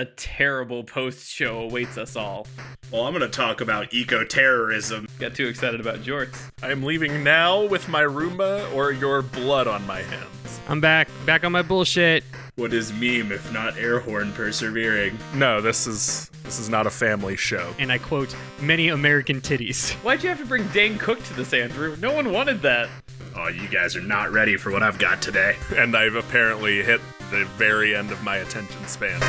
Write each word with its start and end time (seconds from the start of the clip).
a 0.00 0.06
terrible 0.06 0.82
post 0.82 1.30
show 1.30 1.58
awaits 1.58 1.98
us 1.98 2.16
all. 2.16 2.46
Well, 2.90 3.04
I'm 3.04 3.12
going 3.12 3.20
to 3.20 3.28
talk 3.28 3.60
about 3.60 3.92
eco 3.92 4.24
terrorism. 4.24 5.06
Got 5.18 5.34
too 5.34 5.46
excited 5.46 5.78
about 5.78 5.98
jorts. 5.98 6.50
I 6.62 6.70
am 6.70 6.82
leaving 6.82 7.22
now 7.22 7.66
with 7.66 7.86
my 7.86 8.00
Roomba 8.00 8.72
or 8.74 8.92
your 8.92 9.20
blood 9.20 9.68
on 9.68 9.86
my 9.86 10.00
hands. 10.00 10.60
I'm 10.70 10.80
back, 10.80 11.08
back 11.26 11.44
on 11.44 11.52
my 11.52 11.60
bullshit. 11.60 12.24
What 12.56 12.72
is 12.72 12.92
meme 12.94 13.30
if 13.30 13.52
not 13.52 13.76
air 13.76 14.00
horn 14.00 14.32
persevering? 14.32 15.18
No, 15.34 15.60
this 15.60 15.86
is 15.86 16.30
this 16.44 16.58
is 16.58 16.70
not 16.70 16.86
a 16.86 16.90
family 16.90 17.36
show. 17.36 17.74
And 17.78 17.92
I 17.92 17.98
quote, 17.98 18.34
many 18.62 18.88
American 18.88 19.42
titties. 19.42 19.92
Why'd 20.02 20.22
you 20.22 20.30
have 20.30 20.38
to 20.38 20.46
bring 20.46 20.66
Dane 20.68 20.96
Cook 20.96 21.22
to 21.24 21.34
this, 21.34 21.52
Andrew? 21.52 21.94
No 22.00 22.14
one 22.14 22.32
wanted 22.32 22.62
that. 22.62 22.88
Oh, 23.36 23.48
you 23.48 23.68
guys 23.68 23.96
are 23.96 24.02
not 24.02 24.32
ready 24.32 24.56
for 24.56 24.70
what 24.70 24.82
I've 24.82 24.98
got 24.98 25.20
today. 25.20 25.56
And 25.76 25.94
I've 25.94 26.14
apparently 26.14 26.82
hit 26.82 27.00
the 27.30 27.44
very 27.56 27.94
end 27.94 28.10
of 28.10 28.22
my 28.24 28.38
attention 28.38 28.86
span. 28.88 29.20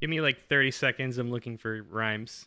Give 0.00 0.08
me 0.08 0.20
like 0.20 0.48
30 0.48 0.70
seconds. 0.70 1.18
I'm 1.18 1.30
looking 1.30 1.58
for 1.58 1.82
rhymes. 1.82 2.46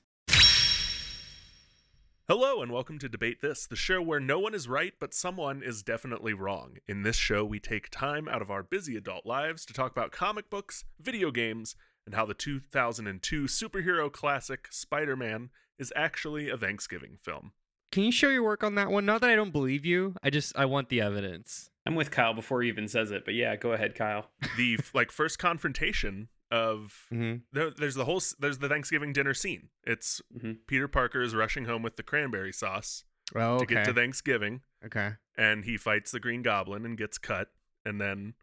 Hello 2.27 2.61
and 2.61 2.71
welcome 2.71 2.97
to 2.99 3.09
Debate 3.09 3.41
This, 3.41 3.67
the 3.67 3.75
show 3.75 4.01
where 4.01 4.21
no 4.21 4.39
one 4.39 4.55
is 4.55 4.69
right, 4.69 4.93
but 4.99 5.13
someone 5.13 5.61
is 5.61 5.83
definitely 5.83 6.33
wrong. 6.33 6.77
In 6.87 7.03
this 7.03 7.17
show, 7.17 7.43
we 7.43 7.59
take 7.59 7.89
time 7.89 8.29
out 8.29 8.41
of 8.41 8.49
our 8.49 8.63
busy 8.63 8.95
adult 8.95 9.25
lives 9.25 9.65
to 9.65 9.73
talk 9.73 9.91
about 9.91 10.13
comic 10.13 10.49
books, 10.49 10.85
video 10.99 11.29
games, 11.29 11.75
and 12.05 12.15
how 12.15 12.25
the 12.25 12.33
2002 12.33 13.43
superhero 13.43 14.11
classic 14.11 14.69
Spider 14.71 15.17
Man 15.17 15.49
is 15.77 15.91
actually 15.95 16.49
a 16.49 16.57
Thanksgiving 16.57 17.17
film. 17.21 17.51
Can 17.91 18.03
you 18.03 18.11
show 18.11 18.29
your 18.29 18.43
work 18.43 18.63
on 18.63 18.75
that 18.75 18.91
one? 18.91 19.05
Not 19.05 19.19
that 19.21 19.29
I 19.29 19.35
don't 19.35 19.51
believe 19.51 19.85
you. 19.85 20.15
I 20.23 20.29
just 20.29 20.55
I 20.55 20.65
want 20.65 20.87
the 20.87 21.01
evidence. 21.01 21.70
I'm 21.85 21.95
with 21.95 22.11
Kyle 22.11 22.33
before 22.33 22.61
he 22.61 22.69
even 22.69 22.87
says 22.87 23.11
it, 23.11 23.25
but 23.25 23.33
yeah, 23.33 23.55
go 23.55 23.71
ahead, 23.73 23.95
Kyle. 23.95 24.29
The 24.57 24.77
like 24.93 25.11
first 25.11 25.39
confrontation 25.39 26.29
of 26.51 27.05
Mm-hmm. 27.11 27.37
there- 27.53 27.71
there's 27.71 27.95
the 27.95 28.05
whole 28.05 28.21
there's 28.39 28.59
the 28.59 28.69
Thanksgiving 28.69 29.13
dinner 29.13 29.33
scene. 29.33 29.69
It's 29.83 30.21
Mhm. 30.37 30.57
Peter 30.67 30.87
Parker 30.87 31.21
is 31.21 31.33
rushing 31.33 31.65
home 31.65 31.81
with 31.81 31.95
the 31.95 32.03
cranberry 32.03 32.51
sauce 32.53 33.03
Oh, 33.33 33.59
to 33.59 33.65
get 33.65 33.85
to 33.85 33.93
Thanksgiving. 33.93 34.61
okay. 34.85 35.13
and 35.37 35.63
he 35.65 35.77
fights 35.77 36.11
the 36.11 36.19
Green 36.19 36.41
Goblin 36.43 36.85
and 36.85 36.97
gets 36.97 37.17
cut. 37.17 37.47
And 37.85 37.99
then, 38.01 38.33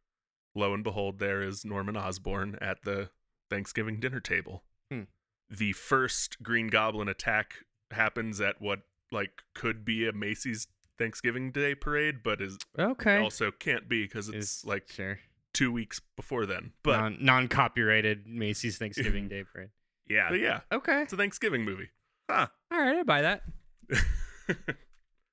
lo 0.54 0.72
and 0.74 0.82
behold, 0.82 1.18
there 1.18 1.42
is 1.42 1.64
Norman 1.64 1.96
Osborn 1.96 2.56
at 2.60 2.82
the 2.82 3.10
Thanksgiving 3.50 4.00
dinner 4.00 4.20
table. 4.20 4.64
Hmm. 4.90 5.02
The 5.50 5.72
first 5.74 6.42
Green 6.42 6.68
Goblin 6.68 7.08
attack 7.08 7.64
happens 7.92 8.40
at 8.40 8.60
what 8.60 8.80
like 9.12 9.42
could 9.54 9.84
be 9.84 10.06
a 10.08 10.12
Macy's 10.12 10.66
Thanksgiving 10.98 11.50
Day 11.52 11.74
parade, 11.74 12.22
but 12.22 12.40
is 12.40 12.58
Okay. 12.78 13.16
also 13.18 13.50
can't 13.50 13.88
be 13.88 14.02
because 14.04 14.28
it's 14.28 14.58
Is- 14.58 14.64
like 14.64 14.90
sure. 14.90 15.20
two 15.54 15.70
weeks 15.72 16.00
before 16.16 16.44
then. 16.46 16.72
But 16.82 16.96
non 16.98 17.16
non 17.20 17.48
copyrighted 17.48 18.26
Macy's 18.26 18.78
Thanksgiving 18.78 19.28
Day 19.30 19.44
parade. 19.44 19.70
Yeah. 20.06 20.28
but 20.30 20.40
yeah, 20.40 20.60
Okay. 20.72 21.02
it's 21.02 21.12
a 21.12 21.16
Thanksgiving 21.16 21.64
movie. 21.64 21.90
Huh. 22.30 22.48
All 22.70 22.78
right, 22.80 22.96
I 22.98 23.02
buy 23.04 23.22
that. 23.22 23.42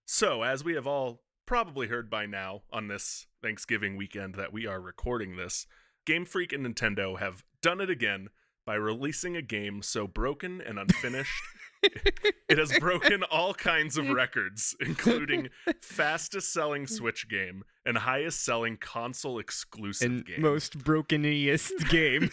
so, 0.05 0.43
as 0.43 0.63
we 0.63 0.73
have 0.75 0.87
all 0.87 1.23
probably 1.45 1.87
heard 1.87 2.09
by 2.09 2.25
now 2.25 2.61
on 2.71 2.87
this 2.87 3.27
Thanksgiving 3.41 3.95
weekend 3.97 4.35
that 4.35 4.53
we 4.53 4.65
are 4.65 4.79
recording 4.81 5.35
this, 5.35 5.67
Game 6.05 6.25
Freak 6.25 6.53
and 6.53 6.65
Nintendo 6.65 7.19
have 7.19 7.43
done 7.61 7.81
it 7.81 7.89
again 7.89 8.29
by 8.65 8.75
releasing 8.75 9.35
a 9.35 9.41
game 9.41 9.81
so 9.81 10.07
broken 10.07 10.61
and 10.61 10.79
unfinished. 10.79 11.41
it 12.49 12.57
has 12.57 12.77
broken 12.79 13.23
all 13.31 13.53
kinds 13.53 13.97
of 13.97 14.09
records, 14.09 14.75
including 14.79 15.49
fastest 15.81 16.51
selling 16.53 16.87
Switch 16.87 17.27
game 17.29 17.63
and 17.85 17.97
highest 17.99 18.43
selling 18.43 18.77
console 18.77 19.39
exclusive 19.39 20.09
And 20.11 20.25
game. 20.25 20.41
most 20.41 20.77
brokeniest 20.79 21.89
game. 21.89 22.31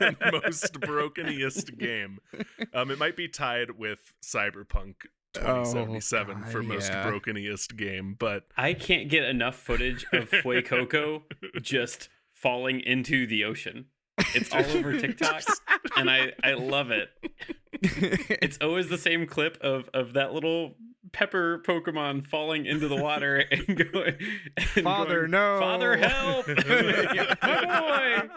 and 0.00 0.16
most 0.32 0.74
brokeniest 0.80 1.78
game. 1.78 2.18
Um, 2.74 2.90
it 2.90 2.98
might 2.98 3.16
be 3.16 3.28
tied 3.28 3.72
with 3.72 4.14
Cyberpunk 4.22 4.94
2077 5.34 6.42
Oh, 6.46 6.50
for 6.50 6.62
most 6.62 6.90
yeah. 6.90 7.06
brokeniest 7.08 7.76
game, 7.76 8.16
but 8.18 8.44
I 8.56 8.74
can't 8.74 9.08
get 9.08 9.24
enough 9.24 9.54
footage 9.56 10.04
of 10.12 10.28
Fuecoco 10.30 11.22
just 11.62 12.08
falling 12.34 12.80
into 12.80 13.26
the 13.26 13.44
ocean. 13.44 13.86
It's 14.34 14.52
all 14.52 14.64
over 14.76 14.98
TikTok, 14.98 15.42
and 15.96 16.10
I 16.10 16.32
I 16.42 16.52
love 16.54 16.90
it. 16.90 17.08
It's 18.42 18.58
always 18.60 18.88
the 18.88 18.98
same 18.98 19.26
clip 19.26 19.58
of 19.62 19.88
of 19.94 20.12
that 20.14 20.32
little 20.32 20.76
pepper 21.12 21.62
Pokemon 21.66 22.26
falling 22.26 22.66
into 22.66 22.86
the 22.88 22.96
water 22.96 23.36
and 23.50 23.66
going, 23.92 24.16
and 24.76 24.84
Father, 24.84 25.20
going, 25.26 25.30
no. 25.30 25.58
Father, 25.60 25.96
help! 25.96 26.46
My 27.42 28.28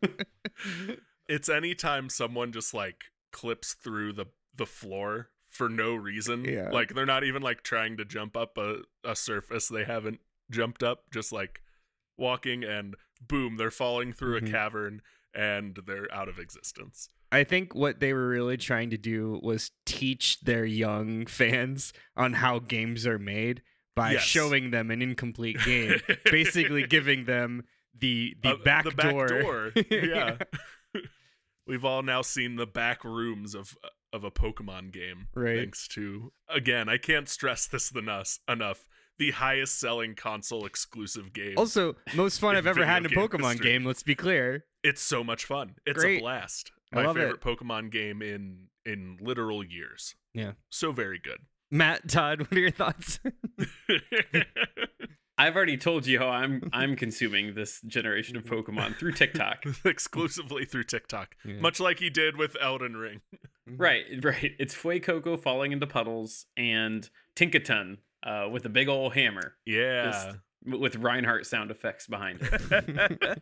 boy! 0.00 0.96
it's 1.28 1.48
anytime 1.48 2.08
someone 2.08 2.52
just 2.52 2.74
like 2.74 3.04
clips 3.32 3.74
through 3.74 4.12
the 4.12 4.26
the 4.54 4.66
floor 4.66 5.30
for 5.50 5.68
no 5.68 5.94
reason. 5.94 6.44
Yeah. 6.44 6.70
Like 6.70 6.94
they're 6.94 7.06
not 7.06 7.24
even 7.24 7.42
like 7.42 7.62
trying 7.62 7.96
to 7.98 8.04
jump 8.04 8.36
up 8.36 8.56
a, 8.58 8.82
a 9.04 9.14
surface 9.16 9.68
they 9.68 9.84
haven't 9.84 10.20
jumped 10.50 10.82
up, 10.82 11.04
just 11.12 11.32
like 11.32 11.60
walking 12.18 12.62
and 12.64 12.94
boom, 13.26 13.56
they're 13.56 13.70
falling 13.70 14.12
through 14.12 14.40
Mhm. 14.40 14.48
a 14.48 14.50
cavern 14.50 15.02
and 15.34 15.78
they're 15.86 16.12
out 16.12 16.28
of 16.28 16.38
existence. 16.38 17.08
I 17.32 17.44
think 17.44 17.74
what 17.74 17.98
they 17.98 18.12
were 18.12 18.28
really 18.28 18.56
trying 18.58 18.90
to 18.90 18.98
do 18.98 19.40
was 19.42 19.70
teach 19.86 20.40
their 20.40 20.64
young 20.64 21.26
fans 21.26 21.92
on 22.16 22.34
how 22.34 22.58
games 22.60 23.06
are 23.06 23.18
made 23.18 23.62
by 23.96 24.12
Yes. 24.12 24.22
showing 24.22 24.70
them 24.70 24.90
an 24.90 25.00
incomplete 25.02 25.56
game, 25.64 25.98
basically 26.26 26.86
giving 26.86 27.24
them 27.24 27.64
the 27.98 28.36
the 28.42 28.50
Uh, 28.50 28.56
back 28.56 28.84
the 28.84 28.90
back 28.90 29.10
door. 29.10 29.26
door. 29.26 29.72
Yeah. 29.90 30.36
We've 31.66 31.84
all 31.84 32.02
now 32.02 32.22
seen 32.22 32.56
the 32.56 32.66
back 32.66 33.04
rooms 33.04 33.54
of 33.54 33.76
of 34.12 34.24
a 34.24 34.30
Pokemon 34.30 34.92
game. 34.92 35.28
Right. 35.34 35.58
Thanks 35.58 35.88
to 35.88 36.32
again, 36.48 36.88
I 36.88 36.98
can't 36.98 37.28
stress 37.28 37.66
this 37.66 37.90
enough 37.92 38.38
enough. 38.48 38.86
The 39.18 39.30
highest 39.32 39.78
selling 39.78 40.14
console 40.16 40.66
exclusive 40.66 41.32
game. 41.32 41.54
Also, 41.56 41.96
most 42.14 42.40
fun 42.40 42.56
I've 42.56 42.66
ever 42.66 42.84
had 42.84 43.04
in 43.04 43.12
a 43.12 43.14
Pokemon 43.14 43.50
history. 43.52 43.70
game. 43.70 43.84
Let's 43.84 44.02
be 44.02 44.14
clear. 44.14 44.64
it's 44.82 45.00
so 45.02 45.22
much 45.22 45.44
fun. 45.44 45.76
It's 45.86 46.00
Great. 46.00 46.18
a 46.18 46.20
blast. 46.20 46.72
I 46.92 47.02
My 47.04 47.12
favorite 47.14 47.34
it. 47.34 47.40
Pokemon 47.40 47.90
game 47.90 48.22
in 48.22 48.68
in 48.84 49.18
literal 49.20 49.64
years. 49.64 50.14
Yeah. 50.34 50.52
So 50.70 50.92
very 50.92 51.18
good. 51.22 51.38
Matt, 51.70 52.08
Todd, 52.08 52.40
what 52.42 52.52
are 52.52 52.58
your 52.60 52.70
thoughts? 52.70 53.18
I've 55.38 55.56
already 55.56 55.76
told 55.78 56.06
you 56.06 56.18
how 56.18 56.28
I'm 56.28 56.68
I'm 56.72 56.94
consuming 56.94 57.54
this 57.54 57.80
generation 57.82 58.36
of 58.36 58.44
Pokemon 58.44 58.96
through 58.96 59.12
TikTok. 59.12 59.64
Exclusively 59.84 60.64
through 60.66 60.84
TikTok. 60.84 61.34
Yeah. 61.44 61.58
Much 61.60 61.80
like 61.80 61.98
he 61.98 62.10
did 62.10 62.36
with 62.36 62.56
Elden 62.60 62.96
Ring. 62.96 63.22
Right, 63.66 64.04
right. 64.22 64.52
It's 64.58 64.74
Fuecoco 64.74 65.40
falling 65.40 65.72
into 65.72 65.86
puddles 65.86 66.46
and 66.56 67.08
Tinkaton 67.36 67.98
uh, 68.24 68.48
with 68.52 68.66
a 68.66 68.68
big 68.68 68.88
old 68.88 69.14
hammer 69.14 69.54
Yeah. 69.64 70.04
Just- 70.10 70.36
with 70.64 70.94
Reinhardt 70.96 71.44
sound 71.46 71.72
effects 71.72 72.06
behind 72.06 72.38
it. 72.40 73.38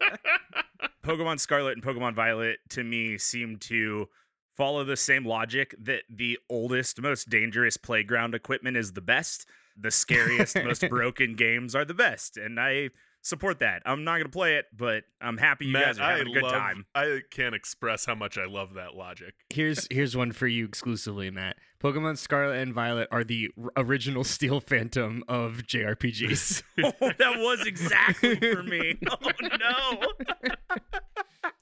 Pokemon 1.05 1.41
Scarlet 1.41 1.73
and 1.77 1.83
Pokemon 1.83 2.15
Violet 2.15 2.59
to 2.71 2.85
me 2.85 3.19
seem 3.19 3.57
to 3.59 4.09
follow 4.57 4.85
the 4.85 4.97
same 4.97 5.25
logic 5.25 5.75
that 5.81 6.03
the 6.11 6.39
oldest, 6.51 7.01
most 7.01 7.31
dangerous 7.31 7.77
playground 7.77 8.35
equipment 8.35 8.77
is 8.77 8.93
the 8.93 9.01
best. 9.01 9.47
The 9.77 9.91
scariest, 9.91 10.57
most 10.57 10.89
broken 10.91 11.35
games 11.35 11.75
are 11.75 11.85
the 11.85 11.95
best. 11.95 12.37
And 12.37 12.61
I 12.61 12.91
support 13.23 13.61
that. 13.61 13.83
I'm 13.85 14.05
not 14.05 14.13
going 14.13 14.25
to 14.25 14.31
play 14.31 14.57
it, 14.57 14.67
but 14.77 15.05
I'm 15.21 15.37
happy 15.37 15.67
you 15.67 15.73
guys 15.73 15.99
are 15.99 16.11
having 16.11 16.29
I 16.29 16.31
a 16.31 16.35
good 16.35 16.43
love, 16.43 16.53
time. 16.53 16.87
I 16.95 17.21
can't 17.31 17.55
express 17.55 18.05
how 18.05 18.15
much 18.15 18.39
I 18.39 18.47
love 18.47 18.75
that 18.75 18.95
logic. 18.95 19.35
here's 19.51 19.87
here's 19.91 20.17
one 20.17 20.33
for 20.33 20.47
you 20.47 20.65
exclusively, 20.65 21.31
Matt. 21.31 21.57
Pokemon 21.83 22.19
Scarlet 22.19 22.59
and 22.59 22.75
Violet 22.75 23.09
are 23.11 23.25
the 23.25 23.51
r- 23.63 23.71
original 23.77 24.23
Steel 24.25 24.61
Phantom 24.61 25.25
of 25.29 25.63
JRPGs. 25.67 26.63
oh, 26.85 26.93
that 27.01 27.39
was 27.39 27.67
exactly 27.67 28.37
for 28.37 28.63
me. 28.63 28.99
Oh, 29.11 29.17
no. 29.59 30.03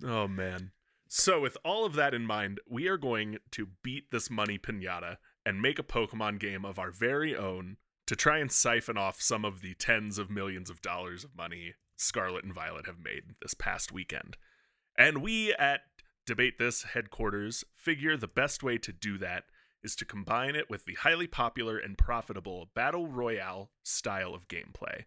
Oh 0.04 0.28
man. 0.28 0.72
So 1.08 1.40
with 1.40 1.56
all 1.64 1.84
of 1.86 1.94
that 1.94 2.14
in 2.14 2.26
mind, 2.26 2.60
we 2.68 2.86
are 2.88 2.98
going 2.98 3.38
to 3.52 3.68
beat 3.82 4.10
this 4.10 4.30
money 4.30 4.58
pinata 4.58 5.16
and 5.46 5.62
make 5.62 5.78
a 5.78 5.82
Pokemon 5.82 6.38
game 6.38 6.64
of 6.64 6.78
our 6.78 6.90
very 6.90 7.34
own 7.34 7.78
to 8.08 8.16
try 8.16 8.38
and 8.38 8.50
siphon 8.50 8.96
off 8.96 9.20
some 9.20 9.44
of 9.44 9.60
the 9.60 9.74
tens 9.74 10.16
of 10.16 10.30
millions 10.30 10.70
of 10.70 10.80
dollars 10.80 11.24
of 11.24 11.36
money 11.36 11.74
Scarlet 11.94 12.42
and 12.42 12.54
Violet 12.54 12.86
have 12.86 12.98
made 12.98 13.34
this 13.42 13.52
past 13.52 13.92
weekend. 13.92 14.38
And 14.96 15.20
we 15.20 15.52
at 15.52 15.82
Debate 16.24 16.58
This 16.58 16.84
headquarters 16.84 17.64
figure 17.74 18.16
the 18.16 18.26
best 18.26 18.62
way 18.62 18.78
to 18.78 18.92
do 18.92 19.18
that 19.18 19.44
is 19.82 19.94
to 19.96 20.06
combine 20.06 20.56
it 20.56 20.70
with 20.70 20.86
the 20.86 20.94
highly 20.94 21.26
popular 21.26 21.76
and 21.76 21.98
profitable 21.98 22.70
Battle 22.74 23.08
Royale 23.08 23.72
style 23.82 24.34
of 24.34 24.48
gameplay. 24.48 25.04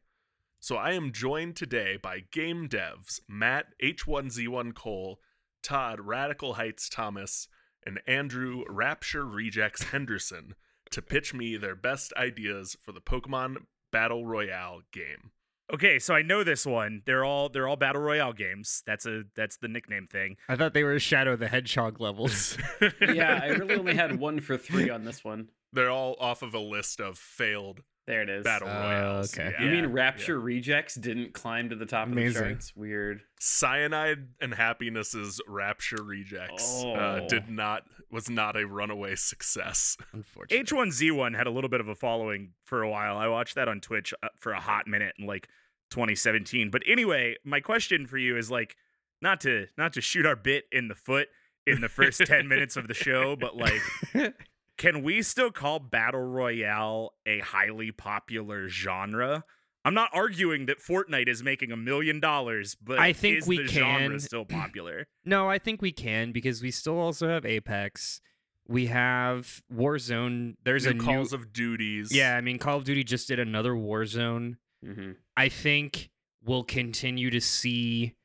So 0.59 0.75
I 0.75 0.91
am 0.91 1.11
joined 1.11 1.55
today 1.55 1.97
by 1.97 2.25
game 2.31 2.69
devs 2.69 3.19
Matt 3.27 3.73
H1Z1 3.83 4.75
Cole, 4.75 5.19
Todd 5.63 6.01
Radical 6.01 6.53
Heights 6.53 6.87
Thomas, 6.87 7.47
and 7.83 7.99
Andrew 8.05 8.63
Rapture 8.69 9.25
Rejects 9.25 9.85
Henderson 9.85 10.53
to 10.91 11.01
pitch 11.01 11.33
me 11.33 11.57
their 11.57 11.75
best 11.75 12.13
ideas 12.15 12.77
for 12.81 12.91
the 12.91 13.01
Pokemon 13.01 13.57
Battle 13.91 14.25
Royale 14.25 14.81
game. 14.91 15.31
Okay, 15.73 15.99
so 15.99 16.13
I 16.13 16.21
know 16.21 16.43
this 16.43 16.65
one. 16.65 17.01
They're 17.05 17.23
all 17.23 17.47
they're 17.47 17.67
all 17.67 17.77
battle 17.77 18.01
royale 18.01 18.33
games. 18.33 18.83
That's 18.85 19.05
a 19.05 19.23
that's 19.35 19.57
the 19.57 19.69
nickname 19.69 20.05
thing. 20.05 20.35
I 20.49 20.57
thought 20.57 20.73
they 20.73 20.83
were 20.83 20.99
Shadow 20.99 21.37
the 21.37 21.47
Hedgehog 21.47 22.01
levels. 22.01 22.57
yeah, 23.01 23.39
I 23.41 23.47
really 23.47 23.75
only 23.75 23.95
had 23.95 24.19
one 24.19 24.41
for 24.41 24.57
three 24.57 24.89
on 24.89 25.05
this 25.05 25.23
one. 25.23 25.47
They're 25.71 25.89
all 25.89 26.17
off 26.19 26.41
of 26.41 26.53
a 26.53 26.59
list 26.59 26.99
of 26.99 27.17
failed 27.17 27.83
There 28.07 28.23
it 28.23 28.29
is. 28.29 28.43
battle 28.43 28.67
royales. 28.67 29.37
okay. 29.37 29.53
You 29.59 29.67
Yeah, 29.67 29.71
mean 29.71 29.83
yeah. 29.83 29.89
Rapture 29.93 30.39
Rejects 30.39 30.95
didn't 30.95 31.33
climb 31.33 31.69
to 31.69 31.75
the 31.75 31.85
top 31.85 32.07
of 32.07 32.15
the 32.15 32.21
Amazing. 32.21 32.41
charts? 32.43 32.73
Weird. 32.75 33.21
Cyanide 33.39 34.27
and 34.41 34.53
Happiness's 34.53 35.39
Rapture 35.47 36.03
Rejects 36.03 36.83
uh, 36.83 37.21
Oh. 37.23 37.27
did 37.29 37.47
not 37.49 37.83
was 38.09 38.29
not 38.29 38.57
a 38.57 38.65
runaway 38.67 39.15
success. 39.15 39.95
Unfortunately. 40.13 40.65
H1Z1 40.65 41.35
had 41.37 41.47
a 41.47 41.51
little 41.51 41.69
bit 41.69 41.79
of 41.79 41.87
a 41.87 41.95
following 41.95 42.53
for 42.65 42.81
a 42.81 42.89
while. 42.89 43.17
I 43.17 43.27
watched 43.27 43.55
that 43.55 43.67
on 43.69 43.79
Twitch 43.79 44.13
uh, 44.21 44.27
for 44.37 44.51
a 44.51 44.59
hot 44.59 44.87
minute 44.87 45.13
in 45.17 45.25
like 45.27 45.47
2017. 45.91 46.69
But 46.71 46.81
anyway, 46.87 47.35
my 47.45 47.59
question 47.61 48.07
for 48.07 48.17
you 48.17 48.35
is 48.35 48.49
like 48.51 48.75
not 49.21 49.39
to 49.41 49.67
not 49.77 49.93
to 49.93 50.01
shoot 50.01 50.25
our 50.25 50.35
bit 50.35 50.65
in 50.71 50.87
the 50.87 50.95
foot 50.95 51.27
in 51.67 51.79
the 51.81 51.87
first 51.89 52.19
10 52.25 52.47
minutes 52.47 52.75
of 52.75 52.87
the 52.87 52.93
show, 52.95 53.35
but 53.35 53.55
like 53.55 53.81
can 54.81 55.03
we 55.03 55.21
still 55.21 55.51
call 55.51 55.77
battle 55.79 56.21
royale 56.23 57.13
a 57.25 57.39
highly 57.39 57.91
popular 57.91 58.67
genre? 58.67 59.43
I'm 59.85 59.93
not 59.93 60.09
arguing 60.13 60.65
that 60.65 60.79
Fortnite 60.79 61.27
is 61.27 61.43
making 61.43 61.71
a 61.71 61.77
million 61.77 62.19
dollars, 62.19 62.75
but 62.75 62.97
I 62.99 63.13
think 63.13 63.37
is 63.39 63.47
we 63.47 63.57
the 63.57 63.63
can. 63.67 63.73
genre 64.01 64.19
still 64.19 64.45
popular? 64.61 65.05
No, 65.23 65.47
I 65.49 65.59
think 65.59 65.81
we 65.81 65.91
can 65.91 66.31
because 66.31 66.61
we 66.63 66.71
still 66.71 66.97
also 66.99 67.27
have 67.29 67.45
Apex. 67.45 68.21
We 68.67 68.87
have 68.87 69.61
Warzone. 69.73 70.55
There's 70.63 70.85
New 70.85 70.91
a 70.91 70.95
Calls 70.95 71.31
new. 71.31 71.37
of 71.39 71.53
Duties. 71.53 72.13
yeah, 72.13 72.35
I 72.35 72.41
mean, 72.41 72.57
Call 72.57 72.77
of 72.77 72.83
Duty 72.83 73.03
just 73.03 73.27
did 73.27 73.39
another 73.39 73.73
Warzone. 73.73 74.55
hmm 74.83 75.11
I 75.37 75.49
think 75.49 76.09
we'll 76.43 76.63
continue 76.63 77.29
to 77.31 77.41
see 77.41 78.15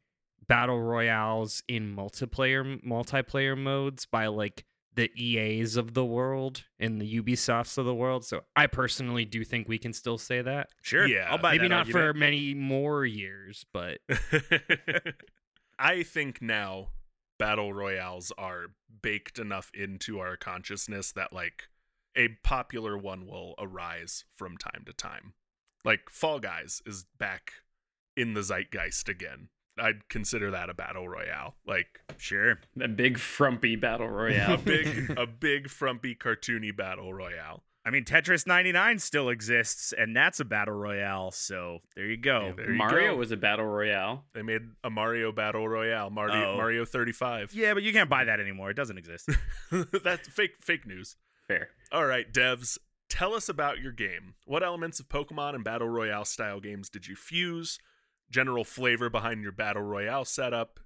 battle 0.49 0.81
royales 0.81 1.63
in 1.69 1.95
multiplayer 1.95 2.83
multiplayer 2.83 3.57
modes 3.59 4.07
by 4.07 4.27
like 4.29 4.65
the 4.97 5.11
EAs 5.15 5.77
of 5.77 5.95
the 5.95 6.05
world 6.05 6.65
and 6.81 7.01
the 7.01 7.21
Ubisofts 7.23 7.79
of 7.79 7.85
the 7.85 7.95
world. 7.95 8.25
So 8.25 8.43
I 8.57 8.67
personally 8.67 9.25
do 9.25 9.45
think 9.45 9.69
we 9.69 9.79
can 9.79 9.93
still 9.93 10.19
say 10.19 10.43
that. 10.43 10.71
Sure. 10.83 11.07
Yeah. 11.07 11.29
I'll 11.31 11.39
buy 11.39 11.53
Maybe 11.53 11.65
that 11.65 11.69
not 11.69 11.79
argument. 11.87 12.15
for 12.15 12.19
many 12.19 12.55
more 12.55 13.05
years, 13.05 13.65
but 13.73 13.99
I 15.79 16.03
think 16.03 16.41
now 16.41 16.89
battle 17.39 17.73
royales 17.73 18.33
are 18.39 18.67
baked 19.03 19.39
enough 19.39 19.71
into 19.75 20.19
our 20.19 20.37
consciousness 20.37 21.13
that 21.13 21.33
like 21.33 21.69
a 22.17 22.29
popular 22.43 22.97
one 22.97 23.27
will 23.27 23.55
arise 23.59 24.25
from 24.35 24.57
time 24.57 24.85
to 24.87 24.93
time. 24.95 25.35
Like 25.85 26.09
Fall 26.11 26.41
Guys 26.41 26.81
is 26.87 27.05
back 27.19 27.53
in 28.17 28.33
the 28.33 28.43
zeitgeist 28.43 29.09
again. 29.11 29.49
I'd 29.79 30.09
consider 30.09 30.51
that 30.53 30.71
a 30.71 30.75
battle 30.75 31.09
royale. 31.09 31.55
Like 31.67 32.01
Sure. 32.19 32.59
A 32.81 32.89
big 32.89 33.19
frumpy 33.19 33.77
battle 33.77 34.09
royale, 34.09 34.55
a 34.55 34.57
royale. 34.57 34.63
big 34.65 35.11
a 35.19 35.27
big 35.27 35.69
frumpy 35.69 36.15
cartoony 36.15 36.75
battle 36.77 37.13
royale. 37.13 37.63
I 37.85 37.91
mean, 37.91 38.05
Tetris 38.05 38.49
99 38.49 38.99
still 38.99 39.29
exists, 39.29 39.93
and 39.97 40.17
that's 40.17 40.41
a 40.41 40.45
battle 40.45 40.75
royale. 40.75 41.31
So 41.31 41.79
there 41.95 42.07
you 42.07 42.17
go. 42.17 42.47
Yeah, 42.47 42.53
there 42.57 42.71
you 42.73 42.77
Mario 42.79 43.13
go. 43.13 43.19
was 43.19 43.31
a 43.31 43.37
battle 43.37 43.67
royale. 43.67 44.25
They 44.35 44.43
made 44.43 44.63
a 44.83 44.91
Mario 44.91 45.31
battle 45.31 45.69
royale, 45.69 46.11
Mario 46.11 46.55
Oh. 46.55 46.57
Mario 46.57 46.85
35. 46.85 47.53
Yeah, 47.55 47.75
but 47.75 47.85
you 47.85 47.93
can't 47.93 48.11
buy 48.11 48.25
that 48.25 48.41
anymore. 48.41 48.71
It 48.71 48.77
doesn't 48.77 48.99
exist. 48.99 49.29
That's 50.03 50.27
fake 50.29 50.57
fake 50.61 50.85
news. 50.87 51.15
Fair. 51.47 51.69
All 51.93 52.07
right, 52.07 52.33
devs, 52.33 52.77
tell 53.09 53.35
us 53.35 53.49
about 53.49 53.79
your 53.79 53.93
game. 53.93 54.35
What 54.47 54.65
elements 54.65 54.99
of 54.99 55.09
Pokemon 55.09 55.55
and 55.55 55.63
Battle 55.63 55.89
Royale 55.89 56.25
style 56.25 56.59
games 56.59 56.89
did 56.89 57.07
you 57.07 57.15
fuse? 57.15 57.79
General 58.31 58.65
flavor 58.65 59.09
behind 59.09 59.43
your 59.43 59.53
Battle 59.53 59.83
Royale 59.83 60.25
setup? 60.25 60.81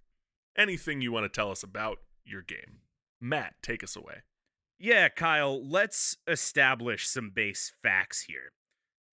Anything 0.57 1.01
you 1.01 1.13
want 1.13 1.25
to 1.25 1.29
tell 1.29 1.51
us 1.51 1.63
about 1.63 1.99
your 2.25 2.43
game. 2.43 2.81
Matt, 3.21 3.55
take 3.63 3.83
us 3.85 3.97
away. 3.97 4.23
yeah, 4.79 5.09
Kyle, 5.09 5.63
let's 5.67 6.17
establish 6.27 7.07
some 7.07 7.31
base 7.31 7.73
facts 7.83 8.23
here. 8.23 8.53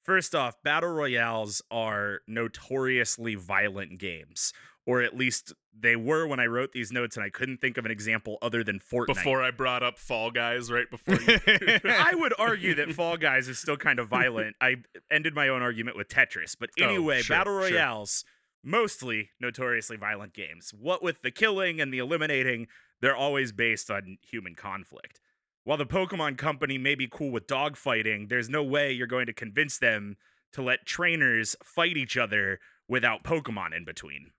First 0.03 0.33
off, 0.33 0.55
battle 0.63 0.91
royales 0.91 1.61
are 1.69 2.21
notoriously 2.27 3.35
violent 3.35 3.97
games, 3.99 4.53
or 4.87 5.01
at 5.03 5.15
least 5.15 5.53
they 5.79 5.95
were 5.95 6.25
when 6.25 6.39
I 6.39 6.45
wrote 6.45 6.71
these 6.71 6.91
notes, 6.91 7.15
and 7.17 7.23
I 7.23 7.29
couldn't 7.29 7.57
think 7.61 7.77
of 7.77 7.85
an 7.85 7.91
example 7.91 8.37
other 8.41 8.63
than 8.63 8.79
Fortnite. 8.79 9.07
Before 9.07 9.43
I 9.43 9.51
brought 9.51 9.83
up 9.83 9.99
Fall 9.99 10.31
Guys, 10.31 10.71
right 10.71 10.89
before 10.89 11.15
you. 11.21 11.37
I 11.85 12.15
would 12.15 12.33
argue 12.39 12.73
that 12.75 12.93
Fall 12.95 13.17
Guys 13.17 13.47
is 13.47 13.59
still 13.59 13.77
kind 13.77 13.99
of 13.99 14.07
violent. 14.07 14.55
I 14.59 14.77
ended 15.11 15.35
my 15.35 15.49
own 15.49 15.61
argument 15.61 15.97
with 15.97 16.07
Tetris, 16.07 16.55
but 16.59 16.69
Oh, 16.81 16.83
anyway, 16.85 17.21
sure, 17.21 17.35
battle 17.37 17.53
sure. 17.61 17.69
royales 17.69 18.25
mostly 18.63 19.29
notoriously 19.39 19.97
violent 19.97 20.33
games. 20.33 20.73
What 20.73 21.03
with 21.03 21.21
the 21.21 21.31
killing 21.31 21.79
and 21.79 21.93
the 21.93 21.99
eliminating, 21.99 22.67
they're 23.01 23.15
always 23.15 23.51
based 23.51 23.91
on 23.91 24.17
human 24.21 24.55
conflict. 24.55 25.21
While 25.63 25.77
the 25.77 25.85
Pokemon 25.85 26.37
Company 26.37 26.77
may 26.77 26.95
be 26.95 27.07
cool 27.11 27.31
with 27.31 27.45
dogfighting, 27.47 28.29
there's 28.29 28.49
no 28.49 28.63
way 28.63 28.91
you're 28.91 29.05
going 29.05 29.25
to 29.27 29.33
convince 29.33 29.77
them 29.77 30.15
to 30.53 30.61
let 30.61 30.85
trainers 30.85 31.55
fight 31.63 31.97
each 31.97 32.17
other 32.17 32.59
without 32.87 33.23
Pokemon 33.23 33.75
in 33.75 33.83
between. 33.83 34.31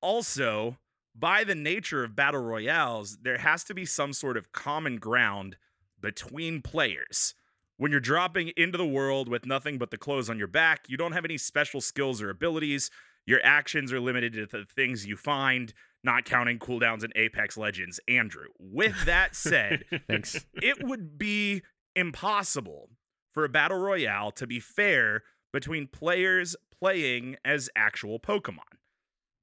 Also, 0.00 0.78
by 1.14 1.44
the 1.44 1.54
nature 1.54 2.04
of 2.04 2.14
battle 2.14 2.42
royales, 2.42 3.18
there 3.22 3.38
has 3.38 3.64
to 3.64 3.74
be 3.74 3.84
some 3.84 4.12
sort 4.12 4.36
of 4.36 4.52
common 4.52 4.96
ground 4.98 5.56
between 6.00 6.62
players. 6.62 7.34
When 7.76 7.90
you're 7.90 8.00
dropping 8.00 8.52
into 8.56 8.78
the 8.78 8.86
world 8.86 9.28
with 9.28 9.46
nothing 9.46 9.78
but 9.78 9.90
the 9.90 9.98
clothes 9.98 10.30
on 10.30 10.38
your 10.38 10.48
back, 10.48 10.86
you 10.88 10.96
don't 10.96 11.12
have 11.12 11.24
any 11.24 11.38
special 11.38 11.80
skills 11.80 12.20
or 12.20 12.30
abilities. 12.30 12.90
Your 13.26 13.40
actions 13.44 13.92
are 13.92 14.00
limited 14.00 14.32
to 14.34 14.46
the 14.46 14.64
things 14.64 15.06
you 15.06 15.16
find, 15.16 15.72
not 16.02 16.24
counting 16.24 16.58
cooldowns 16.58 17.04
in 17.04 17.12
Apex 17.14 17.56
Legends. 17.56 18.00
Andrew, 18.08 18.48
with 18.58 19.04
that 19.04 19.36
said, 19.36 19.84
thanks. 20.08 20.44
it 20.54 20.84
would 20.84 21.18
be 21.18 21.62
impossible 21.94 22.90
for 23.32 23.44
a 23.44 23.48
battle 23.48 23.78
royale 23.78 24.30
to 24.32 24.46
be 24.46 24.60
fair 24.60 25.22
between 25.52 25.86
players 25.86 26.56
playing 26.80 27.36
as 27.44 27.70
actual 27.76 28.18
Pokemon. 28.18 28.58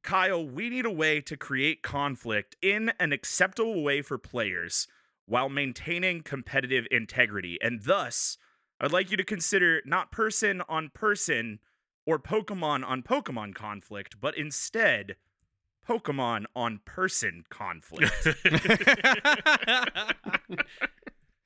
Kyle, 0.05 0.45
we 0.45 0.69
need 0.69 0.85
a 0.85 0.91
way 0.91 1.19
to 1.19 1.35
create 1.35 1.81
conflict 1.81 2.55
in 2.61 2.93
an 2.99 3.11
acceptable 3.11 3.83
way 3.83 4.03
for 4.03 4.19
players 4.19 4.87
while 5.25 5.49
maintaining 5.49 6.21
competitive 6.21 6.85
integrity. 6.91 7.57
And 7.59 7.81
thus, 7.81 8.37
I'd 8.79 8.91
like 8.91 9.09
you 9.09 9.17
to 9.17 9.23
consider 9.23 9.81
not 9.83 10.11
person 10.11 10.61
on 10.69 10.91
person 10.93 11.57
or 12.05 12.19
Pokemon 12.19 12.85
on 12.85 13.01
Pokemon 13.01 13.55
conflict, 13.55 14.17
but 14.21 14.37
instead 14.37 15.15
Pokemon 15.89 16.45
on 16.55 16.81
person 16.85 17.43
conflict. 17.49 18.13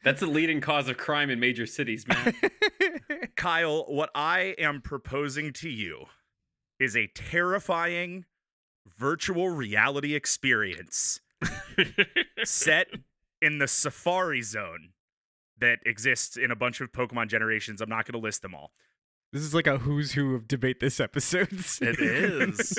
That's 0.03 0.19
the 0.19 0.27
leading 0.27 0.59
cause 0.59 0.89
of 0.89 0.97
crime 0.97 1.29
in 1.29 1.39
major 1.39 1.65
cities, 1.65 2.05
man. 2.05 2.35
Kyle, 3.37 3.85
what 3.87 4.09
I 4.13 4.53
am 4.57 4.81
proposing 4.81 5.53
to 5.53 5.69
you 5.69 6.07
is 6.77 6.97
a 6.97 7.07
terrifying 7.07 8.25
virtual 8.97 9.49
reality 9.49 10.15
experience 10.15 11.21
set 12.43 12.87
in 13.41 13.59
the 13.59 13.67
Safari 13.67 14.41
Zone 14.41 14.89
that 15.59 15.79
exists 15.85 16.37
in 16.37 16.51
a 16.51 16.55
bunch 16.55 16.81
of 16.81 16.91
Pokemon 16.91 17.27
generations. 17.27 17.81
I'm 17.81 17.89
not 17.89 18.05
going 18.05 18.19
to 18.19 18.25
list 18.25 18.41
them 18.41 18.55
all. 18.55 18.71
This 19.31 19.43
is 19.43 19.53
like 19.53 19.67
a 19.67 19.77
who's 19.77 20.13
who 20.13 20.35
of 20.35 20.47
debate 20.47 20.79
this 20.79 20.99
episode. 20.99 21.49
It 21.81 21.99
is. 21.99 22.77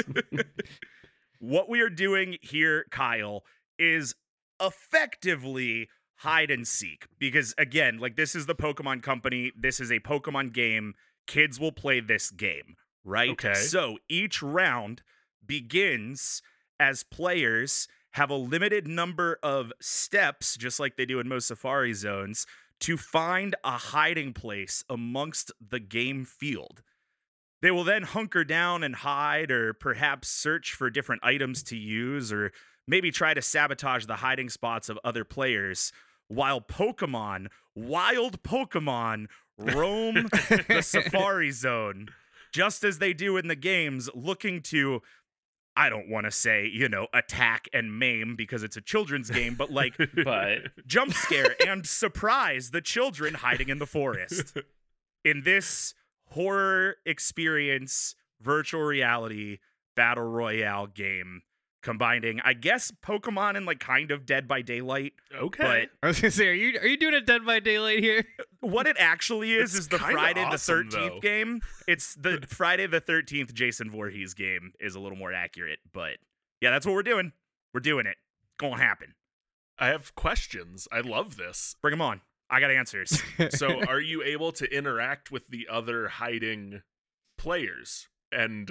what 1.39 1.69
we 1.69 1.81
are 1.81 1.91
doing 1.91 2.39
here, 2.41 2.87
Kyle, 2.91 3.45
is 3.79 4.15
effectively 4.61 5.89
hide 6.17 6.51
and 6.51 6.67
seek. 6.67 7.07
Because 7.19 7.55
again, 7.57 7.99
like 7.99 8.17
this 8.17 8.35
is 8.35 8.47
the 8.47 8.55
Pokemon 8.55 9.03
Company, 9.03 9.53
this 9.57 9.81
is 9.81 9.91
a 9.91 10.01
Pokemon 10.01 10.53
game. 10.53 10.95
Kids 11.27 11.61
will 11.61 11.73
play 11.73 12.01
this 12.01 12.31
game, 12.31 12.77
right? 13.05 13.31
Okay. 13.31 13.55
So 13.55 13.99
each 14.09 14.43
round 14.43 15.03
begins 15.47 16.43
as 16.79 17.03
players 17.03 17.89
have 18.13 18.31
a 18.31 18.35
limited 18.35 18.89
number 18.89 19.39
of 19.43 19.73
steps, 19.81 20.57
just 20.57 20.81
like 20.81 20.97
they 20.97 21.07
do 21.07 21.21
in 21.21 21.29
most 21.29 21.49
Safari 21.49 21.93
zones, 21.93 22.47
to 22.81 22.97
find 22.97 23.55
a 23.63 23.73
hiding 23.73 24.33
place 24.33 24.85
amongst 24.89 25.53
the 25.61 25.79
game 25.79 26.25
field. 26.25 26.83
They 27.63 27.71
will 27.71 27.85
then 27.85 28.05
hunker 28.05 28.43
down 28.43 28.83
and 28.83 28.97
hide, 28.97 29.51
or 29.51 29.75
perhaps 29.75 30.29
search 30.29 30.73
for 30.73 30.89
different 30.89 31.23
items 31.23 31.63
to 31.65 31.77
use, 31.77 32.33
or 32.33 32.53
maybe 32.89 33.11
try 33.11 33.35
to 33.35 33.43
sabotage 33.43 34.07
the 34.07 34.17
hiding 34.17 34.49
spots 34.49 34.89
of 34.89 34.99
other 35.05 35.25
players, 35.25 35.93
while 36.29 36.61
Pokemon, 36.61 37.49
wild 37.75 38.43
Pokemon, 38.43 39.27
roam 39.59 40.15
the 40.69 40.81
Safari 40.83 41.51
Zone, 41.51 42.09
just 42.53 42.83
as 42.83 42.99
they 42.99 43.13
do 43.13 43.37
in 43.37 43.47
the 43.47 43.57
games, 43.57 44.09
looking 44.15 44.63
to. 44.63 45.03
I 45.77 45.89
don't 45.89 46.09
want 46.09 46.27
to 46.27 46.31
say, 46.31 46.67
you 46.67 46.89
know, 46.89 47.07
attack 47.15 47.69
and 47.73 47.99
maim 47.99 48.37
because 48.37 48.63
it's 48.63 48.77
a 48.77 48.81
children's 48.81 49.31
game, 49.31 49.55
but 49.55 49.71
like 49.71 49.97
but 50.25 50.59
jump 50.87 51.13
scare 51.13 51.55
and 51.67 51.87
surprise 51.87 52.71
the 52.71 52.81
children 52.81 53.35
hiding 53.35 53.69
in 53.69 53.79
the 53.79 53.87
forest. 53.87 54.57
In 55.25 55.43
this 55.45 55.95
horror 56.27 56.97
experience 57.05 58.15
virtual 58.41 58.83
reality 58.83 59.59
battle 59.97 60.25
royale 60.25 60.87
game 60.87 61.43
combining, 61.83 62.41
I 62.41 62.53
guess, 62.53 62.93
Pokemon 63.03 63.57
and 63.57 63.67
like 63.67 63.81
kind 63.81 64.11
of 64.11 64.27
Dead 64.27 64.47
by 64.47 64.63
Daylight. 64.63 65.15
Okay. 65.35 65.89
I 66.03 66.07
was 66.07 66.21
gonna 66.21 66.31
say, 66.31 66.49
are 66.49 66.53
you 66.53 66.79
are 66.79 66.87
you 66.87 66.97
doing 66.97 67.15
a 67.15 67.21
Dead 67.21 67.45
by 67.45 67.61
Daylight 67.61 68.01
here? 68.01 68.25
What 68.63 68.87
it 68.87 68.97
actually 68.99 69.55
is 69.55 69.71
It's 69.71 69.81
is 69.81 69.89
the 69.89 69.99
Friday 69.99 70.43
awesome, 70.43 70.91
the 70.91 70.97
13th 70.99 71.23
game. 71.23 71.63
It's 71.89 72.15
the 72.21 72.45
Friday 72.47 72.87
the 72.87 73.01
13th 73.01 73.55
Jason 73.55 73.91
Voorhees 73.91 74.35
game 74.35 74.75
is 74.79 74.95
a 74.95 75.01
little 75.01 75.17
more 75.17 75.33
accurate, 75.33 75.79
but 75.95 76.19
yeah, 76.61 76.71
that's 76.71 76.85
what 76.85 76.95
we're 76.95 77.03
doing. 77.03 77.33
We're 77.73 77.81
doing 77.81 78.05
it. 78.05 78.17
Gonna 78.59 78.77
happen. 78.77 79.15
I 79.79 79.87
have 79.87 80.15
questions. 80.15 80.87
I 80.93 81.01
love 81.01 81.39
this. 81.39 81.77
Bring 81.81 81.93
them 81.93 82.03
on. 82.03 82.21
I 82.51 82.61
got 82.61 82.71
answers. 82.71 83.23
So, 83.51 83.83
are 83.85 84.01
you 84.01 84.23
able 84.23 84.53
to 84.53 84.67
interact 84.67 85.31
with 85.31 85.49
the 85.49 85.67
other 85.71 86.09
hiding 86.09 86.83
players 87.39 88.09
and 88.31 88.71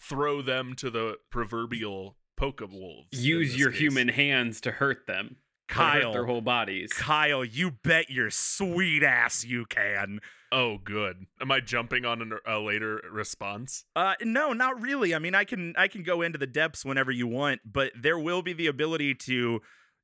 throw 0.00 0.42
them 0.42 0.74
to 0.76 0.90
the 0.90 1.18
proverbial 1.30 2.16
Pokewolves? 2.40 3.12
in 3.12 3.20
Use 3.20 3.56
your 3.56 3.70
case? 3.70 3.80
human 3.80 4.08
hands 4.08 4.60
to 4.62 4.72
hurt 4.72 5.06
them. 5.06 5.36
Kyle, 5.68 6.12
their 6.12 6.26
whole 6.26 6.40
bodies. 6.40 6.92
Kyle, 6.92 7.44
you 7.44 7.70
bet 7.70 8.10
your 8.10 8.28
sweet 8.30 9.04
ass 9.04 9.44
you 9.44 9.66
can. 9.66 10.18
Oh, 10.50 10.78
good. 10.78 11.26
Am 11.40 11.52
I 11.52 11.60
jumping 11.60 12.04
on 12.04 12.20
an, 12.20 12.32
a 12.44 12.58
later 12.58 13.00
response? 13.08 13.84
Uh, 13.94 14.14
no, 14.20 14.52
not 14.52 14.82
really. 14.82 15.14
I 15.14 15.20
mean, 15.20 15.36
I 15.36 15.44
can 15.44 15.74
I 15.78 15.86
can 15.86 16.02
go 16.02 16.22
into 16.22 16.38
the 16.38 16.46
depths 16.46 16.84
whenever 16.84 17.12
you 17.12 17.28
want, 17.28 17.60
but 17.64 17.92
there 17.96 18.18
will 18.18 18.42
be 18.42 18.52
the 18.52 18.66
ability 18.66 19.14
to, 19.14 19.60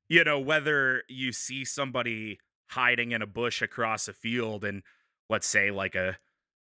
you 0.07 0.23
know, 0.23 0.39
whether 0.39 1.03
you 1.09 1.33
see 1.33 1.65
somebody 1.65 2.39
hiding 2.69 3.11
in 3.11 3.21
a 3.21 3.27
bush 3.27 3.61
across 3.61 4.07
a 4.07 4.13
field, 4.13 4.63
and 4.63 4.83
let's 5.29 5.47
say 5.47 5.69
like 5.69 5.95
a 5.95 6.17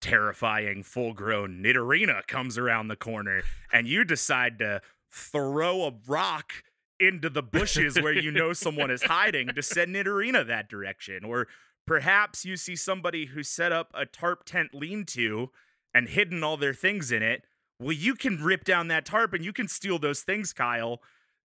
terrifying 0.01 0.83
full-grown 0.83 1.61
Nidorina 1.63 2.25
comes 2.27 2.57
around 2.57 2.89
the 2.89 2.95
corner, 2.97 3.43
and 3.71 3.87
you 3.87 4.03
decide 4.03 4.59
to 4.59 4.81
throw 5.11 5.83
a 5.83 5.93
rock 6.07 6.63
into 6.99 7.29
the 7.29 7.43
bushes 7.43 7.95
where 8.01 8.13
you 8.13 8.31
know 8.31 8.53
someone 8.53 8.91
is 8.91 9.03
hiding 9.03 9.49
to 9.49 9.61
send 9.61 9.95
Nidorina 9.95 10.45
that 10.45 10.69
direction, 10.69 11.23
or 11.23 11.47
perhaps 11.87 12.45
you 12.45 12.57
see 12.57 12.75
somebody 12.75 13.27
who 13.27 13.43
set 13.43 13.71
up 13.71 13.91
a 13.93 14.05
tarp 14.05 14.45
tent 14.45 14.73
lean-to 14.73 15.49
and 15.93 16.09
hidden 16.09 16.43
all 16.43 16.57
their 16.57 16.73
things 16.73 17.11
in 17.11 17.23
it. 17.23 17.43
Well, 17.79 17.93
you 17.93 18.15
can 18.15 18.43
rip 18.43 18.63
down 18.63 18.89
that 18.89 19.05
tarp 19.05 19.33
and 19.33 19.43
you 19.43 19.53
can 19.53 19.67
steal 19.67 19.99
those 19.99 20.21
things, 20.21 20.53
Kyle. 20.53 21.01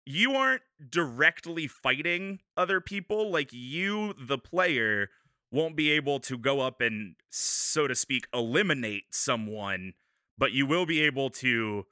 You 0.05 0.33
aren't 0.33 0.63
directly 0.91 1.67
fighting 1.67 2.41
other 2.57 2.81
people. 2.81 3.31
Like, 3.31 3.49
you, 3.53 4.15
the 4.19 4.39
player, 4.39 5.09
won't 5.51 5.77
be 5.77 5.91
able 5.91 6.21
to 6.21 6.37
go 6.37 6.61
up 6.61 6.81
and, 6.81 7.15
so 7.31 7.87
to 7.87 7.95
speak, 7.95 8.27
eliminate 8.33 9.15
someone, 9.15 9.95
but 10.37 10.53
you 10.53 10.67
will 10.67 10.87
be 10.87 11.03
able 11.03 11.31
to 11.31 11.87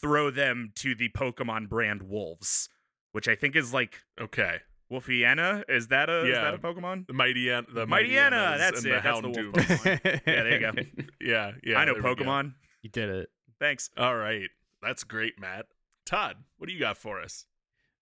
throw 0.00 0.30
them 0.30 0.72
to 0.76 0.94
the 0.94 1.08
Pokemon 1.10 1.68
brand 1.68 2.02
wolves, 2.02 2.68
which 3.12 3.28
I 3.28 3.34
think 3.34 3.56
is 3.56 3.72
like 3.72 4.02
Okay. 4.20 4.58
Wolfiana. 4.90 5.64
Is 5.68 5.88
that 5.88 6.08
a 6.08 6.22
is 6.22 6.28
Yeah. 6.28 6.42
that 6.44 6.54
a 6.54 6.58
Pokemon? 6.58 7.06
The 7.08 7.12
Mighty 7.12 7.48
An- 7.50 7.66
the 7.72 7.86
Mightyena, 7.86 8.30
Mightyenas 8.30 8.58
that's 8.58 8.78
and 8.84 8.86
it, 8.86 8.94
The 8.94 9.00
that's 9.02 9.20
the 9.20 9.28
wolf 9.28 9.54
Pokemon. 9.56 10.20
Yeah, 10.26 10.42
there 10.42 10.52
you 10.52 10.60
go. 10.60 11.02
yeah, 11.20 11.52
yeah. 11.64 11.78
I 11.78 11.84
know 11.84 11.94
there 11.94 12.02
we 12.02 12.14
go. 12.14 12.24
Pokemon. 12.24 12.54
you 12.82 12.90
did 12.90 13.08
it. 13.08 13.28
Thanks. 13.58 13.90
All 13.96 14.16
right. 14.16 14.48
That's 14.82 15.02
great, 15.04 15.40
Matt. 15.40 15.66
Todd, 16.04 16.36
what 16.58 16.68
do 16.68 16.72
you 16.72 16.78
got 16.78 16.96
for 16.98 17.20
us? 17.20 17.46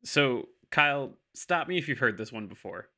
So, 0.05 0.49
Kyle, 0.71 1.17
stop 1.35 1.69
me 1.69 1.79
if 1.79 1.89
you've 1.89 2.01
heard 2.01 2.19
this 2.19 2.33
one 2.33 2.49
before. 2.49 2.89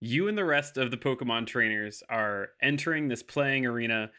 You 0.00 0.28
and 0.28 0.38
the 0.38 0.44
rest 0.44 0.76
of 0.76 0.92
the 0.92 0.96
Pokemon 0.96 1.46
trainers 1.48 2.04
are 2.08 2.50
entering 2.62 3.08
this 3.08 3.24
playing 3.24 3.66
arena, 3.66 4.12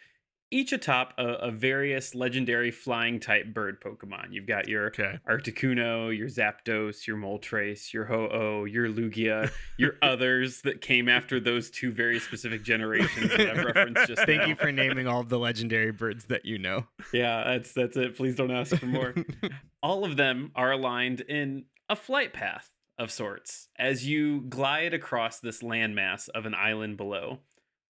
each 0.52 0.72
atop 0.74 1.14
a, 1.18 1.28
a 1.36 1.52
various 1.52 2.16
legendary 2.16 2.72
flying 2.72 3.20
type 3.20 3.54
bird 3.54 3.82
Pokemon. 3.82 4.28
You've 4.32 4.48
got 4.48 4.68
your 4.68 4.88
Okay. 4.88 5.20
Articuno, 5.30 6.16
your 6.16 6.28
Zapdos, 6.28 7.06
your 7.06 7.18
Moltres, 7.18 7.94
your 7.94 8.06
Ho-Oh, 8.06 8.66
your 8.66 8.88
Lugia, 8.88 9.52
your 9.78 9.96
others 10.02 10.62
that 10.62 10.82
came 10.82 11.08
after 11.08 11.40
those 11.40 11.70
two 11.70 11.92
very 11.92 12.20
specific 12.20 12.64
generations 12.64 13.30
that 13.30 13.50
I've 13.52 13.64
referenced 13.66 14.08
just 14.08 14.26
Thank 14.26 14.42
now. 14.42 14.48
you 14.48 14.56
for 14.56 14.72
naming 14.72 15.08
all 15.08 15.24
the 15.24 15.38
legendary 15.40 15.92
birds 15.92 16.26
that 16.26 16.46
you 16.46 16.58
know. 16.58 16.86
Yeah, 17.14 17.44
that's 17.46 17.72
that's 17.74 17.96
it. 17.98 18.16
Please 18.18 18.36
don't 18.36 18.52
ask 18.52 18.76
for 18.76 18.86
more. 18.86 19.14
All 19.84 20.04
of 20.04 20.18
them 20.18 20.52
are 20.56 20.72
aligned 20.72 21.22
in 21.22 21.66
a 21.88 21.96
flight 21.96 22.34
path 22.34 22.72
of 22.98 23.12
sorts 23.12 23.70
as 23.78 24.06
you 24.08 24.42
glide 24.42 24.94
across 24.94 25.40
this 25.40 25.62
landmass 25.62 26.28
of 26.36 26.46
an 26.46 26.54
island 26.54 26.98
below. 26.98 27.40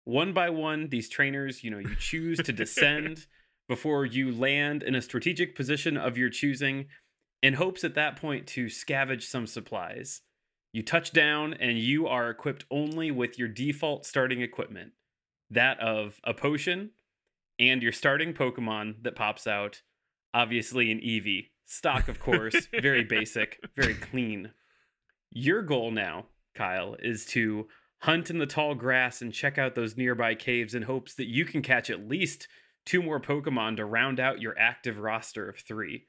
One 0.06 0.34
by 0.34 0.50
one, 0.50 0.90
these 0.90 1.10
trainers, 1.10 1.64
you 1.64 1.72
know, 1.72 1.80
you 1.80 1.96
choose 1.96 2.38
to 2.40 2.54
descend 2.54 3.26
before 3.68 4.06
you 4.06 4.32
land 4.32 4.84
in 4.84 4.96
a 4.96 5.02
strategic 5.02 5.56
position 5.56 5.98
of 5.98 6.18
your 6.18 6.30
choosing 6.30 6.86
in 7.42 7.56
hopes 7.56 7.84
at 7.84 7.96
that 7.96 8.16
point 8.16 8.48
to 8.48 8.66
scavenge 8.66 9.24
some 9.24 9.48
supplies. 9.48 10.22
You 10.74 10.84
touch 10.84 11.12
down 11.12 11.54
and 11.54 11.80
you 11.80 12.08
are 12.08 12.30
equipped 12.30 12.66
only 12.70 13.10
with 13.10 13.40
your 13.40 13.48
default 13.48 14.06
starting 14.06 14.42
equipment 14.42 14.92
that 15.50 15.80
of 15.80 16.20
a 16.24 16.34
potion 16.34 16.92
and 17.60 17.82
your 17.82 17.92
starting 17.92 18.34
Pokemon 18.34 19.04
that 19.04 19.16
pops 19.16 19.48
out, 19.48 19.82
obviously 20.34 20.92
an 20.92 21.00
Eevee. 21.00 21.50
Stock, 21.66 22.08
of 22.08 22.20
course, 22.20 22.68
very 22.80 23.04
basic, 23.10 23.60
very 23.76 23.96
clean. 23.96 24.52
Your 25.32 25.62
goal 25.62 25.92
now, 25.92 26.28
Kyle, 26.54 26.96
is 27.00 27.26
to 27.28 27.68
hunt 28.00 28.30
in 28.30 28.38
the 28.38 28.46
tall 28.46 28.76
grass 28.76 29.22
and 29.22 29.34
check 29.34 29.58
out 29.58 29.76
those 29.76 29.98
nearby 29.98 30.36
caves 30.36 30.76
in 30.76 30.84
hopes 30.84 31.14
that 31.16 31.28
you 31.28 31.46
can 31.46 31.62
catch 31.62 31.90
at 31.90 32.08
least 32.08 32.48
two 32.86 33.02
more 33.02 33.20
Pokemon 33.20 33.78
to 33.78 33.86
round 33.86 34.20
out 34.20 34.42
your 34.42 34.58
active 34.60 35.00
roster 35.00 35.50
of 35.50 35.58
three. 35.58 36.06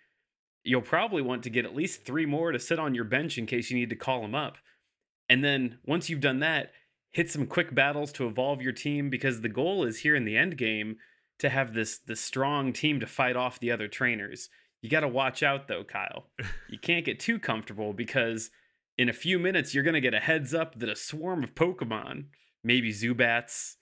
You'll 0.63 0.83
probably 0.83 1.23
want 1.23 1.43
to 1.45 1.51
get 1.51 1.65
at 1.65 1.77
least 1.77 2.05
three 2.05 2.27
more 2.27 2.53
to 2.53 2.59
sit 2.59 2.79
on 2.79 2.95
your 2.95 3.05
bench 3.05 3.39
in 3.39 3.47
case 3.47 3.71
you 3.71 3.79
need 3.79 3.91
to 3.91 3.97
call 3.97 4.23
them 4.23 4.35
up. 4.35 4.57
And 5.29 5.43
then 5.43 5.79
once 5.87 6.11
you've 6.11 6.21
done 6.21 6.41
that, 6.41 6.73
hit 7.13 7.31
some 7.31 7.47
quick 7.47 7.75
battles 7.75 8.13
to 8.13 8.27
evolve 8.27 8.61
your 8.61 8.73
team 8.73 9.09
because 9.09 9.41
the 9.41 9.49
goal 9.49 9.85
is 9.85 10.01
here 10.01 10.15
in 10.15 10.25
the 10.25 10.37
end 10.37 10.59
game 10.59 10.97
to 11.39 11.49
have 11.49 11.75
this 11.75 11.99
this 11.99 12.21
strong 12.21 12.73
team 12.73 13.01
to 13.01 13.07
fight 13.07 13.37
off 13.37 13.61
the 13.61 13.71
other 13.71 13.89
trainers. 13.89 14.49
You 14.83 14.91
got 14.91 15.01
to 15.01 15.09
watch 15.09 15.43
out 15.43 15.69
though, 15.69 15.85
Kyle. 15.85 16.27
You 16.69 16.79
can't 16.79 17.05
get 17.05 17.21
too 17.21 17.39
comfortable 17.39 17.93
because 17.93 18.51
in 18.99 19.09
a 19.09 19.13
few 19.13 19.39
minutes 19.39 19.75
you're 19.75 19.85
going 19.85 19.95
to 19.95 20.01
get 20.01 20.15
a 20.15 20.21
heads 20.21 20.55
up 20.55 20.77
that 20.77 20.89
a 20.89 20.97
swarm 20.97 21.43
of 21.43 21.55
Pokemon, 21.55 22.27
maybe 22.63 22.93
Zubats 22.93 23.77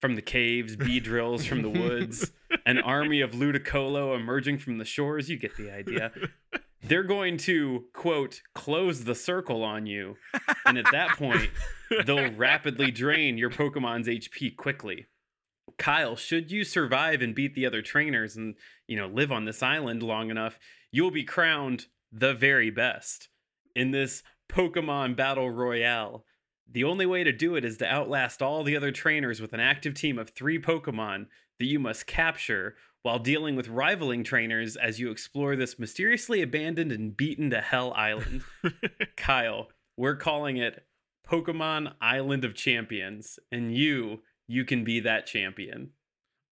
from 0.00 0.16
the 0.16 0.22
caves, 0.22 0.76
Beedrills 0.76 1.46
from 1.46 1.62
the 1.62 1.70
woods, 1.70 2.32
an 2.64 2.78
army 2.78 3.20
of 3.20 3.32
Ludicolo 3.32 4.14
emerging 4.14 4.58
from 4.58 4.78
the 4.78 4.84
shores, 4.84 5.28
you 5.28 5.38
get 5.38 5.56
the 5.56 5.70
idea. 5.70 6.12
They're 6.82 7.02
going 7.02 7.36
to 7.38 7.84
quote 7.92 8.40
close 8.54 9.04
the 9.04 9.14
circle 9.14 9.62
on 9.62 9.86
you, 9.86 10.16
and 10.64 10.78
at 10.78 10.90
that 10.92 11.18
point 11.18 11.50
they'll 12.06 12.32
rapidly 12.32 12.90
drain 12.90 13.36
your 13.36 13.50
Pokemon's 13.50 14.08
HP 14.08 14.56
quickly. 14.56 15.06
Kyle, 15.78 16.16
should 16.16 16.50
you 16.50 16.64
survive 16.64 17.22
and 17.22 17.34
beat 17.34 17.54
the 17.54 17.66
other 17.66 17.82
trainers 17.82 18.36
and, 18.36 18.54
you 18.86 18.96
know, 18.96 19.06
live 19.06 19.30
on 19.30 19.44
this 19.44 19.62
island 19.62 20.02
long 20.02 20.30
enough, 20.30 20.58
you'll 20.90 21.10
be 21.10 21.24
crowned 21.24 21.86
the 22.10 22.34
very 22.34 22.70
best 22.70 23.28
in 23.76 23.90
this 23.90 24.22
Pokemon 24.50 25.16
Battle 25.16 25.50
Royale. 25.50 26.24
The 26.70 26.84
only 26.84 27.06
way 27.06 27.24
to 27.24 27.32
do 27.32 27.54
it 27.54 27.64
is 27.64 27.78
to 27.78 27.86
outlast 27.86 28.42
all 28.42 28.62
the 28.62 28.76
other 28.76 28.92
trainers 28.92 29.40
with 29.40 29.52
an 29.52 29.60
active 29.60 29.94
team 29.94 30.18
of 30.18 30.30
three 30.30 30.60
Pokemon 30.60 31.26
that 31.58 31.66
you 31.66 31.78
must 31.78 32.06
capture 32.06 32.74
while 33.02 33.18
dealing 33.18 33.56
with 33.56 33.68
rivaling 33.68 34.24
trainers 34.24 34.76
as 34.76 35.00
you 35.00 35.10
explore 35.10 35.56
this 35.56 35.78
mysteriously 35.78 36.42
abandoned 36.42 36.92
and 36.92 37.16
beaten 37.16 37.50
to 37.50 37.60
hell 37.60 37.92
island. 37.94 38.42
Kyle, 39.16 39.68
we're 39.96 40.16
calling 40.16 40.56
it 40.56 40.84
Pokemon 41.26 41.94
Island 42.00 42.44
of 42.44 42.54
Champions, 42.54 43.38
and 43.50 43.74
you, 43.74 44.22
you 44.46 44.64
can 44.64 44.84
be 44.84 45.00
that 45.00 45.26
champion. 45.26 45.90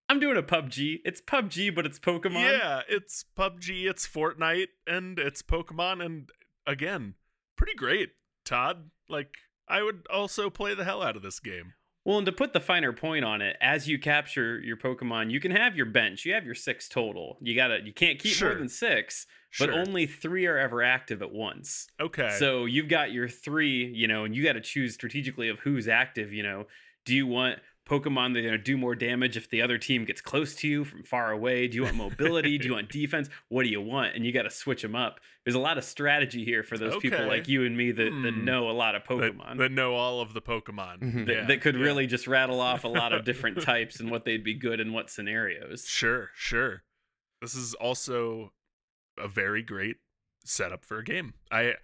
I'm 0.09 0.21
doing 0.21 0.39
a 0.39 0.43
PUBG. 0.43 1.01
It's 1.05 1.21
PUBG, 1.21 1.75
but 1.75 1.85
it's 1.85 1.99
Pokemon. 1.99 2.59
Yeah, 2.59 2.81
it's 2.89 3.25
PUBG, 3.37 3.91
it's 3.91 4.07
Fortnite, 4.07 4.69
and 4.87 5.19
it's 5.19 5.43
Pokemon, 5.43 6.05
and 6.05 6.31
again, 6.67 7.15
pretty 7.59 7.75
great, 7.75 8.11
Todd. 8.45 8.91
Like, 9.09 9.35
I 9.69 9.83
would 9.83 10.07
also 10.11 10.49
play 10.49 10.75
the 10.75 10.85
hell 10.85 11.03
out 11.03 11.17
of 11.17 11.23
this 11.23 11.41
game. 11.41 11.75
Well, 12.05 12.17
and 12.17 12.25
to 12.27 12.33
put 12.33 12.55
the 12.55 12.61
finer 12.61 12.95
point 12.95 13.23
on 13.27 13.43
it, 13.43 13.57
as 13.61 13.87
you 13.87 13.99
capture 13.99 14.59
your 14.61 14.79
Pokemon, 14.79 15.31
you 15.31 15.41
can 15.41 15.51
have 15.51 15.77
your 15.77 15.85
bench. 15.85 16.25
You 16.25 16.33
have 16.33 16.47
your 16.47 16.55
six 16.55 16.89
total. 16.89 17.37
You 17.43 17.55
gotta, 17.55 17.81
you 17.85 17.93
can't 17.93 18.19
keep 18.19 18.33
Sure. 18.33 18.49
more 18.51 18.59
than 18.59 18.71
six, 18.71 19.27
Sure. 19.51 19.67
but 19.67 19.75
only 19.77 20.07
three 20.07 20.47
are 20.47 20.57
ever 20.57 20.83
active 20.83 21.21
at 21.21 21.33
once. 21.33 21.87
okay. 22.01 22.31
So 22.39 22.65
you've 22.65 22.89
got 22.89 23.13
your 23.13 23.29
three, 23.29 23.85
you 23.85 24.09
know, 24.09 24.25
and 24.25 24.35
you 24.35 24.43
got 24.43 24.55
to 24.55 24.61
choose 24.63 24.95
strategically 24.95 25.51
of 25.51 25.59
who's 25.61 25.87
active. 25.87 26.33
You 26.33 26.45
know, 26.45 26.67
do 27.05 27.15
you 27.15 27.27
want 27.27 27.59
Pokemon 27.89 28.35
that 28.35 28.41
are 28.41 28.43
going 28.43 28.53
to 28.53 28.59
do 28.59 28.77
more 28.77 28.95
damage 28.95 29.37
if 29.37 29.49
the 29.49 29.63
other 29.63 29.79
team 29.79 30.05
gets 30.05 30.21
close 30.21 30.55
to 30.57 30.69
you 30.69 30.85
from 30.85 31.03
far 31.03 31.33
away? 31.33 31.67
Do 31.69 31.77
you 31.77 31.85
want 31.85 31.97
mobility? 31.97 32.59
do 32.59 32.67
you 32.69 32.75
want 32.75 32.91
defense? 32.91 33.29
What 33.49 33.63
do 33.65 33.69
you 33.71 33.81
want? 33.81 34.15
And 34.15 34.27
you 34.27 34.33
got 34.33 34.43
to 34.43 34.51
switch 34.51 34.83
them 34.83 34.95
up. 34.95 35.21
There's 35.45 35.55
a 35.55 35.59
lot 35.61 35.79
of 35.79 35.85
strategy 35.85 36.45
here 36.45 36.63
for 36.63 36.77
those 36.77 36.97
people 36.99 37.27
like 37.27 37.49
you 37.49 37.65
and 37.65 37.77
me 37.77 37.91
that, 37.93 38.05
that 38.23 38.35
Hmm. 38.35 38.45
know 38.45 38.69
a 38.69 38.73
lot 38.73 38.95
of 38.95 39.05
Pokemon. 39.05 39.57
that 39.59 39.73
know 39.73 39.95
all 39.95 40.21
of 40.21 40.35
the 40.35 40.43
Pokemon. 40.43 40.99
Mhm. 41.01 41.27
that, 41.27 41.33
Yeah, 41.35 41.45
that 41.47 41.61
could 41.63 41.75
yeah. 41.77 41.83
really 41.83 42.07
just 42.07 42.27
rattle 42.27 42.61
off 42.61 42.85
a 42.85 42.89
lot 42.89 43.13
of 43.13 43.25
different 43.25 43.63
types 43.63 43.99
and 44.01 44.11
what 44.11 44.25
they'd 44.25 44.45
be 44.45 44.55
good 44.55 44.81
in 44.81 44.93
what 44.93 45.09
scenarios. 45.11 45.87
Sure, 45.89 46.31
sure. 46.35 46.83
this 47.41 47.55
is 47.55 47.73
also 47.75 48.53
a 49.17 49.29
very 49.29 49.63
great 49.63 49.97
setup 50.45 50.85
for 50.85 50.99
a 50.99 51.05
game. 51.05 51.35
I 51.51 51.75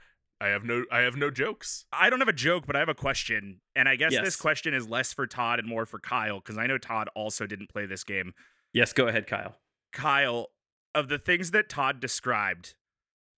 I 0.44 0.48
have 0.48 0.62
no 0.64 0.84
I 0.92 1.00
have 1.00 1.16
no 1.16 1.30
jokes. 1.30 1.86
I 1.92 2.10
don't 2.10 2.20
have 2.20 2.28
a 2.28 2.32
joke, 2.32 2.66
but 2.66 2.76
I 2.76 2.78
have 2.80 2.88
a 2.90 2.94
question. 2.94 3.60
And 3.74 3.88
I 3.88 3.96
guess 3.96 4.12
Yes. 4.12 4.24
this 4.24 4.36
question 4.36 4.74
is 4.74 4.86
less 4.88 5.12
for 5.14 5.26
Todd 5.26 5.58
and 5.58 5.66
more 5.66 5.86
for 5.86 5.98
Kyle, 5.98 6.38
because 6.40 6.58
I 6.58 6.66
know 6.66 6.76
Todd 6.76 7.08
also 7.14 7.46
didn't 7.46 7.70
play 7.70 7.86
this 7.86 8.04
game. 8.04 8.34
Yes, 8.72 8.92
go 8.92 9.08
ahead, 9.08 9.26
Kyle. 9.26 9.56
Kyle, 9.92 10.50
of 10.94 11.08
the 11.08 11.18
things 11.18 11.50
that 11.52 11.68
Todd 11.68 11.98
described, 12.00 12.74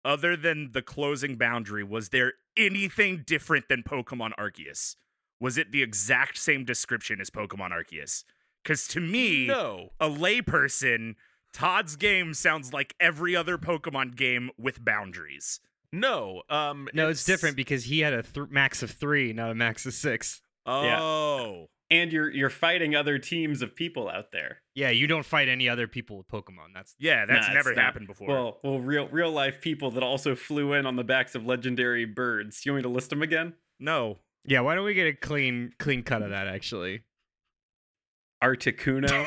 other 0.04 0.36
than 0.36 0.72
the 0.72 0.82
closing 0.82 1.36
boundary, 1.36 1.84
was 1.84 2.08
there 2.08 2.34
anything 2.56 3.22
different 3.26 3.68
than 3.68 3.82
Pokemon 3.84 4.32
Arceus? 4.36 4.96
Was 5.38 5.56
it 5.58 5.70
the 5.70 5.82
exact 5.82 6.38
same 6.38 6.64
description 6.64 7.20
as 7.20 7.30
Pokemon 7.30 7.70
Arceus? 7.70 8.24
Because 8.64 8.88
to 8.88 9.00
me, 9.00 9.46
No. 9.46 9.90
a 10.00 10.08
layperson, 10.08 11.14
Todd's 11.52 11.96
game 11.96 12.34
sounds 12.34 12.72
like 12.72 12.94
every 12.98 13.36
other 13.36 13.58
Pokemon 13.58 14.16
game 14.16 14.50
with 14.58 14.84
boundaries. 14.84 15.60
No. 15.92 16.42
Um 16.48 16.88
No, 16.94 17.08
it's, 17.08 17.24
different 17.24 17.56
because 17.56 17.84
he 17.84 18.00
had 18.00 18.12
a 18.12 18.22
th- 18.22 18.48
max 18.50 18.82
of 18.82 18.90
three, 18.90 19.32
not 19.32 19.50
a 19.50 19.54
max 19.54 19.86
of 19.86 19.94
six. 19.94 20.40
Yeah. 20.66 20.98
Oh. 21.00 21.68
And 21.88 22.12
you're 22.12 22.28
you're 22.30 22.50
fighting 22.50 22.96
other 22.96 23.18
teams 23.18 23.62
of 23.62 23.76
people 23.76 24.08
out 24.08 24.32
there. 24.32 24.58
Yeah, 24.74 24.90
you 24.90 25.06
don't 25.06 25.24
fight 25.24 25.48
any 25.48 25.68
other 25.68 25.86
people 25.86 26.16
with 26.18 26.26
Pokemon. 26.26 26.74
That's 26.74 26.96
Yeah, 26.98 27.24
that's 27.26 27.46
Nah, 27.46 27.54
never 27.54 27.70
it's 27.70 27.76
not- 27.76 27.84
happened 27.84 28.08
before. 28.08 28.26
Well, 28.28 28.58
well, 28.64 28.80
real 28.80 29.06
real 29.08 29.30
life 29.30 29.60
people 29.60 29.92
that 29.92 30.02
also 30.02 30.34
flew 30.34 30.72
in 30.72 30.84
on 30.86 30.96
the 30.96 31.04
backs 31.04 31.34
of 31.36 31.46
legendary 31.46 32.04
birds. 32.04 32.66
You 32.66 32.72
want 32.72 32.78
me 32.78 32.82
to 32.90 32.94
list 32.94 33.10
them 33.10 33.22
again? 33.22 33.54
no. 33.78 34.18
yeah. 34.44 34.60
Why 34.60 34.74
don't 34.74 34.84
we 34.84 34.94
get 34.94 35.06
a 35.06 35.12
clean 35.12 35.72
clean 35.78 36.02
cut 36.02 36.22
of 36.22 36.30
that? 36.30 36.48
Actually, 36.48 37.02
Articuno, 38.42 39.26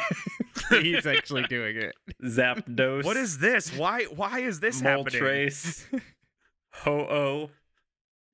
he's 0.81 1.07
actually 1.07 1.43
doing 1.43 1.77
it. 1.77 1.95
Zapdos. 2.23 3.03
What 3.05 3.17
is 3.17 3.39
this? 3.39 3.75
Why 3.75 4.03
why 4.03 4.39
is 4.41 4.59
this 4.59 4.81
happening? 4.81 5.49
Moltres, 6.79 6.83
Ho-Oh, 6.83 7.49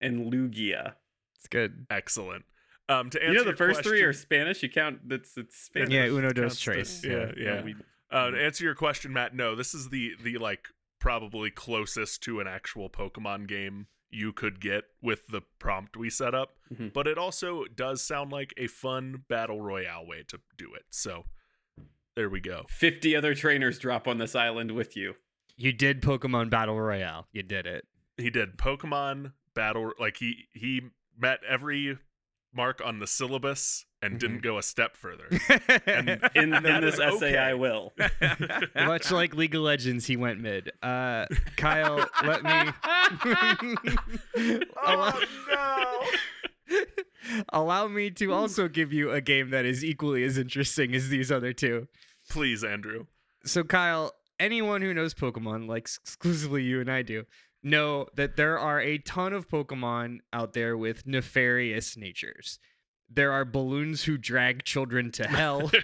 and 0.02 0.32
Lugia. 0.32 0.94
It's 1.38 1.48
good. 1.48 1.86
Excellent. 1.90 2.46
Um 2.88 3.10
to 3.10 3.20
answer 3.22 3.32
You 3.32 3.38
know 3.40 3.44
the 3.44 3.50
your 3.50 3.58
first 3.58 3.84
three 3.84 4.02
are 4.04 4.14
Spanish. 4.14 4.62
You 4.62 4.70
count 4.70 5.08
that's 5.10 5.36
it's 5.38 5.58
Spanish. 5.58 5.90
Yeah, 5.90 6.06
Uno 6.06 6.32
counts 6.32 6.36
dos 6.36 6.56
the- 6.60 6.62
tres. 6.64 7.06
Yeah, 7.06 7.32
yeah. 7.38 7.64
we- 7.64 7.76
Uh, 8.12 8.30
to 8.30 8.42
answer 8.42 8.64
your 8.64 8.76
question, 8.76 9.12
Matt, 9.12 9.36
no, 9.36 9.56
this 9.56 9.74
is 9.74 9.90
the 9.90 10.14
the 10.22 10.38
like 10.38 10.68
probably 11.00 11.50
closest 11.52 12.22
to 12.24 12.40
an 12.40 12.48
actual 12.48 12.90
Pokemon 12.90 13.48
game 13.48 13.88
you 14.12 14.32
could 14.32 14.62
get 14.62 14.86
with 15.02 15.28
the 15.28 15.42
prompt 15.60 15.98
we 15.98 16.10
set 16.10 16.34
up. 16.36 16.58
Mhm. 16.74 16.94
But 16.94 17.08
it 17.08 17.18
also 17.18 17.66
does 17.66 18.02
sound 18.04 18.32
like 18.32 18.54
a 18.58 18.68
fun 18.68 19.24
battle 19.28 19.62
royale 19.62 20.06
way 20.06 20.24
to 20.28 20.40
do 20.58 20.74
it. 20.76 20.86
So 20.92 21.26
there 22.16 22.30
we 22.30 22.40
go. 22.40 22.66
50 22.70 23.16
other 23.16 23.34
trainers 23.36 23.78
drop 23.80 24.08
on 24.08 24.20
this 24.20 24.36
island 24.36 24.72
with 24.72 24.96
you. 24.96 25.16
You 25.58 25.74
did 25.74 26.02
Pokemon 26.02 26.50
Battle 26.50 26.80
Royale. 26.80 27.28
You 27.34 27.42
did 27.44 27.66
it. 27.66 27.88
He 28.18 28.30
did 28.30 28.58
Pokemon 28.58 29.34
battle 29.54 29.92
like 30.00 30.18
he 30.18 30.48
he 30.54 30.82
met 31.18 31.40
every 31.48 31.98
mark 32.54 32.82
on 32.84 33.00
the 33.00 33.08
syllabus 33.08 33.86
and 34.02 34.20
didn't 34.20 34.42
go 34.42 34.58
a 34.58 34.64
step 34.64 34.96
further. 34.96 35.28
In, 35.88 36.10
in 36.36 36.64
this 36.64 36.94
is 36.94 37.00
essay, 37.00 37.38
I 37.38 37.54
will. 37.56 37.94
Much 38.76 39.12
like 39.12 39.36
League 39.36 39.56
of 39.56 39.62
Legends, 39.62 40.06
he 40.06 40.16
went 40.16 40.40
mid. 40.40 40.72
Uh, 40.82 41.26
Kyle, 41.58 42.08
let 42.24 42.44
me. 42.44 42.72
allow, 44.86 45.14
Oh, 45.52 46.10
allow 47.50 47.88
me 47.88 48.12
to 48.12 48.32
also 48.32 48.68
give 48.68 48.94
you 48.94 49.12
a 49.12 49.22
game 49.22 49.50
that 49.50 49.66
is 49.66 49.84
equally 49.84 50.24
as 50.24 50.38
interesting 50.38 50.94
as 50.96 51.10
these 51.10 51.32
other 51.32 51.54
two. 51.54 51.88
Please, 52.30 52.64
Andrew. 52.64 53.06
So, 53.44 53.64
Kyle, 53.64 54.14
anyone 54.40 54.82
who 54.82 54.94
knows 54.94 55.14
Pokemon, 55.14 55.68
like 55.68 55.84
exclusively 55.84 56.64
you 56.64 56.80
and 56.80 56.92
I 56.92 57.02
do, 57.02 57.26
know 57.66 58.08
that 58.16 58.38
there 58.38 58.58
are 58.58 58.80
a 58.80 58.98
ton 59.00 59.34
of 59.34 59.50
Pokemon 59.50 60.20
out 60.32 60.54
there 60.54 60.78
with 60.78 61.06
nefarious 61.06 61.98
natures. 61.98 62.60
There 63.10 63.32
are 63.32 63.46
balloons 63.46 64.04
who 64.06 64.18
drag 64.18 64.64
children 64.64 65.12
to 65.12 65.28
hell. 65.28 65.72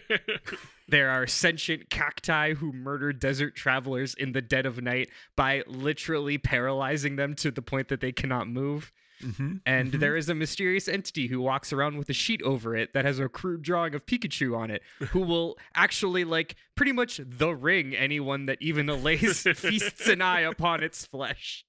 There 0.91 1.09
are 1.09 1.25
sentient 1.25 1.89
cacti 1.89 2.53
who 2.55 2.73
murder 2.73 3.13
desert 3.13 3.55
travelers 3.55 4.13
in 4.13 4.33
the 4.33 4.41
dead 4.41 4.65
of 4.65 4.81
night 4.81 5.09
by 5.37 5.63
literally 5.65 6.37
paralyzing 6.37 7.15
them 7.15 7.33
to 7.35 7.49
the 7.49 7.61
point 7.61 7.87
that 7.87 8.01
they 8.01 8.11
cannot 8.11 8.49
move. 8.49 8.91
mm-hmm. 9.23 9.57
And 9.65 9.93
there 9.93 10.17
is 10.17 10.27
a 10.27 10.35
mysterious 10.35 10.89
entity 10.89 11.27
who 11.27 11.39
walks 11.39 11.71
around 11.71 11.97
with 11.97 12.09
a 12.09 12.13
sheet 12.13 12.41
over 12.41 12.75
it 12.75 12.93
that 12.93 13.05
has 13.05 13.19
a 13.19 13.29
crude 13.29 13.61
drawing 13.61 13.95
of 13.95 14.05
Pikachu 14.05 14.57
on 14.57 14.69
it, 14.69 14.81
who 15.11 15.21
will 15.25 15.57
actually, 15.75 16.25
like, 16.25 16.55
pretty 16.75 16.91
much 16.91 17.21
the 17.23 17.55
ring 17.55 17.95
anyone 17.95 18.47
that 18.47 18.57
even 18.59 18.89
allays 18.89 19.43
feasts 19.55 20.09
an 20.09 20.21
eye 20.21 20.41
upon 20.41 20.83
its 20.83 21.05
flesh. 21.05 21.63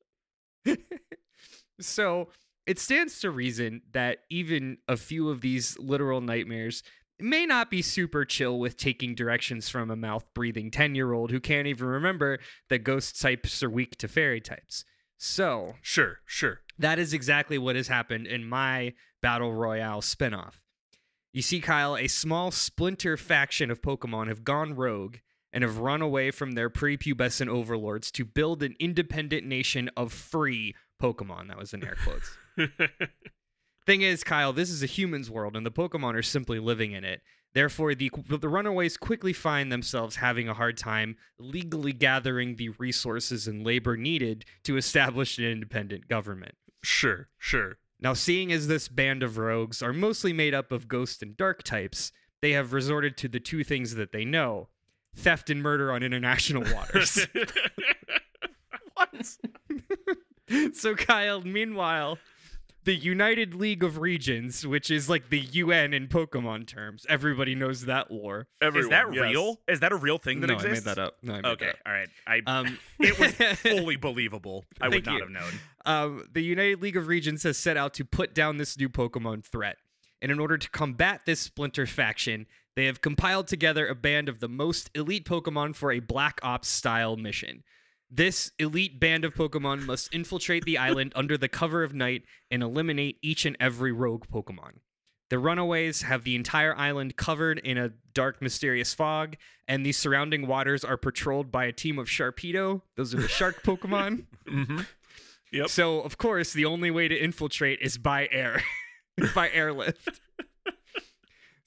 so 1.80 2.28
it 2.66 2.78
stands 2.78 3.20
to 3.20 3.30
reason 3.30 3.82
that 3.92 4.18
even 4.30 4.78
a 4.88 4.96
few 4.96 5.28
of 5.30 5.40
these 5.40 5.78
literal 5.78 6.20
nightmares 6.20 6.82
may 7.18 7.46
not 7.46 7.70
be 7.70 7.82
super 7.82 8.24
chill 8.24 8.58
with 8.58 8.76
taking 8.76 9.14
directions 9.14 9.68
from 9.68 9.90
a 9.90 9.96
mouth 9.96 10.24
breathing 10.34 10.70
10 10.70 10.94
year 10.94 11.12
old 11.12 11.30
who 11.30 11.40
can't 11.40 11.66
even 11.66 11.86
remember 11.86 12.38
that 12.68 12.80
ghost 12.80 13.20
types 13.20 13.62
are 13.62 13.70
weak 13.70 13.96
to 13.98 14.08
fairy 14.08 14.40
types. 14.40 14.84
So, 15.18 15.74
Sure, 15.82 16.18
sure. 16.24 16.60
that 16.78 16.98
is 16.98 17.14
exactly 17.14 17.56
what 17.58 17.76
has 17.76 17.86
happened 17.86 18.26
in 18.26 18.44
my 18.44 18.94
Battle 19.20 19.54
Royale 19.54 20.00
spinoff. 20.00 20.54
You 21.32 21.42
see, 21.42 21.60
Kyle, 21.60 21.96
a 21.96 22.08
small 22.08 22.50
splinter 22.50 23.16
faction 23.16 23.70
of 23.70 23.80
Pokemon 23.80 24.26
have 24.26 24.42
gone 24.42 24.74
rogue 24.74 25.16
and 25.52 25.62
have 25.62 25.78
run 25.78 26.02
away 26.02 26.30
from 26.30 26.52
their 26.52 26.70
prepubescent 26.70 27.48
overlords 27.48 28.10
to 28.12 28.24
build 28.24 28.62
an 28.62 28.74
independent 28.78 29.46
nation 29.46 29.90
of 29.96 30.12
free 30.12 30.74
Pokemon. 31.00 31.48
That 31.48 31.58
was 31.58 31.74
in 31.74 31.84
air 31.84 31.96
quotes. 32.02 32.36
Thing 33.86 34.02
is, 34.02 34.22
Kyle, 34.22 34.52
this 34.52 34.70
is 34.70 34.82
a 34.82 34.86
human's 34.86 35.30
world, 35.30 35.56
and 35.56 35.66
the 35.66 35.70
Pokemon 35.70 36.14
are 36.14 36.22
simply 36.22 36.58
living 36.58 36.92
in 36.92 37.04
it. 37.04 37.20
Therefore, 37.54 37.94
the 37.94 38.10
the 38.28 38.48
runaways 38.48 38.96
quickly 38.96 39.32
find 39.32 39.70
themselves 39.70 40.16
having 40.16 40.48
a 40.48 40.54
hard 40.54 40.78
time 40.78 41.16
legally 41.38 41.92
gathering 41.92 42.56
the 42.56 42.70
resources 42.70 43.46
and 43.46 43.64
labor 43.64 43.96
needed 43.96 44.44
to 44.64 44.76
establish 44.76 45.36
an 45.38 45.44
independent 45.44 46.08
government. 46.08 46.54
sure, 46.82 47.28
sure. 47.38 47.76
Now, 48.00 48.14
seeing 48.14 48.50
as 48.50 48.66
this 48.66 48.88
band 48.88 49.22
of 49.22 49.38
rogues 49.38 49.80
are 49.82 49.92
mostly 49.92 50.32
made 50.32 50.54
up 50.54 50.72
of 50.72 50.88
ghost 50.88 51.22
and 51.22 51.36
dark 51.36 51.62
types, 51.62 52.10
they 52.40 52.52
have 52.52 52.72
resorted 52.72 53.16
to 53.18 53.28
the 53.28 53.38
two 53.38 53.62
things 53.62 53.94
that 53.94 54.10
they 54.12 54.24
know 54.24 54.68
theft 55.14 55.50
and 55.50 55.62
murder 55.62 55.92
on 55.92 56.02
international 56.02 56.64
waters. 56.74 57.26
what? 58.94 59.36
so, 60.74 60.94
Kyle, 60.94 61.40
meanwhile, 61.42 62.18
the 62.84 62.94
United 62.94 63.54
League 63.54 63.84
of 63.84 63.98
Regions, 63.98 64.66
which 64.66 64.90
is 64.90 65.08
like 65.08 65.28
the 65.30 65.38
UN 65.38 65.94
in 65.94 66.08
Pokemon 66.08 66.66
terms, 66.66 67.06
everybody 67.08 67.54
knows 67.54 67.84
that 67.84 68.10
lore. 68.10 68.48
Everyone, 68.60 68.84
is 68.86 68.90
that 68.90 69.14
yes. 69.14 69.22
real? 69.22 69.60
Is 69.68 69.80
that 69.80 69.92
a 69.92 69.96
real 69.96 70.18
thing 70.18 70.40
that 70.40 70.48
no, 70.48 70.54
exists? 70.54 70.86
I 70.86 70.90
made 70.90 70.96
that 70.96 71.02
up. 71.02 71.14
No, 71.22 71.32
I 71.34 71.36
made 71.36 71.44
Okay, 71.46 71.66
that 71.66 71.74
up. 71.74 71.80
all 71.86 71.92
right. 71.92 72.08
I 72.26 72.40
Um, 72.46 72.78
it 72.98 73.18
was 73.18 73.32
fully 73.58 73.96
believable. 73.96 74.64
I 74.80 74.88
would 74.88 75.06
not 75.06 75.14
you. 75.14 75.20
have 75.20 75.30
known. 75.30 75.52
um, 75.84 76.26
the 76.32 76.42
United 76.42 76.82
League 76.82 76.96
of 76.96 77.06
Regions 77.06 77.42
has 77.44 77.56
set 77.56 77.76
out 77.76 77.94
to 77.94 78.04
put 78.04 78.34
down 78.34 78.56
this 78.56 78.76
new 78.78 78.88
Pokemon 78.88 79.44
threat. 79.44 79.76
And 80.20 80.30
in 80.30 80.38
order 80.38 80.56
to 80.56 80.70
combat 80.70 81.22
this 81.26 81.40
splinter 81.40 81.84
faction, 81.84 82.46
they 82.74 82.86
have 82.86 83.00
compiled 83.00 83.46
together 83.46 83.86
a 83.86 83.94
band 83.94 84.28
of 84.28 84.40
the 84.40 84.48
most 84.48 84.90
elite 84.94 85.24
Pokemon 85.24 85.74
for 85.74 85.92
a 85.92 86.00
Black 86.00 86.40
Ops 86.42 86.68
style 86.68 87.16
mission. 87.16 87.62
This 88.10 88.50
elite 88.58 89.00
band 89.00 89.24
of 89.24 89.34
Pokemon 89.34 89.86
must 89.86 90.14
infiltrate 90.14 90.64
the 90.64 90.78
island 90.78 91.12
under 91.16 91.36
the 91.38 91.48
cover 91.48 91.82
of 91.82 91.94
night 91.94 92.22
and 92.50 92.62
eliminate 92.62 93.18
each 93.22 93.46
and 93.46 93.56
every 93.58 93.92
rogue 93.92 94.26
Pokemon. 94.32 94.80
The 95.30 95.38
runaways 95.38 96.02
have 96.02 96.24
the 96.24 96.36
entire 96.36 96.76
island 96.76 97.16
covered 97.16 97.58
in 97.60 97.78
a 97.78 97.92
dark, 98.12 98.42
mysterious 98.42 98.92
fog, 98.92 99.36
and 99.66 99.84
the 99.84 99.92
surrounding 99.92 100.46
waters 100.46 100.84
are 100.84 100.98
patrolled 100.98 101.50
by 101.50 101.64
a 101.64 101.72
team 101.72 101.98
of 101.98 102.06
Sharpedo. 102.06 102.82
Those 102.96 103.14
are 103.14 103.20
the 103.22 103.28
shark 103.28 103.62
Pokemon. 103.64 104.26
Mm-hmm. 104.46 104.80
Yep. 105.52 105.68
So, 105.70 106.00
of 106.00 106.18
course, 106.18 106.52
the 106.52 106.66
only 106.66 106.90
way 106.90 107.08
to 107.08 107.16
infiltrate 107.16 107.78
is 107.80 107.96
by 107.96 108.28
air, 108.30 108.62
by 109.34 109.50
airlift. 109.50 110.20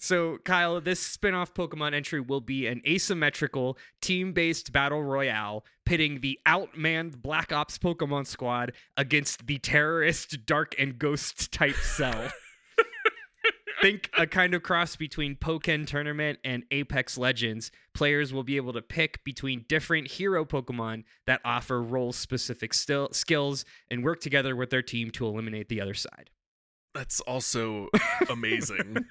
So, 0.06 0.38
Kyle, 0.46 0.80
this 0.80 1.00
spin 1.00 1.34
off 1.34 1.56
Pokemon 1.56 1.96
entry 1.96 2.22
will 2.22 2.40
be 2.40 2.68
an 2.68 2.84
asymmetrical, 2.88 3.76
team 4.02 4.34
based 4.34 4.72
battle 4.72 5.02
royale 5.04 5.66
pitting 5.84 6.22
the 6.22 6.40
outmanned 6.46 7.24
Black 7.24 7.52
Ops 7.52 7.80
Pokemon 7.80 8.28
squad 8.28 8.74
against 8.96 9.48
the 9.48 9.58
terrorist 9.58 10.46
Dark 10.46 10.76
and 10.78 11.00
Ghost 11.00 11.52
type 11.52 11.74
cell. 11.74 12.30
Think 13.82 14.12
a 14.16 14.28
kind 14.28 14.54
of 14.54 14.62
cross 14.62 14.96
between 14.96 15.38
Pokken 15.38 15.88
Tournament 15.88 16.38
and 16.44 16.66
Apex 16.70 17.18
Legends. 17.18 17.72
Players 17.96 18.32
will 18.32 18.44
be 18.44 18.58
able 18.58 18.74
to 18.74 18.84
pick 18.84 19.24
between 19.24 19.66
different 19.68 20.12
hero 20.12 20.46
Pokemon 20.46 21.06
that 21.26 21.42
offer 21.44 21.82
role 21.82 22.14
specific 22.14 22.76
still- 22.76 23.10
skills 23.12 23.66
and 23.90 24.04
work 24.04 24.20
together 24.20 24.56
with 24.56 24.70
their 24.70 24.84
team 24.84 25.10
to 25.10 25.26
eliminate 25.26 25.68
the 25.68 25.82
other 25.82 25.96
side. 25.96 26.30
That's 26.96 27.20
also 27.22 27.90
amazing. 28.30 29.06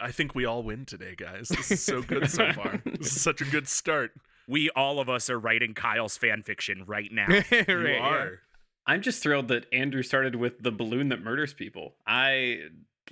I 0.00 0.10
think 0.10 0.34
we 0.34 0.44
all 0.46 0.62
win 0.64 0.84
today, 0.84 1.14
guys. 1.16 1.48
This 1.48 1.70
is 1.70 1.84
so 1.84 2.02
good 2.02 2.28
so 2.28 2.52
far. 2.52 2.80
This 2.84 3.14
is 3.14 3.20
such 3.20 3.40
a 3.40 3.44
good 3.44 3.68
start. 3.68 4.12
we 4.48 4.68
all 4.70 4.98
of 4.98 5.08
us 5.08 5.30
are 5.30 5.38
writing 5.38 5.74
Kyle's 5.74 6.16
fan 6.16 6.42
fiction 6.42 6.84
right 6.86 7.10
now. 7.12 7.26
You 7.50 7.58
Right, 7.68 7.94
yeah. 7.94 8.00
are. 8.00 8.38
I'm 8.86 9.02
just 9.02 9.22
thrilled 9.22 9.48
that 9.48 9.66
Andrew 9.72 10.02
started 10.02 10.36
with 10.36 10.60
the 10.62 10.70
balloon 10.72 11.08
that 11.10 11.20
murders 11.22 11.52
people. 11.54 11.94
I 12.06 12.60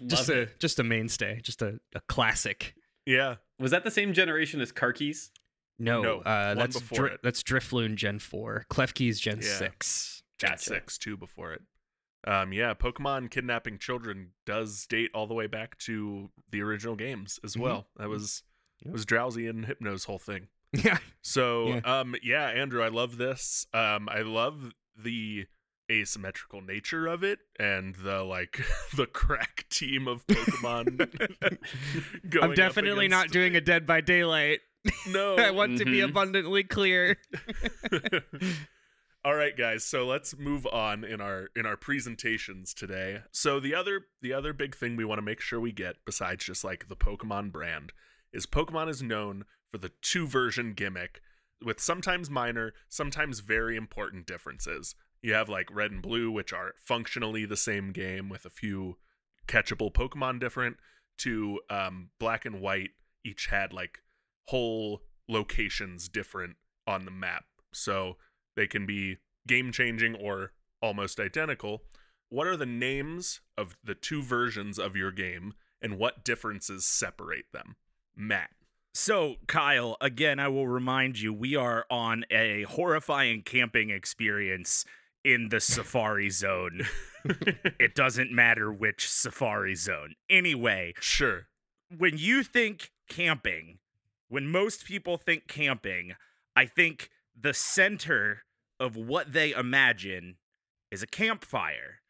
love 0.01 0.09
Just 0.09 0.29
it. 0.31 0.49
a 0.49 0.59
just 0.59 0.79
a 0.79 0.85
mainstay, 0.85 1.41
just 1.43 1.63
a, 1.63 1.79
a 1.95 2.01
classic. 2.09 2.75
Yeah. 3.07 3.37
Was 3.61 3.71
that 3.73 3.85
the 3.85 3.91
same 3.91 4.13
generation 4.13 4.61
as 4.61 4.73
car 4.73 4.93
keys? 4.93 5.31
No, 5.79 6.03
No, 6.03 6.19
uh, 6.21 6.55
that's 6.55 6.79
before 6.81 7.09
Dri- 7.09 7.17
that's 7.23 7.43
Drifloon 7.43 7.97
Gen 7.97 8.19
Four, 8.21 8.65
Klefki's 8.71 9.19
Gen 9.21 9.41
Yeah. 9.43 9.57
Six. 9.57 10.23
Gen 10.39 10.51
Gotcha. 10.51 10.63
six 10.65 10.97
two 10.99 11.17
before 11.17 11.53
it. 11.53 11.63
Um, 12.27 12.53
yeah, 12.53 12.73
Pokemon 12.75 13.31
kidnapping 13.31 13.79
children 13.79 14.31
does 14.47 14.87
date 14.87 15.11
all 15.15 15.27
the 15.27 15.35
way 15.35 15.47
back 15.47 15.79
to 15.81 16.31
the 16.51 16.63
original 16.63 16.97
games 16.97 17.39
as 17.45 17.55
Mhm. 17.57 17.61
well. 17.61 17.89
That 17.97 18.09
was 18.09 18.43
Yep. 18.85 18.93
was 18.93 19.05
Drowzee 19.07 19.49
and 19.49 19.67
Hypno's 19.67 20.05
whole 20.05 20.19
thing. 20.19 20.49
Yeah, 20.85 20.99
So, 21.23 21.69
Yeah. 21.69 22.01
um, 22.01 22.17
yeah, 22.23 22.47
Andrew, 22.49 22.83
I 22.83 22.89
love 22.89 23.17
this. 23.17 23.67
Um, 23.73 24.09
I 24.09 24.23
love 24.23 24.73
the 24.97 25.47
asymmetrical 25.93 26.63
nature 26.63 27.07
of 27.07 27.23
it 27.23 27.39
and 27.61 27.95
the 27.97 28.23
like 28.25 28.61
the 28.97 29.07
crack 29.07 29.67
team 29.71 30.09
of 30.09 30.27
Pokemon. 30.27 30.97
going 32.31 32.45
I'm 32.45 32.55
definitely 32.55 33.07
not 33.09 33.29
doing 33.31 33.55
a 33.55 33.61
Dead 33.61 33.87
by 33.87 34.01
Daylight. 34.01 34.61
No, 35.07 35.37
I 35.37 35.51
want 35.51 35.79
to 35.79 35.85
be 35.85 35.99
Mhm. 35.99 36.11
abundantly 36.11 36.65
clear. 36.65 37.17
All 39.27 39.37
right, 39.37 39.57
guys. 39.57 39.85
So 39.85 40.05
let's 40.05 40.37
move 40.37 40.67
on 40.67 41.03
in 41.03 41.23
our 41.23 41.49
in 41.57 41.65
our 41.65 41.79
presentations 41.79 42.75
today. 42.75 43.23
So 43.33 43.59
the 43.59 43.75
other 43.75 44.03
the 44.21 44.35
other 44.35 44.53
big 44.53 44.77
thing 44.77 44.97
we 44.97 45.05
want 45.07 45.17
to 45.17 45.23
make 45.25 45.41
sure 45.41 45.59
we 45.59 45.73
get, 45.73 45.97
besides 46.05 46.45
just 46.45 46.63
like 46.63 46.89
the 46.89 46.97
Pokemon 46.97 47.51
brand, 47.51 47.95
is 48.35 48.45
Pokemon 48.45 48.91
is 48.91 49.03
known 49.03 49.47
for 49.73 49.79
the 49.79 49.93
two 50.03 50.27
version 50.27 50.75
gimmick, 50.75 51.23
with 51.65 51.81
sometimes 51.81 52.29
minor, 52.29 52.75
sometimes 52.91 53.41
very 53.41 53.77
important 53.77 54.27
differences. 54.27 54.95
You 55.23 55.33
have 55.33 55.49
like 55.49 55.75
Red 55.75 55.91
and 55.91 56.03
Blue, 56.03 56.31
which 56.31 56.53
are 56.53 56.75
functionally 56.77 57.47
the 57.47 57.57
same 57.57 57.93
game 57.93 58.29
with 58.29 58.45
a 58.45 58.51
few 58.51 58.99
catchable 59.49 59.91
Pokemon 59.91 60.39
different. 60.39 60.77
To 61.19 61.61
um, 61.71 62.11
Black 62.19 62.45
and 62.45 62.61
White, 62.61 62.91
each 63.25 63.47
had 63.47 63.73
like 63.73 64.01
whole 64.49 65.01
locations 65.31 66.11
different 66.11 66.57
on 66.87 67.07
the 67.07 67.11
map. 67.11 67.45
So 67.73 68.17
they 68.57 68.67
can 68.67 68.87
be 68.87 69.19
game 69.47 69.73
changing 69.73 70.15
or 70.15 70.53
almost 70.81 71.19
identical. 71.21 71.83
What 72.29 72.47
are 72.47 72.57
the 72.57 72.67
names 72.67 73.41
of 73.57 73.77
the 73.85 73.95
two 73.95 74.23
versions 74.23 74.79
of 74.79 74.97
your 74.97 75.11
game 75.13 75.55
and 75.81 75.99
what 75.99 76.25
differences 76.25 76.87
separate 76.87 77.47
them? 77.53 77.77
Matt. 78.17 78.51
So, 78.97 79.37
Kyle, 79.49 79.97
again, 80.01 80.39
I 80.39 80.47
will 80.49 80.69
remind 80.69 81.19
you, 81.21 81.33
we 81.33 81.57
are 81.57 81.85
on 81.91 82.25
a 82.31 82.63
horrifying 82.63 83.43
camping 83.43 83.91
experience 83.91 84.85
in 85.25 85.49
the 85.49 85.61
Safari 85.61 86.31
Zone. 86.31 86.83
it 87.81 87.95
doesn't 87.95 88.31
matter 88.31 88.73
which 88.73 89.09
Safari 89.11 89.75
Zone. 89.75 90.15
Anyway, 90.31 90.95
Sure. 91.01 91.49
when 91.97 92.17
you 92.19 92.43
think 92.45 92.93
camping, 93.09 93.79
when 94.29 94.49
most 94.49 94.85
people 94.85 95.17
think 95.17 95.49
camping, 95.49 96.15
I 96.55 96.67
think 96.67 97.11
the 97.39 97.55
center 97.55 98.43
of 98.81 98.97
what 98.97 99.33
they 99.33 99.53
imagine 99.53 100.37
is 100.91 101.03
a 101.03 101.07
campfire. 101.07 102.01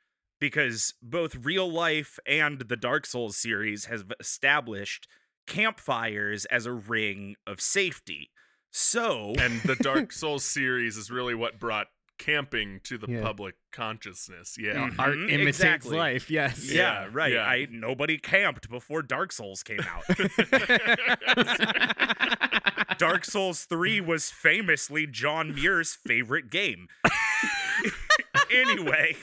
Because 0.41 0.95
both 1.01 1.37
real 1.47 1.71
life 1.71 2.19
and 2.27 2.59
the 2.61 2.77
Dark 2.77 3.07
Souls 3.07 3.37
series 3.37 3.87
has 3.87 4.05
established 4.21 5.07
campfires 5.47 6.45
as 6.47 6.67
a 6.67 6.73
ring 6.73 7.37
of 7.47 7.61
safety. 7.61 8.31
So, 8.71 9.33
And 9.39 9.61
the 9.63 9.77
Dark 9.77 10.13
Souls 10.13 10.45
series 10.45 10.97
is 10.97 11.11
really 11.11 11.35
what 11.35 11.59
brought 11.61 11.87
camping 12.19 12.81
to 12.85 12.99
the 12.99 13.07
Yeah. 13.11 13.23
public 13.23 13.55
consciousness. 13.73 14.57
Yeah. 14.59 14.91
Mhm, 14.91 14.99
Art 14.99 15.15
imitates 15.19 15.59
exactly. 15.59 15.97
life. 15.97 16.31
Yes. 16.31 16.71
yeah, 16.71 17.05
Yeah, 17.05 17.09
right. 17.13 17.33
yeah. 17.33 17.45
I 17.47 17.67
nobody 17.71 18.19
camped 18.19 18.69
before 18.69 19.03
Dark 19.03 19.33
Souls 19.33 19.63
came 19.63 19.81
out. 19.81 20.05
Dark 22.99 23.25
Souls 23.25 23.65
3 23.65 24.01
was 24.01 24.31
famously 24.31 25.07
John 25.07 25.55
Muir's 25.55 25.95
favorite 25.95 26.51
game. 26.51 26.89
anyway. 28.51 29.17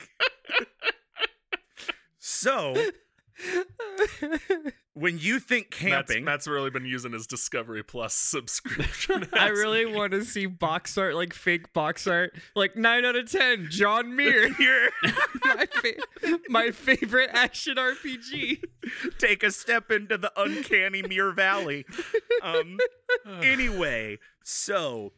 So, 2.18 2.74
when 4.94 5.18
you 5.18 5.38
think 5.40 5.70
Matt's, 5.70 6.08
camping, 6.08 6.24
Matt's 6.24 6.46
really 6.46 6.70
been 6.70 6.84
using 6.84 7.12
his 7.12 7.26
Discovery 7.26 7.82
Plus 7.82 8.14
subscription. 8.14 9.26
I 9.32 9.48
really 9.48 9.86
want 9.86 10.12
to 10.12 10.24
see 10.24 10.46
box 10.46 10.96
art, 10.98 11.14
like 11.14 11.32
fake 11.32 11.72
box 11.72 12.06
art, 12.06 12.34
like 12.54 12.76
nine 12.76 13.04
out 13.04 13.16
of 13.16 13.30
ten. 13.30 13.66
John 13.70 14.14
Muir, 14.14 14.52
here, 14.54 14.90
my, 15.44 15.66
fa- 15.66 16.38
my 16.48 16.70
favorite 16.70 17.30
action 17.32 17.76
RPG. 17.76 18.62
take 19.18 19.42
a 19.42 19.50
step 19.50 19.90
into 19.90 20.18
the 20.18 20.32
uncanny 20.36 21.02
Muir 21.02 21.32
Valley. 21.32 21.86
Um, 22.42 22.78
anyway, 23.42 24.18
so 24.44 25.12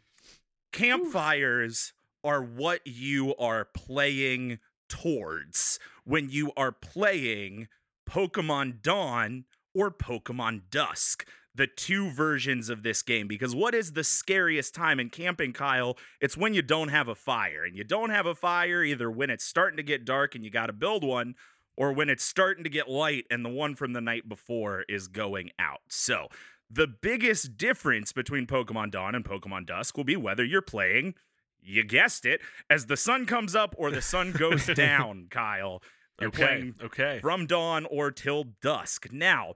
campfires 0.73 1.93
are 2.23 2.43
what 2.43 2.81
you 2.87 3.35
are 3.37 3.65
playing 3.65 4.59
towards 4.89 5.79
when 6.05 6.31
you 6.31 6.53
are 6.57 6.73
playing 6.73 7.69
Pokemon 8.09 8.83
Dawn 8.83 9.45
or 9.75 9.91
Pokemon 9.91 10.63
Dusk. 10.71 11.27
The 11.57 11.69
two 11.69 12.11
versions 12.11 12.69
of 12.69 12.83
this 12.83 13.03
game. 13.03 13.29
Because 13.29 13.55
what 13.55 13.77
is 13.77 13.93
the 13.93 14.03
scariest 14.03 14.75
time 14.75 14.99
in 14.99 15.09
camping, 15.09 15.53
Kyle? 15.53 15.97
It's 16.21 16.37
when 16.37 16.53
you 16.53 16.63
don't 16.63 16.89
have 16.89 17.07
a 17.07 17.15
fire. 17.15 17.65
And 17.65 17.77
you 17.77 17.85
don't 17.85 18.11
have 18.11 18.27
a 18.27 18.35
fire 18.35 18.83
either 18.83 19.09
when 19.09 19.31
it's 19.31 19.45
starting 19.45 19.77
to 19.77 19.85
get 19.85 20.05
dark 20.05 20.35
and 20.35 20.45
you 20.45 20.51
got 20.51 20.67
to 20.67 20.73
build 20.73 21.05
one, 21.05 21.37
or 21.77 21.93
when 21.93 22.09
it's 22.09 22.25
starting 22.25 22.65
to 22.65 22.71
get 22.71 22.89
light 22.89 23.25
and 23.31 23.45
the 23.45 23.51
one 23.51 23.77
from 23.77 23.93
the 23.93 24.01
night 24.01 24.29
before 24.29 24.85
is 24.89 25.07
going 25.07 25.51
out. 25.59 25.81
So, 25.89 26.29
the 26.71 26.89
biggest 26.89 27.57
difference 27.57 28.13
between 28.13 28.47
Pokemon 28.47 28.91
Dawn 28.91 29.15
and 29.15 29.25
Pokemon 29.25 29.67
Dusk 29.67 29.97
will 29.97 30.05
be 30.05 30.17
whether 30.17 30.45
you're 30.45 30.63
playing, 30.63 31.15
you 31.61 31.85
guessed 31.85 32.27
it, 32.27 32.41
as 32.69 32.87
the 32.87 32.97
sun 32.97 33.27
comes 33.27 33.55
up 33.55 33.75
or 33.79 33.91
the 33.91 34.03
sun 34.03 34.33
goes 34.33 34.67
down, 34.75 35.29
Kyle. 35.31 35.83
You're 36.21 36.29
okay. 36.29 36.45
playing 36.45 36.75
Okay. 36.83 37.19
from 37.21 37.47
dawn 37.47 37.87
or 37.91 38.11
till 38.11 38.45
dusk. 38.63 39.13
Now, 39.13 39.55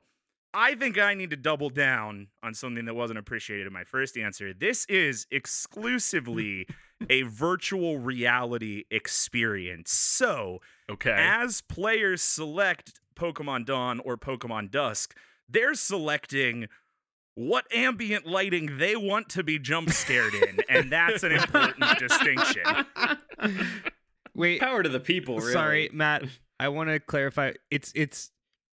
I 0.55 0.75
think 0.75 0.99
I 0.99 1.15
need 1.15 1.31
to 1.31 1.37
double 1.37 1.71
down 1.71 2.29
on 2.43 2.55
something 2.55 2.85
that 2.87 2.95
wasn't 2.95 3.19
appreciated 3.19 3.67
in 3.67 3.73
my 3.73 3.85
first 3.85 4.17
answer. 4.17 4.53
This 4.55 4.85
is 4.87 5.27
exclusively 5.31 6.67
a 7.11 7.23
virtual 7.23 7.99
reality 7.99 8.85
experience. 8.91 9.93
So, 9.93 10.61
Okay. 10.91 11.15
as 11.17 11.61
players 11.61 12.23
select 12.23 13.01
Pokemon 13.15 13.67
Dawn 13.67 14.01
or 14.01 14.17
Pokemon 14.17 14.71
Dusk, 14.71 15.15
they're 15.49 15.75
selecting 15.75 16.67
what 17.35 17.65
ambient 17.73 18.27
lighting 18.27 18.79
they 18.79 18.97
want 18.97 19.29
to 19.29 19.45
be 19.45 19.59
jump 19.61 19.91
scared 19.91 20.35
in, 20.35 20.59
and 20.69 20.91
that's 20.91 21.23
an 21.23 21.31
important 21.33 21.85
distinction. 21.99 22.63
Wait, 24.35 24.61
Power 24.61 24.83
to 24.83 24.89
the 24.89 24.99
people, 25.01 25.39
really. 25.39 25.53
sorry, 25.53 25.91
Matt. 25.93 26.23
I 26.61 26.69
want 26.69 26.89
to 26.91 26.99
clarify. 27.01 27.53
It's 27.71 27.93
it's 27.95 28.31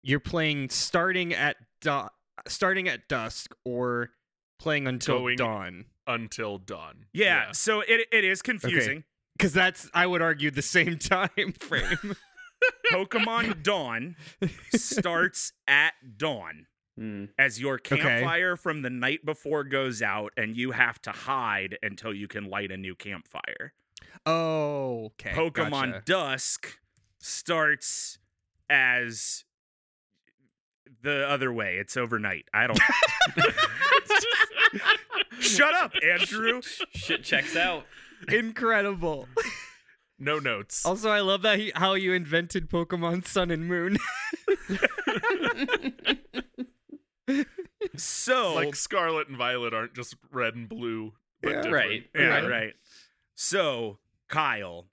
you're 0.03 0.21
playing 0.21 0.71
starting 0.71 1.33
at 1.35 1.57
du- 1.81 2.11
starting 2.49 2.89
at 2.89 3.09
dusk 3.09 3.55
or 3.65 4.11
playing 4.59 4.87
until 4.87 5.19
Going- 5.21 5.37
dawn. 5.37 5.85
Until 6.07 6.59
dawn. 6.59 7.07
Yeah, 7.13 7.53
so 7.53 7.83
it, 7.83 8.09
it 8.11 8.25
is 8.25 8.43
confusing. 8.43 9.05
Because 9.39 9.53
that's 9.53 9.89
I 9.95 10.07
would 10.07 10.21
argue 10.23 10.51
the 10.51 10.61
same 10.63 10.99
time 10.99 11.55
frame. 11.59 12.17
Pokemon 12.93 13.63
Dawn 13.63 14.17
starts 14.75 15.53
at 15.69 15.93
dawn 16.19 16.67
Hmm. 16.99 17.27
as 17.39 17.59
your 17.61 17.79
campfire 17.79 18.57
from 18.57 18.83
the 18.83 18.91
night 18.91 19.25
before 19.25 19.65
goes 19.65 20.03
out, 20.03 20.33
and 20.37 20.57
you 20.57 20.73
have 20.73 21.01
to 21.03 21.11
hide 21.13 21.79
until 21.83 22.13
you 22.13 22.29
can 22.29 22.51
light 22.51 22.71
a 22.71 22.77
new 22.77 22.95
campfire. 22.95 23.73
oh, 24.27 25.07
okay. 25.07 25.31
Pokemon 25.31 25.93
gotcha. 25.93 26.03
Dusk 26.05 26.79
starts 27.21 28.19
as 28.69 29.45
the 31.03 31.27
other 31.29 31.53
way. 31.53 31.77
It's 31.77 31.97
overnight. 31.97 32.47
I 32.53 32.67
don't. 32.67 32.79
Shut 35.41 35.75
up, 35.75 35.93
Andrew. 36.05 36.61
Shit 36.93 37.25
checks 37.25 37.57
out. 37.57 37.87
Incredible. 38.29 39.27
No 40.19 40.39
notes. 40.39 40.85
Also, 40.85 41.09
I 41.11 41.21
love 41.21 41.43
that 41.43 41.59
he, 41.59 41.73
how 41.75 41.95
you 41.95 42.13
invented 42.13 42.69
Pokemon 42.69 43.27
Sun 43.27 43.51
and 43.51 43.67
Moon. 43.67 43.99
So 47.97 48.55
like 48.55 48.75
Scarlet 48.77 49.29
and 49.29 49.37
Violet 49.37 49.73
aren't 49.73 49.95
just 49.95 50.15
red 50.31 50.55
and 50.55 50.69
blue, 50.69 51.13
but 51.43 51.51
Yeah. 51.51 51.63
different. 51.63 51.75
Right. 51.75 52.11
Yeah, 52.15 52.27
right. 52.29 52.49
right. 52.51 52.73
So, 53.35 53.99
Kyle, 54.29 54.87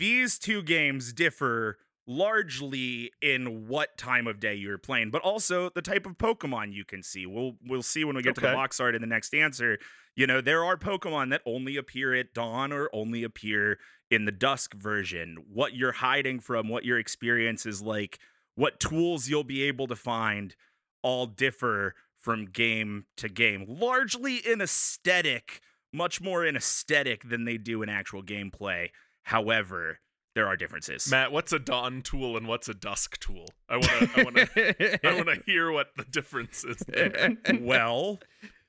these 0.00 0.38
two 0.38 0.62
games 0.62 1.12
differ 1.12 1.78
largely 2.06 3.12
in 3.22 3.68
what 3.68 3.96
time 3.96 4.26
of 4.26 4.40
day 4.40 4.54
you're 4.54 4.78
playing, 4.78 5.10
but 5.10 5.22
also 5.22 5.70
the 5.70 5.82
type 5.82 6.06
of 6.06 6.18
Pokemon 6.18 6.72
you 6.72 6.84
can 6.84 7.02
see. 7.02 7.26
We'll 7.26 7.52
we'll 7.64 7.82
see 7.82 8.04
when 8.04 8.16
we 8.16 8.22
get 8.22 8.34
to 8.34 8.40
the 8.40 8.48
box 8.48 8.80
art 8.80 8.96
in 8.96 9.00
the 9.00 9.06
next 9.06 9.34
answer. 9.34 9.78
You 10.16 10.26
know, 10.26 10.40
there 10.40 10.64
are 10.64 10.76
Pokemon 10.76 11.30
that 11.30 11.42
only 11.46 11.76
appear 11.76 12.14
at 12.14 12.34
dawn 12.34 12.72
or 12.72 12.90
only 12.92 13.22
appear 13.22 13.78
in 14.10 14.24
the 14.24 14.32
dusk 14.32 14.74
version. 14.74 15.36
What 15.52 15.74
you're 15.74 15.92
hiding 15.92 16.40
from, 16.40 16.68
what 16.68 16.84
your 16.84 16.98
experience 16.98 17.64
is 17.64 17.80
like, 17.80 18.18
what 18.56 18.80
tools 18.80 19.28
you'll 19.28 19.44
be 19.44 19.62
able 19.62 19.86
to 19.86 19.96
find 19.96 20.56
all 21.02 21.26
differ 21.26 21.94
from 22.18 22.46
game 22.46 23.06
to 23.16 23.28
game, 23.28 23.64
largely 23.68 24.36
in 24.36 24.60
aesthetic, 24.60 25.60
much 25.92 26.20
more 26.20 26.44
in 26.44 26.56
aesthetic 26.56 27.28
than 27.28 27.44
they 27.44 27.56
do 27.56 27.82
in 27.82 27.88
actual 27.88 28.22
gameplay. 28.22 28.88
However, 29.24 29.98
there 30.34 30.46
are 30.46 30.56
differences. 30.56 31.10
Matt, 31.10 31.32
what's 31.32 31.52
a 31.52 31.58
dawn 31.58 32.02
tool 32.02 32.36
and 32.36 32.46
what's 32.46 32.68
a 32.68 32.74
dusk 32.74 33.18
tool? 33.18 33.46
I 33.68 33.76
want 33.76 33.88
to 33.88 34.10
I 34.16 34.22
want 34.22 34.36
to 34.36 35.06
I 35.08 35.14
want 35.14 35.28
to 35.28 35.42
hear 35.44 35.72
what 35.72 35.88
the 35.96 36.04
difference 36.04 36.64
is. 36.64 36.78
there. 36.86 37.36
well, 37.60 38.20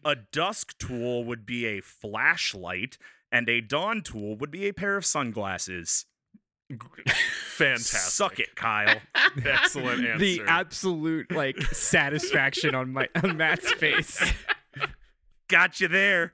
a 0.03 0.15
dusk 0.15 0.77
tool 0.79 1.23
would 1.23 1.45
be 1.45 1.65
a 1.65 1.81
flashlight, 1.81 2.97
and 3.31 3.47
a 3.47 3.61
dawn 3.61 4.01
tool 4.01 4.35
would 4.37 4.51
be 4.51 4.67
a 4.67 4.73
pair 4.73 4.97
of 4.97 5.05
sunglasses. 5.05 6.05
Fantastic. 7.57 7.99
Suck 7.99 8.39
it, 8.39 8.55
Kyle. 8.55 9.01
Excellent 9.45 10.05
answer. 10.05 10.17
the 10.17 10.41
absolute 10.47 11.31
like 11.31 11.61
satisfaction 11.73 12.73
on 12.73 12.93
my 12.93 13.09
on 13.21 13.37
Matt's 13.37 13.71
face. 13.73 14.21
Got 15.49 15.81
you 15.81 15.89
there, 15.89 16.33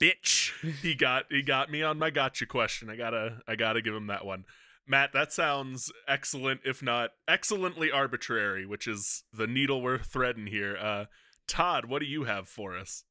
bitch. 0.00 0.52
he 0.82 0.94
got 0.94 1.24
he 1.30 1.42
got 1.42 1.70
me 1.70 1.82
on 1.82 1.98
my 1.98 2.10
gotcha 2.10 2.46
question. 2.46 2.90
I 2.90 2.96
gotta 2.96 3.40
I 3.46 3.56
gotta 3.56 3.82
give 3.82 3.94
him 3.94 4.06
that 4.08 4.24
one. 4.24 4.44
Matt, 4.86 5.12
that 5.12 5.32
sounds 5.32 5.92
excellent, 6.06 6.62
if 6.64 6.82
not 6.82 7.10
excellently 7.28 7.90
arbitrary, 7.90 8.64
which 8.64 8.86
is 8.86 9.24
the 9.32 9.46
needle 9.46 9.82
we're 9.82 9.98
threading 9.98 10.46
here. 10.46 10.78
Uh, 10.80 11.04
Todd, 11.46 11.84
what 11.84 12.00
do 12.00 12.06
you 12.06 12.24
have 12.24 12.48
for 12.48 12.76
us? 12.76 13.04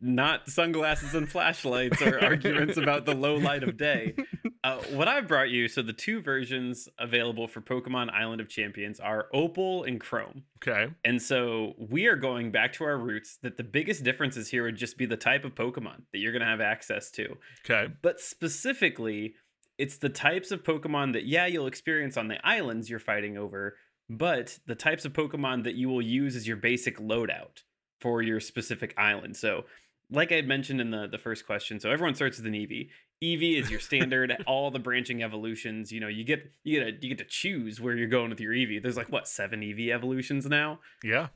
Not 0.00 0.48
sunglasses 0.48 1.14
and 1.14 1.30
flashlights 1.30 2.02
or 2.02 2.22
arguments 2.22 2.76
about 2.76 3.06
the 3.06 3.14
low 3.14 3.36
light 3.36 3.62
of 3.62 3.76
day. 3.76 4.14
Uh, 4.64 4.78
what 4.90 5.06
I 5.06 5.20
brought 5.20 5.50
you, 5.50 5.68
so 5.68 5.82
the 5.82 5.92
two 5.92 6.20
versions 6.20 6.88
available 6.98 7.46
for 7.46 7.60
Pokemon 7.60 8.10
Island 8.10 8.40
of 8.40 8.48
Champions 8.48 8.98
are 8.98 9.28
Opal 9.32 9.84
and 9.84 10.00
Chrome. 10.00 10.42
Okay. 10.56 10.92
And 11.04 11.22
so 11.22 11.74
we 11.78 12.06
are 12.06 12.16
going 12.16 12.50
back 12.50 12.72
to 12.74 12.84
our 12.84 12.98
roots 12.98 13.38
that 13.42 13.56
the 13.56 13.62
biggest 13.62 14.02
differences 14.02 14.48
here 14.48 14.64
would 14.64 14.76
just 14.76 14.98
be 14.98 15.06
the 15.06 15.16
type 15.16 15.44
of 15.44 15.54
Pokemon 15.54 16.02
that 16.12 16.18
you're 16.18 16.32
going 16.32 16.42
to 16.42 16.48
have 16.48 16.60
access 16.60 17.10
to. 17.12 17.36
Okay. 17.64 17.92
But 18.02 18.20
specifically, 18.20 19.36
it's 19.78 19.98
the 19.98 20.08
types 20.08 20.50
of 20.50 20.64
Pokemon 20.64 21.12
that, 21.12 21.24
yeah, 21.24 21.46
you'll 21.46 21.68
experience 21.68 22.16
on 22.16 22.26
the 22.26 22.44
islands 22.44 22.90
you're 22.90 22.98
fighting 22.98 23.38
over, 23.38 23.76
but 24.10 24.58
the 24.66 24.74
types 24.74 25.04
of 25.04 25.12
Pokemon 25.12 25.64
that 25.64 25.76
you 25.76 25.88
will 25.88 26.02
use 26.02 26.34
as 26.34 26.48
your 26.48 26.56
basic 26.56 26.98
loadout 26.98 27.62
for 28.00 28.22
your 28.22 28.40
specific 28.40 28.94
island. 28.96 29.36
So, 29.36 29.64
like 30.10 30.32
I 30.32 30.36
had 30.36 30.48
mentioned 30.48 30.80
in 30.80 30.90
the, 30.90 31.06
the 31.06 31.18
first 31.18 31.46
question, 31.46 31.80
so 31.80 31.90
everyone 31.90 32.14
starts 32.14 32.38
with 32.38 32.46
an 32.46 32.54
Eevee. 32.54 32.88
Eevee 33.22 33.60
is 33.60 33.70
your 33.70 33.80
standard, 33.80 34.36
all 34.46 34.70
the 34.70 34.78
branching 34.78 35.22
evolutions. 35.22 35.90
You 35.92 36.00
know, 36.00 36.08
you 36.08 36.24
get 36.24 36.50
you 36.64 36.78
get 36.80 37.00
to, 37.00 37.06
you 37.06 37.14
get 37.14 37.18
to 37.18 37.28
choose 37.28 37.80
where 37.80 37.94
you're 37.96 38.06
going 38.08 38.30
with 38.30 38.40
your 38.40 38.52
Eevee. 38.52 38.82
There's 38.82 38.96
like 38.96 39.10
what 39.10 39.28
seven 39.28 39.60
Eevee 39.60 39.92
evolutions 39.92 40.46
now. 40.46 40.80
Yeah. 41.02 41.28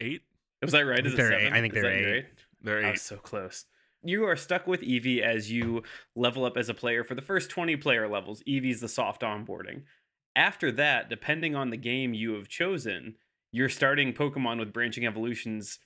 Eight. 0.00 0.22
Was 0.62 0.74
I 0.74 0.82
right? 0.82 1.04
Is 1.06 1.14
it 1.14 1.16
seven? 1.16 1.32
eight. 1.40 1.52
I 1.52 1.60
think 1.60 1.74
Is 1.74 1.82
they're 1.82 1.92
eight. 1.92 2.14
right? 2.14 2.26
They're 2.62 2.84
I 2.84 2.88
eight. 2.88 2.92
was 2.92 3.12
oh, 3.12 3.16
so 3.16 3.16
close. 3.16 3.64
You 4.02 4.24
are 4.24 4.36
stuck 4.36 4.66
with 4.66 4.82
Eevee 4.82 5.20
as 5.22 5.50
you 5.50 5.82
level 6.14 6.44
up 6.44 6.56
as 6.56 6.68
a 6.68 6.74
player 6.74 7.02
for 7.02 7.14
the 7.14 7.22
first 7.22 7.50
20 7.50 7.76
player 7.76 8.08
levels. 8.08 8.42
Eevee's 8.46 8.80
the 8.80 8.88
soft 8.88 9.22
onboarding. 9.22 9.82
After 10.36 10.70
that, 10.72 11.08
depending 11.08 11.56
on 11.56 11.70
the 11.70 11.76
game 11.76 12.14
you 12.14 12.34
have 12.34 12.46
chosen, 12.48 13.16
your 13.52 13.68
starting 13.68 14.12
Pokemon 14.12 14.58
with 14.58 14.72
branching 14.72 15.06
evolutions 15.06 15.78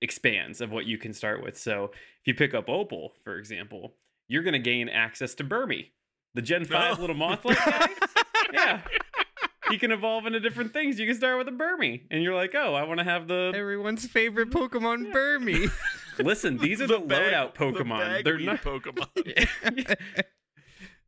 expands 0.00 0.60
of 0.60 0.70
what 0.70 0.86
you 0.86 0.96
can 0.98 1.12
start 1.12 1.42
with. 1.42 1.58
So 1.58 1.90
if 1.92 2.26
you 2.26 2.34
pick 2.34 2.54
up 2.54 2.68
Opal, 2.68 3.14
for 3.22 3.36
example, 3.38 3.94
you're 4.28 4.42
going 4.42 4.52
to 4.52 4.58
gain 4.58 4.88
access 4.88 5.34
to 5.36 5.44
Burmy, 5.44 5.90
the 6.34 6.42
Gen 6.42 6.64
5 6.64 6.98
Oh. 6.98 7.00
little 7.00 7.16
moth-like 7.16 7.58
guy. 7.58 7.88
yeah. 8.52 8.80
He 9.70 9.76
can 9.78 9.90
evolve 9.92 10.24
into 10.26 10.40
different 10.40 10.72
things. 10.72 10.98
You 10.98 11.06
can 11.06 11.14
start 11.16 11.36
with 11.36 11.48
a 11.48 11.50
Burmy, 11.50 12.02
and 12.10 12.22
you're 12.22 12.34
like, 12.34 12.54
oh, 12.54 12.74
I 12.74 12.84
want 12.84 12.98
to 13.00 13.04
have 13.04 13.28
the 13.28 13.52
Everyone's 13.54 14.06
favorite 14.06 14.50
Pokemon, 14.50 15.12
Burmy. 15.12 15.70
Listen, 16.18 16.56
these 16.56 16.80
are 16.80 16.86
the, 16.86 16.98
bag- 17.00 17.32
loadout 17.32 17.54
the 17.54 17.64
Pokemon. 17.84 17.98
bag 17.98 18.24
They're 18.24 18.38
not. 18.38 18.62
Pokemon. 18.62 19.96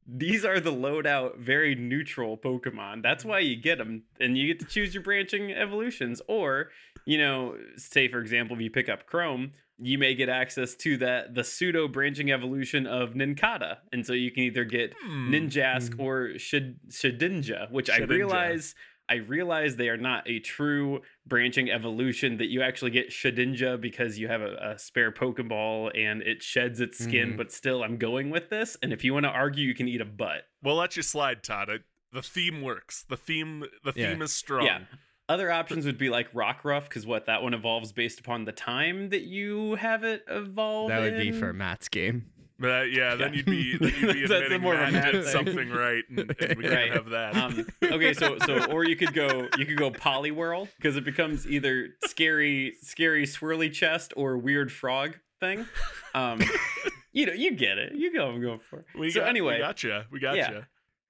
these 0.07 0.45
are 0.45 0.61
the 0.61 0.73
loadout, 0.73 1.39
very 1.39 1.75
neutral 1.75 2.37
Pokemon. 2.37 3.03
That's 3.03 3.25
why 3.25 3.41
you 3.41 3.57
get 3.57 3.79
them, 3.79 4.03
and 4.19 4.37
you 4.37 4.47
get 4.47 4.59
to 4.61 4.67
choose 4.67 4.95
your 4.95 5.03
branching 5.03 5.53
evolutions. 5.53 6.21
Or, 6.29 6.71
you 7.05 7.19
know, 7.19 7.57
say 7.77 8.09
for 8.09 8.21
example, 8.21 8.57
if 8.57 8.63
you 8.63 8.71
pick 8.71 8.89
up 8.89 9.07
Chrome, 9.07 9.53
you 9.83 9.97
may 9.99 10.15
get 10.15 10.29
access 10.29 10.75
to 10.77 10.97
that 10.99 11.35
the 11.35 11.43
pseudo 11.45 11.89
branching 11.89 12.31
evolution 12.31 12.87
of 12.87 13.15
Nincada, 13.15 13.79
and 13.93 14.05
so 14.07 14.13
you 14.13 14.31
can 14.31 14.43
either 14.45 14.65
get 14.65 14.93
Hmm. 15.03 15.33
Ninjask 15.33 15.99
or 15.99 16.39
Shid- 16.39 16.81
Shedinja, 16.89 17.71
which 17.71 17.89
I 17.89 17.99
realize 18.01 18.75
I 19.11 19.17
realize 19.17 19.77
they 19.77 19.89
are 19.89 19.97
not 19.97 20.29
a 20.29 20.39
true 20.39 21.01
branching 21.27 21.71
evolution 21.71 22.37
that 22.39 22.47
you 22.49 22.63
actually 22.63 22.93
get 22.93 23.11
Shedinja 23.11 23.81
because 23.81 24.19
you 24.19 24.29
have 24.29 24.41
a, 24.41 24.73
a 24.75 24.79
spare 24.79 25.11
Pokeball 25.13 25.91
and 25.99 26.23
it 26.23 26.43
sheds 26.43 26.81
its 26.81 26.99
skin, 26.99 27.33
Mhm. 27.33 27.37
but 27.37 27.51
still 27.53 27.83
I'm 27.83 27.97
going 27.99 28.31
with 28.31 28.49
this. 28.51 28.77
And 28.83 28.93
if 28.93 29.03
you 29.05 29.13
want 29.13 29.25
to 29.25 29.31
argue, 29.31 29.67
you 29.67 29.75
can 29.75 29.89
eat 29.89 30.01
a 30.01 30.05
butt. 30.05 30.45
We'll 30.63 30.77
let 30.77 30.97
you 30.97 31.03
slide, 31.03 31.43
Todd. 31.43 31.69
It- 31.69 31.83
The 32.13 32.23
theme 32.23 32.61
works. 32.63 33.05
The 33.09 33.17
theme 33.17 33.65
the 33.85 33.93
Yeah. 33.95 34.11
theme 34.13 34.23
is 34.23 34.33
strong. 34.33 34.65
Yeah. 34.67 34.81
Other 35.29 35.51
options 35.53 35.87
would 35.87 35.97
be 35.99 36.09
like 36.09 36.33
Rockruff, 36.33 36.85
because 36.89 37.07
what 37.07 37.27
that 37.27 37.41
one 37.41 37.55
evolves 37.55 37.93
based 37.93 38.19
upon 38.19 38.47
the 38.47 38.53
time 38.53 39.11
that 39.11 39.23
you 39.23 39.77
have 39.77 40.03
it 40.03 40.25
evolve. 40.29 40.89
that 40.89 41.01
would 41.01 41.19
be 41.19 41.31
for 41.31 41.53
Matt's 41.53 41.89
game. 41.89 42.33
But 42.61 42.93
yeah, 42.93 43.15
then 43.17 43.33
you'd 43.33 43.47
be 43.47 43.77
then 43.79 43.93
you'd 43.99 44.13
be 44.13 44.25
admitting 44.25 44.61
more 44.61 44.75
of 44.75 44.81
a 44.81 44.93
Matt 44.93 44.93
Matt 44.93 45.13
did 45.13 45.27
something 45.27 45.71
right, 45.71 46.05
and, 46.11 46.37
and 46.41 46.59
we 46.59 46.65
can't 46.69 46.93
have 46.93 47.09
that. 47.11 47.35
Um, 47.35 47.67
okay, 47.83 48.13
so 48.13 48.39
so 48.45 48.65
or 48.67 48.85
you 48.85 48.97
could 48.97 49.15
go 49.15 49.49
you 49.57 49.65
could 49.65 49.79
go 49.79 49.91
Poliwhirl 49.91 50.69
because 50.77 50.97
it 50.97 51.05
becomes 51.05 51.49
either 51.49 51.89
scary 52.05 52.75
scary 52.83 53.25
swirly 53.25 53.73
chest 53.73 54.13
or 54.15 54.37
weird 54.37 54.71
frog 54.71 55.17
thing. 55.41 55.67
Um, 56.15 56.41
you 57.13 57.25
know 57.25 57.33
you 57.33 57.53
get 57.53 57.79
it. 57.79 57.95
You 57.95 58.13
go 58.13 58.29
I'm 58.29 58.43
going 58.43 58.61
for. 58.69 58.85
we 58.95 59.11
so 59.11 59.21
got, 59.21 59.31
anyway, 59.31 59.55
we 59.55 59.61
gotcha. 59.61 60.07
We 60.11 60.21
gotcha. 60.21 60.37
Yeah. 60.37 60.61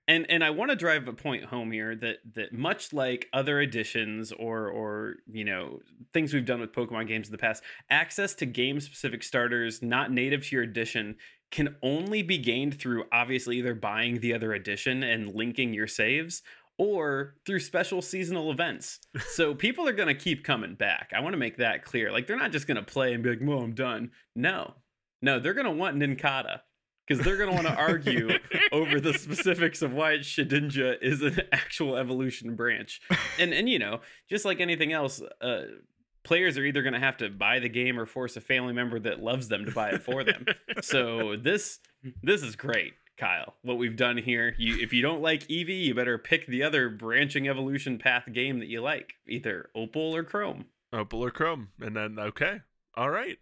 and 0.06 0.26
and 0.30 0.44
I 0.44 0.50
want 0.50 0.70
to 0.70 0.76
drive 0.76 1.08
a 1.08 1.12
point 1.12 1.46
home 1.46 1.72
here 1.72 1.96
that 1.96 2.18
that 2.36 2.52
much 2.52 2.92
like 2.92 3.26
other 3.32 3.60
editions 3.60 4.30
or 4.30 4.68
or 4.68 5.16
you 5.26 5.44
know 5.44 5.80
things 6.12 6.32
we've 6.32 6.46
done 6.46 6.60
with 6.60 6.72
Pokemon 6.72 7.08
games 7.08 7.26
in 7.26 7.32
the 7.32 7.38
past, 7.38 7.64
access 7.90 8.34
to 8.34 8.46
game 8.46 8.78
specific 8.78 9.24
starters 9.24 9.82
not 9.82 10.12
native 10.12 10.46
to 10.46 10.54
your 10.54 10.62
edition 10.62 11.16
can 11.50 11.76
only 11.82 12.22
be 12.22 12.38
gained 12.38 12.78
through 12.78 13.04
obviously 13.12 13.58
either 13.58 13.74
buying 13.74 14.20
the 14.20 14.32
other 14.32 14.52
edition 14.52 15.02
and 15.02 15.34
linking 15.34 15.74
your 15.74 15.86
saves 15.86 16.42
or 16.78 17.34
through 17.44 17.60
special 17.60 18.00
seasonal 18.00 18.50
events. 18.50 19.00
So 19.32 19.54
people 19.66 19.86
are 19.86 19.92
going 19.92 20.08
to 20.08 20.14
keep 20.14 20.44
coming 20.44 20.74
back. 20.74 21.12
I 21.14 21.20
want 21.20 21.34
to 21.34 21.38
make 21.38 21.58
that 21.58 21.84
clear. 21.84 22.10
Like 22.10 22.26
they're 22.26 22.38
not 22.38 22.52
just 22.52 22.66
going 22.66 22.76
to 22.76 22.82
play 22.82 23.12
and 23.12 23.22
be 23.22 23.30
like, 23.30 23.40
"Well, 23.42 23.60
I'm 23.60 23.74
done." 23.74 24.12
No. 24.34 24.74
No, 25.22 25.38
they're 25.38 25.52
going 25.54 25.66
to 25.66 25.72
want 25.72 25.98
Nincada 25.98 26.62
because 27.06 27.22
they're 27.22 27.36
going 27.36 27.50
to 27.50 27.54
want 27.54 27.66
to 27.66 27.74
argue 27.74 28.30
over 28.72 28.98
the 28.98 29.12
specifics 29.12 29.82
of 29.82 29.92
why 29.92 30.14
Shedinja 30.14 30.96
is 31.02 31.20
an 31.20 31.40
actual 31.52 31.96
evolution 31.96 32.54
branch. 32.54 33.02
And 33.38 33.52
and 33.52 33.68
you 33.68 33.78
know, 33.78 34.00
just 34.30 34.44
like 34.46 34.60
anything 34.60 34.92
else, 34.92 35.20
uh 35.42 35.62
players 36.22 36.58
are 36.58 36.64
either 36.64 36.82
going 36.82 36.94
to 36.94 37.00
have 37.00 37.16
to 37.18 37.30
buy 37.30 37.58
the 37.58 37.68
game 37.68 37.98
or 37.98 38.06
force 38.06 38.36
a 38.36 38.40
family 38.40 38.72
member 38.72 38.98
that 39.00 39.22
loves 39.22 39.48
them 39.48 39.64
to 39.64 39.72
buy 39.72 39.90
it 39.90 40.02
for 40.02 40.24
them. 40.24 40.46
so 40.82 41.36
this 41.36 41.78
this 42.22 42.42
is 42.42 42.56
great. 42.56 42.94
Kyle, 43.18 43.54
what 43.62 43.76
we've 43.76 43.96
done 43.96 44.16
here, 44.16 44.54
you 44.58 44.78
if 44.80 44.92
you 44.92 45.02
don't 45.02 45.20
like 45.20 45.46
Eevee, 45.48 45.84
you 45.84 45.94
better 45.94 46.16
pick 46.16 46.46
the 46.46 46.62
other 46.62 46.88
branching 46.88 47.48
evolution 47.48 47.98
path 47.98 48.24
game 48.32 48.60
that 48.60 48.68
you 48.68 48.80
like, 48.80 49.14
either 49.28 49.68
Opal 49.74 50.16
or 50.16 50.24
Chrome. 50.24 50.66
Opal 50.92 51.24
or 51.24 51.30
Chrome, 51.30 51.68
and 51.80 51.94
then 51.94 52.18
okay, 52.18 52.60
all 52.96 53.10
right. 53.10 53.38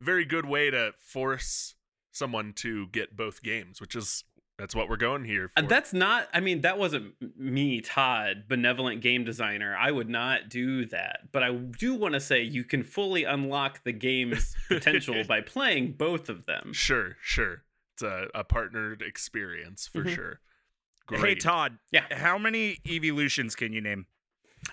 Very 0.00 0.24
good 0.24 0.46
way 0.46 0.70
to 0.70 0.92
force 0.98 1.76
someone 2.10 2.52
to 2.54 2.88
get 2.88 3.16
both 3.16 3.42
games, 3.42 3.80
which 3.80 3.94
is 3.94 4.24
that's 4.58 4.74
what 4.74 4.88
we're 4.88 4.96
going 4.96 5.24
here. 5.24 5.48
For. 5.48 5.58
And 5.58 5.68
that's 5.68 5.92
not, 5.92 6.28
I 6.32 6.40
mean, 6.40 6.60
that 6.60 6.78
wasn't 6.78 7.14
me, 7.36 7.80
Todd, 7.80 8.44
benevolent 8.48 9.00
game 9.00 9.24
designer. 9.24 9.76
I 9.76 9.90
would 9.90 10.08
not 10.08 10.48
do 10.48 10.86
that. 10.86 11.30
But 11.32 11.42
I 11.42 11.52
do 11.52 11.94
want 11.94 12.14
to 12.14 12.20
say 12.20 12.42
you 12.42 12.62
can 12.64 12.82
fully 12.84 13.24
unlock 13.24 13.82
the 13.84 13.92
game's 13.92 14.54
potential 14.68 15.24
by 15.26 15.40
playing 15.40 15.92
both 15.92 16.28
of 16.28 16.46
them. 16.46 16.72
sure, 16.72 17.16
sure. 17.20 17.62
It's 17.94 18.02
a, 18.02 18.26
a 18.34 18.44
partnered 18.44 19.02
experience 19.02 19.88
for 19.92 20.04
Mhm. 20.04 20.14
sure. 20.14 20.40
Hey 21.10 21.34
Todd, 21.34 21.78
Yeah. 21.92 22.04
how 22.10 22.38
many 22.38 22.78
evolutions 22.88 23.54
can 23.54 23.72
you 23.74 23.80
name? 23.82 24.06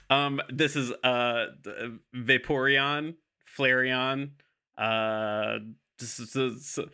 Um, 0.10 0.39
this 0.50 0.76
is 0.78 0.91
uh 1.04 1.48
the- 1.62 2.00
Vaporeon, 2.15 3.15
Flareon, 3.58 4.30
uh 4.78 5.60
this 6.00 6.20
is, 6.20 6.32
this 6.34 6.78
is- 6.78 6.86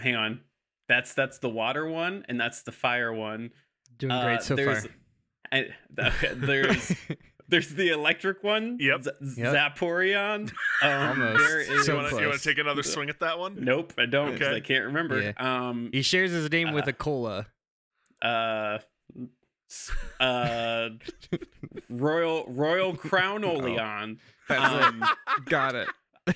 hang 0.00 0.16
on. 0.16 0.40
That's 0.88 1.14
that's 1.14 1.38
the 1.38 1.48
water 1.50 1.86
one 1.86 2.24
and 2.28 2.40
that's 2.40 2.62
the 2.62 2.72
fire 2.72 3.12
one. 3.12 3.50
Doing 3.98 4.12
Uh, 4.12 4.24
great 4.24 4.42
so 4.42 4.56
far. 4.56 4.64
there's- 4.64 4.86
I, 5.52 5.66
the, 5.94 6.12
there's 6.36 6.94
there's 7.48 7.68
the 7.74 7.88
electric 7.90 8.42
one. 8.44 8.76
Yep. 8.80 9.02
Z- 9.02 9.10
Yep. 9.36 9.78
Um, 9.80 10.50
Almost. 10.82 11.38
there 11.38 11.60
is- 11.60 11.86
So 11.86 11.92
you 12.20 12.26
want 12.28 12.40
to 12.40 12.48
take 12.48 12.58
another 12.58 12.82
swing 12.82 13.08
at 13.08 13.20
that 13.20 13.38
one? 13.38 13.56
Nope, 13.64 13.92
I 13.98 14.06
don't. 14.06 14.32
'cause 14.38 14.46
Okay. 14.48 14.56
I 14.56 14.60
can't 14.60 14.84
remember. 14.86 15.20
Yeah. 15.20 15.32
Um. 15.38 15.90
he 15.92 16.02
shares 16.02 16.30
his 16.30 16.50
name 16.50 16.72
with 16.72 16.86
Uh, 16.86 16.90
a 16.90 16.92
cola. 16.92 17.46
Uh. 18.22 18.78
Uh. 20.20 20.88
Royal 21.90 22.44
Royal 22.48 22.94
Crown 22.96 23.42
Oleon. 23.44 24.18
Um. 24.48 25.04
Got 25.46 25.74
it. 25.74 25.88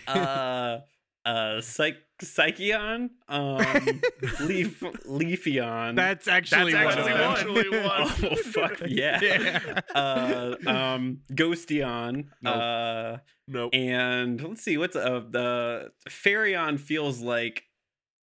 uh. 0.07 0.79
Uh. 1.25 1.61
Psych 1.61 1.97
Psycheon. 2.23 3.11
Um. 3.29 3.57
Leaf 4.41 4.81
Leafeon. 5.07 5.97
That's 5.97 6.29
actually 6.29 6.73
That's 6.73 6.97
one. 6.97 7.09
actually 7.09 7.67
of 7.67 7.73
them. 7.73 7.85
one. 8.23 8.33
Oh 8.33 8.37
fuck 8.37 8.81
yeah. 8.89 9.21
Yeah. 9.21 9.81
uh, 9.95 10.55
um, 10.67 11.21
Ghosteon, 11.33 12.27
Nope. 12.43 12.57
uh, 12.57 13.17
Nope. 13.49 13.75
and 13.75 14.41
let's 14.43 14.63
see 14.63 14.79
what's 14.79 14.97
uh 14.97 15.23
the 15.29 15.91
Faireon 16.09 16.79
feels 16.79 17.21
like 17.21 17.65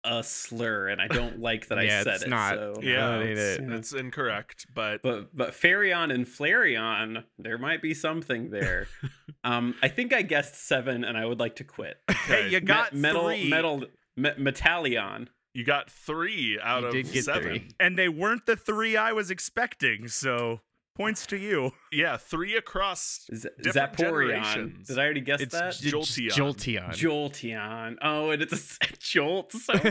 a 0.05 0.23
slur, 0.23 0.87
and 0.89 1.01
I 1.01 1.07
don't 1.07 1.39
like 1.39 1.67
that 1.67 1.83
Yeah, 1.85 1.99
I 1.99 2.03
said 2.03 2.13
it's 2.15 2.23
it. 2.23 2.29
not. 2.29 2.55
So. 2.55 2.73
yeah, 2.81 3.07
that 3.17 3.21
ain't 3.21 3.39
it's, 3.39 3.59
it. 3.59 3.71
it's 3.71 3.93
incorrect, 3.93 4.67
but 4.73 5.01
But 5.01 5.35
but 5.35 5.51
Faireon 5.51 6.13
and 6.13 6.25
Flareon, 6.25 7.23
there 7.37 7.57
might 7.57 7.81
be 7.81 7.93
something 7.93 8.49
there. 8.49 8.87
um, 9.43 9.75
I 9.81 9.87
think 9.87 10.13
I 10.13 10.21
guessed 10.21 10.55
seven, 10.67 11.03
and 11.03 11.17
I 11.17 11.25
would 11.25 11.39
like 11.39 11.55
to 11.57 11.63
quit. 11.63 11.97
Hey, 12.27 12.45
you 12.49 12.59
Me- 12.59 12.65
got 12.65 12.93
metal 12.93 13.25
three, 13.29 13.49
metal 13.49 13.83
me- 14.15 14.29
Metallion. 14.37 15.27
you 15.53 15.63
got 15.63 15.89
three 15.89 16.59
out 16.61 16.81
You 16.81 16.87
of 16.87 16.93
did 16.93 17.11
get 17.11 17.25
seven. 17.25 17.41
three. 17.43 17.67
and 17.79 17.97
they 17.97 18.09
weren't 18.09 18.45
the 18.45 18.55
three 18.55 18.95
I 18.97 19.11
was 19.13 19.29
expecting. 19.31 20.07
So 20.07 20.61
points 20.95 21.25
to 21.27 21.37
you. 21.37 21.71
Yeah, 21.91 22.17
three 22.17 22.55
across. 22.55 23.27
Z- 23.33 23.49
Different 23.61 23.93
Zaporeon. 23.93 23.97
generations. 23.97 24.87
Did 24.87 24.99
I 24.99 25.03
already 25.03 25.21
guess 25.21 25.41
It's 25.41 25.53
that? 25.53 25.73
j- 25.75 25.91
Jolteon. 25.91 26.31
Jolteon. 26.31 26.89
Jolteon. 26.91 27.95
Oh, 28.01 28.31
and 28.31 28.41
it's 28.41 28.77
a 28.81 28.85
jolt. 28.99 29.51
So 29.51 29.73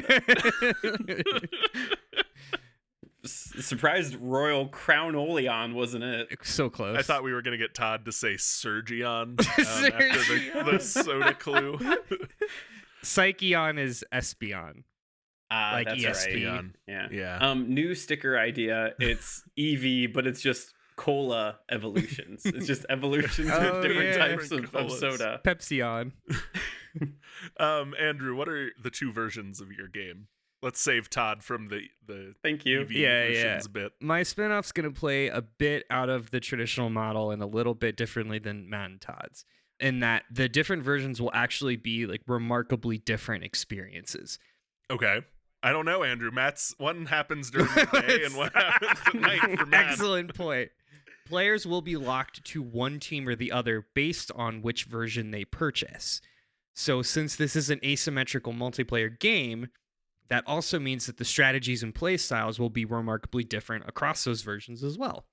S- 3.24 3.52
surprised 3.60 4.16
Royal 4.20 4.68
Crown 4.68 5.14
Oleon 5.14 5.72
wasn't 5.74 6.04
it? 6.04 6.28
so 6.42 6.68
close. 6.68 6.98
I 6.98 7.02
thought 7.02 7.22
we 7.24 7.32
were 7.32 7.40
gonna 7.40 7.56
get 7.56 7.74
Todd 7.74 8.04
to 8.04 8.12
say 8.12 8.36
Surgeon 8.36 9.02
um, 9.06 9.36
after 9.38 9.62
the, 9.62 10.70
the 10.72 10.78
soda 10.80 11.32
clue. 11.32 11.78
Psycheon 13.02 13.78
is 13.78 14.04
Espeon. 14.12 14.82
Ah, 15.50 15.70
Like 15.74 15.86
that's 15.88 16.02
ESP. 16.26 16.50
right. 16.50 16.64
Yeah. 16.86 17.08
Yeah. 17.10 17.38
Um, 17.38 17.72
new 17.72 17.94
sticker 17.94 18.38
idea. 18.38 18.92
It's 18.98 19.42
EV, 19.58 20.12
but 20.12 20.26
it's 20.26 20.42
just 20.42 20.73
cola 20.96 21.58
evolutions. 21.70 22.42
It's 22.44 22.66
just 22.66 22.86
evolutions 22.88 23.50
Oh, 23.52 23.60
with 23.74 23.82
different 23.82 24.08
yeah. 24.10 24.16
types 24.16 24.50
of, 24.50 24.60
Different 24.62 24.64
of 24.92 24.98
colas. 24.98 25.00
soda. 25.00 25.40
Pepsion. 25.44 26.12
Um, 27.58 27.94
Andrew, 28.00 28.36
what 28.36 28.48
are 28.48 28.70
the 28.80 28.90
two 28.90 29.10
versions 29.12 29.60
of 29.60 29.72
your 29.72 29.88
game? 29.88 30.28
Let's 30.62 30.80
save 30.80 31.10
Todd 31.10 31.42
from 31.42 31.66
the 31.66 31.82
the 32.06 32.34
Thank 32.42 32.64
you. 32.64 32.82
EV 32.82 32.92
Yeah, 32.92 33.24
yeah. 33.26 33.32
versions 33.54 33.68
bit. 33.68 33.92
My 34.00 34.20
spinoff's 34.22 34.72
going 34.72 34.90
to 34.92 34.98
play 34.98 35.26
a 35.26 35.42
bit 35.42 35.84
out 35.90 36.08
of 36.08 36.30
the 36.30 36.38
traditional 36.40 36.90
model 36.90 37.30
and 37.32 37.42
a 37.42 37.46
little 37.46 37.74
bit 37.74 37.96
differently 37.96 38.38
than 38.38 38.70
Matt 38.70 38.90
and 38.90 39.00
Todd's. 39.00 39.44
In 39.80 40.00
that 40.00 40.22
the 40.30 40.48
different 40.48 40.84
versions 40.84 41.20
will 41.20 41.32
actually 41.34 41.76
be 41.76 42.06
like 42.06 42.22
remarkably 42.28 42.96
different 42.98 43.42
experiences. 43.44 44.38
Okay. 44.90 45.20
I 45.62 45.72
don't 45.72 45.86
know, 45.86 46.04
Andrew. 46.04 46.30
Matt's 46.30 46.74
one 46.78 47.06
happens 47.06 47.50
during 47.50 47.66
the 47.74 47.88
day 48.06 48.22
and 48.24 48.36
one 48.36 48.50
happens 48.54 48.98
at 49.06 49.14
night 49.14 49.58
for 49.58 49.66
Matt. 49.66 49.90
Excellent 49.90 50.34
point. 50.34 50.70
Players 51.26 51.66
will 51.66 51.82
be 51.82 51.96
locked 51.96 52.44
to 52.44 52.62
one 52.62 53.00
team 53.00 53.26
or 53.28 53.34
the 53.34 53.50
other 53.50 53.86
based 53.94 54.30
on 54.34 54.60
which 54.62 54.84
version 54.84 55.30
they 55.30 55.44
purchase. 55.44 56.20
So, 56.74 57.02
since 57.02 57.36
this 57.36 57.54
is 57.56 57.70
an 57.70 57.80
asymmetrical 57.84 58.52
multiplayer 58.52 59.18
game, 59.18 59.68
that 60.28 60.44
also 60.46 60.78
means 60.78 61.06
that 61.06 61.18
the 61.18 61.24
strategies 61.24 61.82
and 61.82 61.94
play 61.94 62.16
styles 62.16 62.58
will 62.58 62.70
be 62.70 62.84
remarkably 62.84 63.44
different 63.44 63.84
across 63.88 64.24
those 64.24 64.42
versions 64.42 64.82
as 64.82 64.98
well. 64.98 65.26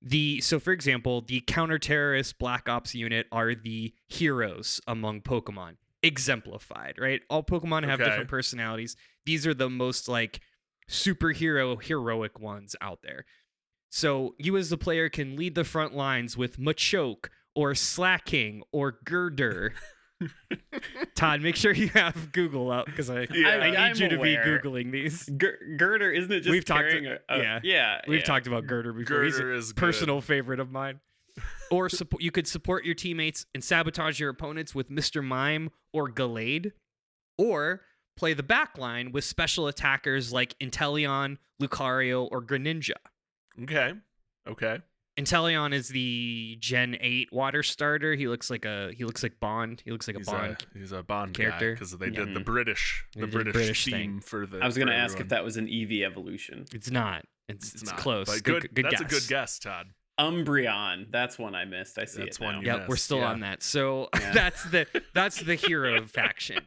The 0.00 0.40
so 0.40 0.60
for 0.60 0.72
example, 0.72 1.22
the 1.22 1.40
counter-terrorist 1.46 2.38
Black 2.38 2.68
Ops 2.68 2.94
unit 2.94 3.26
are 3.32 3.54
the 3.54 3.94
heroes 4.06 4.80
among 4.86 5.22
Pokemon, 5.22 5.76
exemplified, 6.02 6.96
right? 6.98 7.22
All 7.30 7.42
Pokemon 7.42 7.84
have 7.84 8.00
Okay. 8.00 8.10
different 8.10 8.28
personalities. 8.28 8.96
These 9.24 9.46
are 9.46 9.54
the 9.54 9.70
most 9.70 10.06
like 10.08 10.40
superhero 10.90 11.82
heroic 11.82 12.38
ones 12.38 12.76
out 12.80 13.00
there. 13.02 13.24
So 13.96 14.34
you 14.38 14.56
as 14.56 14.70
the 14.70 14.76
player 14.76 15.08
can 15.08 15.36
lead 15.36 15.54
the 15.54 15.62
front 15.62 15.94
lines 15.94 16.36
with 16.36 16.58
Machoke 16.58 17.26
or 17.54 17.76
Slaking 17.76 18.64
or 18.72 18.98
Gurdurr. 19.06 19.70
Todd, 21.14 21.42
make 21.42 21.54
sure 21.54 21.70
you 21.72 21.86
have 21.90 22.32
Google 22.32 22.72
up 22.72 22.86
because 22.86 23.08
I, 23.08 23.28
Yeah. 23.32 23.48
I 23.50 23.70
need 23.70 23.76
I'm 23.76 23.96
you 23.96 24.08
to 24.08 24.18
be 24.18 24.36
googling 24.36 24.90
these. 24.90 25.28
Gir- 25.28 25.60
girder, 25.76 26.10
isn't 26.10 26.32
it 26.32 26.40
just 26.40 26.50
We've 26.50 26.64
talked- 26.64 26.88
carrying 26.90 27.06
a, 27.06 27.18
a- 27.28 27.38
yeah. 27.40 27.60
yeah, 27.62 28.00
We've 28.08 28.18
yeah. 28.18 28.24
talked 28.24 28.48
about 28.48 28.64
Gurdurr 28.64 28.96
before. 28.98 29.22
He's 29.22 29.38
a 29.38 29.42
Gurdurr 29.44 29.56
is 29.58 29.72
good. 29.72 29.80
personal 29.80 30.20
favorite 30.20 30.58
of 30.58 30.72
mine. 30.72 30.98
Or 31.70 31.88
suppo- 31.88 32.20
you 32.20 32.30
could 32.32 32.46
support 32.48 32.84
your 32.84 32.94
teammates 32.96 33.46
and 33.54 33.62
sabotage 33.62 34.18
your 34.20 34.30
opponents 34.30 34.74
with 34.74 34.90
Mr. 34.90 35.22
Mime 35.24 35.70
or 35.92 36.08
Gallade. 36.10 36.72
Or 37.38 37.82
play 38.16 38.34
the 38.34 38.42
back 38.42 38.76
line 38.76 39.12
with 39.12 39.22
special 39.24 39.66
attackers 39.68 40.32
like 40.32 40.56
Inteleon, 40.60 41.38
Lucario, 41.62 42.28
or 42.30 42.42
Greninja. 42.42 42.92
Okay. 43.62 43.92
Okay. 44.48 44.78
Inteleon 45.18 45.72
is 45.72 45.88
the 45.90 46.56
Gen 46.58 46.96
8 47.00 47.32
water 47.32 47.62
starter. 47.62 48.14
He 48.16 48.26
looks 48.26 48.50
like 48.50 48.64
a 48.64 48.90
he 48.96 49.04
looks 49.04 49.22
like 49.22 49.38
Bond. 49.38 49.80
He 49.84 49.92
looks 49.92 50.08
like 50.08 50.16
a 50.16 50.18
He's 50.18 50.26
Bond. 50.26 50.56
a 50.74 50.78
he's 50.78 50.90
a 50.92 51.02
Bond 51.04 51.34
character. 51.34 51.72
because 51.72 51.96
they 51.96 52.06
Yeah. 52.06 52.24
did 52.24 52.34
the 52.34 52.40
British 52.40 53.04
the 53.14 53.28
British, 53.28 53.52
British 53.52 53.84
theme 53.84 53.92
thing. 53.94 54.20
for 54.20 54.44
the. 54.44 54.58
I 54.58 54.66
was 54.66 54.76
gonna 54.76 54.92
ask 54.92 55.20
if 55.20 55.28
that 55.28 55.44
was 55.44 55.56
an 55.56 55.68
EV 55.68 56.02
evolution. 56.02 56.64
It's 56.72 56.90
not. 56.90 57.24
It's 57.48 57.74
it's, 57.74 57.84
not, 57.86 57.96
close. 57.96 58.26
But 58.26 58.42
good, 58.42 58.62
good. 58.62 58.74
good 58.74 58.84
that's 58.86 59.02
guess. 59.02 59.12
a 59.12 59.14
good 59.20 59.28
guess, 59.28 59.58
Todd. 59.60 59.86
Umbreon. 60.18 61.10
That's 61.12 61.38
one 61.38 61.54
I 61.54 61.64
missed. 61.64 61.98
I 61.98 62.04
see 62.06 62.22
That's 62.22 62.38
it 62.38 62.42
one 62.44 62.54
now. 62.56 62.60
you 62.60 62.66
Yep, 62.78 62.88
we're 62.88 62.96
still 62.96 63.18
yeah. 63.18 63.30
on 63.30 63.40
that. 63.40 63.62
So 63.62 64.08
Yeah. 64.18 64.32
that's 64.32 64.64
the 64.64 64.86
that's 65.12 65.40
the 65.40 65.54
hero 65.54 66.04
faction. 66.06 66.58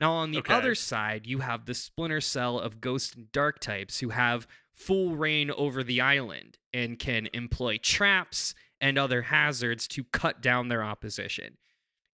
Now 0.00 0.12
on 0.12 0.30
the 0.32 0.38
Okay. 0.38 0.54
other 0.54 0.74
side, 0.74 1.26
you 1.26 1.38
have 1.40 1.66
the 1.66 1.74
Splinter 1.74 2.20
Cell 2.20 2.58
of 2.58 2.80
Ghost 2.80 3.14
and 3.16 3.30
Dark 3.32 3.60
types 3.60 4.00
who 4.00 4.10
have 4.10 4.46
full 4.86 5.14
reign 5.16 5.50
over 5.50 5.82
the 5.84 6.00
island 6.00 6.58
and 6.72 6.98
can 6.98 7.28
employ 7.32 7.78
traps 7.78 8.54
and 8.80 8.98
other 8.98 9.22
hazards 9.22 9.86
to 9.88 10.04
cut 10.04 10.40
down 10.42 10.68
their 10.68 10.82
opposition. 10.82 11.56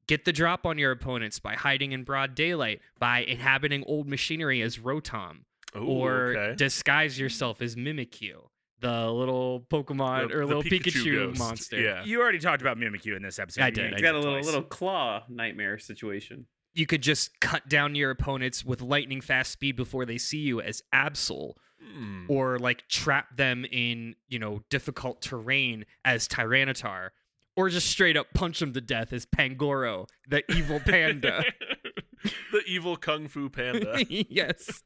Get 0.07 0.25
the 0.25 0.33
drop 0.33 0.65
on 0.67 0.79
your 0.79 0.91
opponents 0.91 1.39
by 1.39 1.55
hiding 1.55 1.93
in 1.93 2.03
broad 2.05 2.35
daylight, 2.35 2.81
by 2.99 3.21
inhabiting 3.21 3.85
old 3.87 4.09
machinery 4.09 4.63
as 4.63 4.79
Rotom, 4.79 5.41
Ooh, 5.77 5.81
or 5.85 6.13
okay. 6.37 6.57
disguise 6.57 7.19
yourself 7.19 7.61
as 7.61 7.77
Mimikyu, 7.77 8.49
the 8.81 9.11
little 9.11 9.67
Pokemon 9.71 10.29
The- 10.29 10.35
or 10.37 10.41
the 10.41 10.47
little 10.47 10.63
Pikachu, 10.63 11.13
ghost. 11.29 11.39
monster. 11.39 11.79
Yeah. 11.81 12.05
You 12.05 12.21
already 12.21 12.39
talked 12.39 12.63
about 12.63 12.79
Mimikyu 12.79 13.17
in 13.17 13.23
this 13.23 13.39
episode. 13.39 13.63
I 13.63 13.67
You 13.67 13.73
did, 13.73 13.81
I 13.81 13.91
mentioned 13.91 13.99
He's 14.01 14.03
got 14.13 14.15
a 14.15 14.19
little 14.19 14.35
twice. 14.35 14.47
little 14.47 14.63
claw 14.63 15.25
nightmare 15.29 15.79
situation. 15.79 16.47
you 16.75 16.87
could 16.87 17.03
just 17.03 17.39
cut 17.41 17.69
down 17.69 17.95
your 17.95 18.11
opponents 18.11 18.65
with 18.65 18.81
lightning 18.81 19.21
fast 19.21 19.51
speed 19.53 19.75
before 19.77 20.07
they 20.07 20.17
see 20.19 20.39
you 20.39 20.61
as 20.61 20.81
Absol, 20.95 21.55
Hmm. 21.81 22.25
or 22.29 22.59
like 22.59 22.89
trap 22.89 23.37
them 23.37 23.65
in, 23.71 24.17
you 24.29 24.39
know, 24.39 24.63
difficult 24.69 25.23
terrain 25.23 25.87
as 26.05 26.27
Tyranitar, 26.27 27.11
or 27.57 27.69
just 27.69 27.89
straight 27.89 28.17
up 28.17 28.27
punch 28.35 28.59
them 28.61 28.73
to 28.73 28.81
death 28.81 29.13
as 29.13 29.27
Pangoro, 29.27 30.07
the 30.29 30.43
evil 30.53 30.81
panda. 30.81 31.45
the 32.53 32.63
evil 32.67 32.97
kung 32.97 33.29
fu 33.29 33.49
panda. 33.49 34.05
yes. 34.09 34.83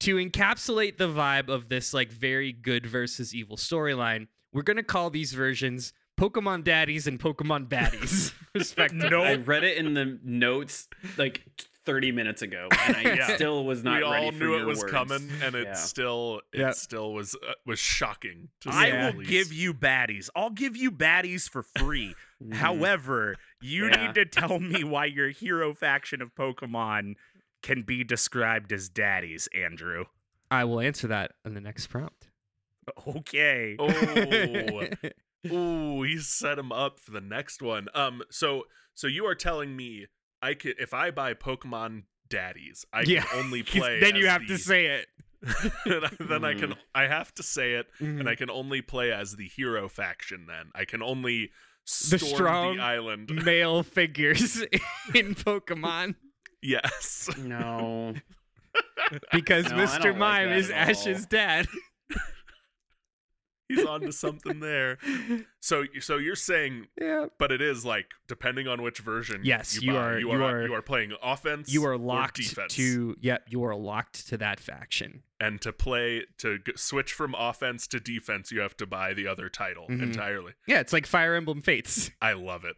To 0.00 0.16
encapsulate 0.16 0.98
the 0.98 1.08
vibe 1.08 1.48
of 1.48 1.68
this 1.68 1.94
like 1.94 2.10
very 2.12 2.52
good 2.52 2.86
versus 2.86 3.34
evil 3.34 3.56
storyline, 3.56 4.28
we're 4.52 4.62
gonna 4.62 4.82
call 4.82 5.10
these 5.10 5.32
versions 5.32 5.92
Pokemon 6.18 6.64
Daddies 6.64 7.06
and 7.06 7.18
Pokemon 7.18 7.68
Baddies, 7.68 8.32
respectively. 8.54 9.10
No. 9.10 9.22
I 9.22 9.36
read 9.36 9.64
it 9.64 9.76
in 9.76 9.94
the 9.94 10.18
notes 10.22 10.88
like 11.16 11.42
30 11.84 12.12
minutes 12.12 12.42
ago, 12.42 12.68
and 12.86 12.96
I 12.96 13.02
Yeah. 13.16 13.34
still 13.34 13.64
was 13.64 13.82
not 13.82 14.02
we 14.02 14.08
ready 14.10 14.26
all 14.26 14.32
for 14.32 14.38
knew 14.38 14.54
it 14.54 14.58
your 14.58 14.66
was 14.66 14.78
words. 14.80 14.92
coming, 14.92 15.28
and 15.42 15.54
it 15.54 15.66
Yeah. 15.68 15.72
still 15.74 16.40
it 16.52 16.60
Yeah. 16.60 16.70
still 16.72 17.12
was 17.12 17.34
uh, 17.34 17.52
was 17.66 17.78
shocking. 17.78 18.48
To 18.60 18.70
I 18.70 18.72
say 18.72 18.88
Yeah. 18.88 19.06
the 19.06 19.12
will 19.12 19.18
least. 19.20 19.30
give 19.30 19.52
you 19.52 19.74
baddies. 19.74 20.28
I'll 20.36 20.50
give 20.50 20.76
you 20.76 20.90
baddies 20.92 21.48
for 21.48 21.62
free. 21.62 22.14
Mhm. 22.42 22.54
However, 22.54 23.36
you 23.60 23.86
Yeah. 23.86 24.06
need 24.06 24.14
to 24.16 24.24
tell 24.26 24.58
me 24.58 24.82
why 24.84 25.04
your 25.06 25.28
hero 25.30 25.74
faction 25.74 26.20
of 26.20 26.34
Pokemon 26.34 27.14
can 27.62 27.82
be 27.82 28.02
described 28.02 28.72
as 28.72 28.88
daddies, 28.88 29.48
Andrew. 29.54 30.06
I 30.50 30.64
will 30.64 30.80
answer 30.80 31.06
that 31.06 31.32
in 31.44 31.54
the 31.54 31.60
next 31.60 31.86
prompt. 31.86 32.28
Okay. 33.06 33.76
Oh, 33.78 34.88
Ooh, 35.52 36.02
he 36.02 36.18
set 36.18 36.58
him 36.58 36.70
up 36.72 36.98
for 37.00 37.10
the 37.12 37.20
next 37.20 37.62
one. 37.62 37.88
Um, 37.94 38.22
so 38.30 38.64
so 38.94 39.06
you 39.06 39.24
are 39.26 39.34
telling 39.34 39.76
me 39.76 40.06
I 40.42 40.54
could 40.54 40.74
if 40.78 40.92
I 40.92 41.10
buy 41.10 41.34
Pokemon 41.34 42.02
Daddies, 42.28 42.84
I 42.92 43.02
Yeah, 43.02 43.22
can 43.22 43.44
only 43.44 43.62
play. 43.80 44.00
then 44.00 44.16
you 44.16 44.26
as 44.26 44.32
have 44.32 44.46
to 44.48 44.58
say 44.58 44.86
it. 44.86 45.06
and 45.86 46.04
I, 46.04 46.10
then 46.20 46.44
I 46.44 46.54
can 46.54 46.70
Mm. 46.70 46.76
I 46.94 47.02
have 47.06 47.34
to 47.34 47.42
say 47.42 47.74
it, 47.74 47.86
Mm-hmm. 48.00 48.20
and 48.20 48.28
I 48.28 48.34
can 48.34 48.48
only 48.50 48.80
play 48.82 49.12
as 49.12 49.36
the 49.36 49.46
hero 49.48 49.88
faction. 49.88 50.46
Then 50.46 50.70
I 50.74 50.84
can 50.84 51.02
only 51.02 51.50
The 52.10 52.18
storm 52.18 52.34
strong 52.34 52.76
the 52.76 52.82
island. 52.82 53.30
male 53.44 53.82
figures 53.82 54.60
in 55.14 55.34
Pokemon 55.34 56.14
Yes. 56.62 57.28
No. 57.38 58.14
because 59.32 59.68
No, 59.70 59.76
Mr. 59.78 60.02
don't 60.02 60.04
like 60.04 60.16
Mime 60.18 60.48
that 60.50 60.58
is 60.58 60.70
at 60.70 60.84
all. 60.84 60.90
Ash's 60.90 61.26
dad. 61.26 61.66
He's 63.68 63.84
on 63.86 64.00
to 64.02 64.12
something 64.12 64.60
there. 64.60 64.98
So 65.64 65.84
so 66.00 66.16
you're 66.18 66.34
saying 66.34 66.88
yeah. 67.00 67.26
but 67.38 67.52
it 67.52 67.62
is 67.62 67.84
like 67.84 68.06
depending 68.26 68.66
on 68.66 68.82
which 68.82 68.98
version 68.98 69.42
Yes, 69.44 69.80
you, 69.80 69.86
you 69.92 69.92
buy, 69.96 70.04
are- 70.04 70.18
you, 70.18 70.32
you 70.32 70.42
are, 70.42 70.42
are- 70.42 70.66
you 70.66 70.74
are 70.74 70.82
playing 70.82 71.12
offense 71.22 71.72
You 71.72 71.84
are 71.86 71.92
or 71.92 71.98
locked 71.98 72.36
defense. 72.38 72.74
to 72.74 73.16
yep, 73.20 73.44
you 73.48 73.62
are 73.64 73.74
locked 73.76 74.26
to 74.28 74.36
that 74.38 74.58
faction. 74.58 75.22
and 75.38 75.60
to 75.62 75.72
play 75.72 76.24
to 76.38 76.58
g- 76.58 76.72
switch 76.74 77.12
from 77.12 77.34
offense 77.38 77.86
to 77.88 78.00
defense 78.00 78.50
you 78.50 78.58
have 78.60 78.76
to 78.78 78.86
buy 78.86 79.14
the 79.14 79.28
other 79.28 79.48
title 79.48 79.86
Mhm. 79.88 80.02
entirely 80.02 80.52
Yeah, 80.66 80.80
it's 80.80 80.92
like 80.92 81.06
Fire 81.06 81.34
Emblem 81.36 81.62
Fates. 81.62 82.10
i 82.20 82.32
love 82.32 82.64
it 82.64 82.76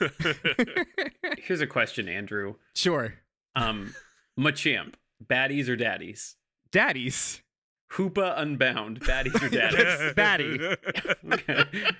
Here's 1.44 1.60
a 1.60 1.66
question, 1.66 2.08
Andrew. 2.08 2.54
sure. 2.74 3.14
Um, 3.54 3.94
Machamp, 4.38 4.94
baddies 5.24 5.68
or 5.68 5.76
daddies? 5.76 6.36
Daddies. 6.72 7.42
Hoopa 7.92 8.38
Unbound, 8.38 9.00
baddies 9.00 9.42
or 9.42 9.48
daddies? 10.14 10.14
Batty. 10.14 11.94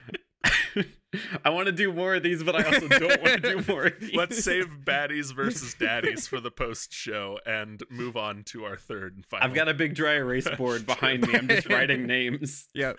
I 1.44 1.50
want 1.50 1.66
to 1.66 1.72
do 1.72 1.92
more 1.92 2.16
of 2.16 2.22
these, 2.22 2.42
but 2.42 2.54
I 2.54 2.62
also 2.64 2.86
don't 2.86 3.22
want 3.22 3.42
to 3.42 3.56
do 3.56 3.64
more 3.72 3.86
of 3.86 3.98
these. 3.98 4.14
let's 4.14 4.44
save 4.44 4.80
baddies 4.84 5.34
versus 5.34 5.74
daddies 5.74 6.26
for 6.28 6.38
the 6.40 6.50
post 6.50 6.92
show 6.92 7.38
and 7.46 7.82
move 7.90 8.16
on 8.16 8.44
to 8.44 8.64
our 8.64 8.76
third 8.76 9.16
and 9.16 9.24
final 9.24 9.46
I've 9.46 9.54
got 9.54 9.68
a 9.68 9.74
big 9.74 9.94
dry 9.94 10.14
erase 10.14 10.48
board 10.50 10.84
behind 10.86 11.26
me. 11.26 11.34
I'm 11.34 11.48
just 11.48 11.68
writing 11.68 12.06
names. 12.06 12.68
Yep. 12.74 12.98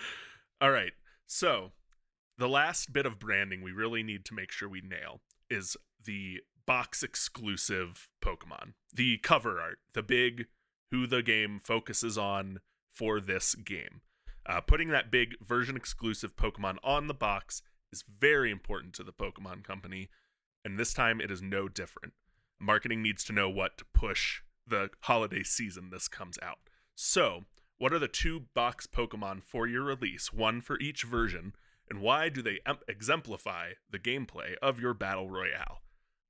All 0.60 0.72
right. 0.72 0.94
So, 1.28 1.72
the 2.38 2.50
last 2.50 2.92
bit 2.92 3.06
of 3.06 3.20
branding 3.20 3.62
we 3.62 3.72
really 3.72 4.02
need 4.02 4.26
to 4.26 4.34
make 4.34 4.52
sure 4.52 4.68
we 4.68 4.82
nail 4.82 5.22
is 5.50 5.78
the 6.04 6.40
box 6.66 7.04
exclusive 7.04 8.10
Pokemon. 8.24 8.74
The 8.94 9.18
cover 9.20 9.62
art, 9.62 9.78
the 9.94 10.04
big 10.04 10.48
who 10.92 11.06
the 11.06 11.22
game 11.22 11.60
focuses 11.64 12.18
on 12.18 12.60
for 12.94 13.20
this 13.20 13.56
game. 13.56 14.02
Uh, 14.46 14.62
putting 14.62 14.90
that 14.90 15.12
big 15.12 15.36
version 15.42 15.76
exclusive 15.76 16.36
Pokemon 16.36 16.78
on 16.84 17.08
the 17.08 17.14
box 17.14 17.62
is 17.92 18.04
very 18.20 18.52
important 18.52 18.94
to 18.96 19.04
the 19.04 19.14
Pokemon 19.14 19.64
Company, 19.64 20.10
and 20.66 20.78
this 20.78 20.94
time 20.94 21.22
it 21.22 21.32
is 21.32 21.42
no 21.42 21.68
different. 21.68 22.14
Marketing 22.60 23.02
needs 23.02 23.24
to 23.26 23.34
know 23.34 23.50
what 23.50 23.78
to 23.78 23.86
push 23.94 24.42
the 24.68 24.90
holiday 25.02 25.44
season 25.44 25.90
this 25.90 26.08
comes 26.08 26.38
out. 26.42 26.60
So, 26.96 27.46
what 27.78 27.94
are 27.94 28.00
the 28.00 28.08
two 28.08 28.48
box 28.54 28.88
Pokemon 28.88 29.44
for 29.44 29.68
your 29.68 29.84
release, 29.84 30.34
one 30.34 30.62
for 30.62 30.80
each 30.80 31.04
version, 31.04 31.54
and 31.90 32.02
why 32.02 32.30
do 32.30 32.42
they 32.42 32.60
em- 32.66 32.80
exemplify 32.88 33.72
the 33.90 34.00
gameplay 34.00 34.56
of 34.62 34.80
your 34.80 34.94
Battle 34.94 35.30
Royale? 35.30 35.82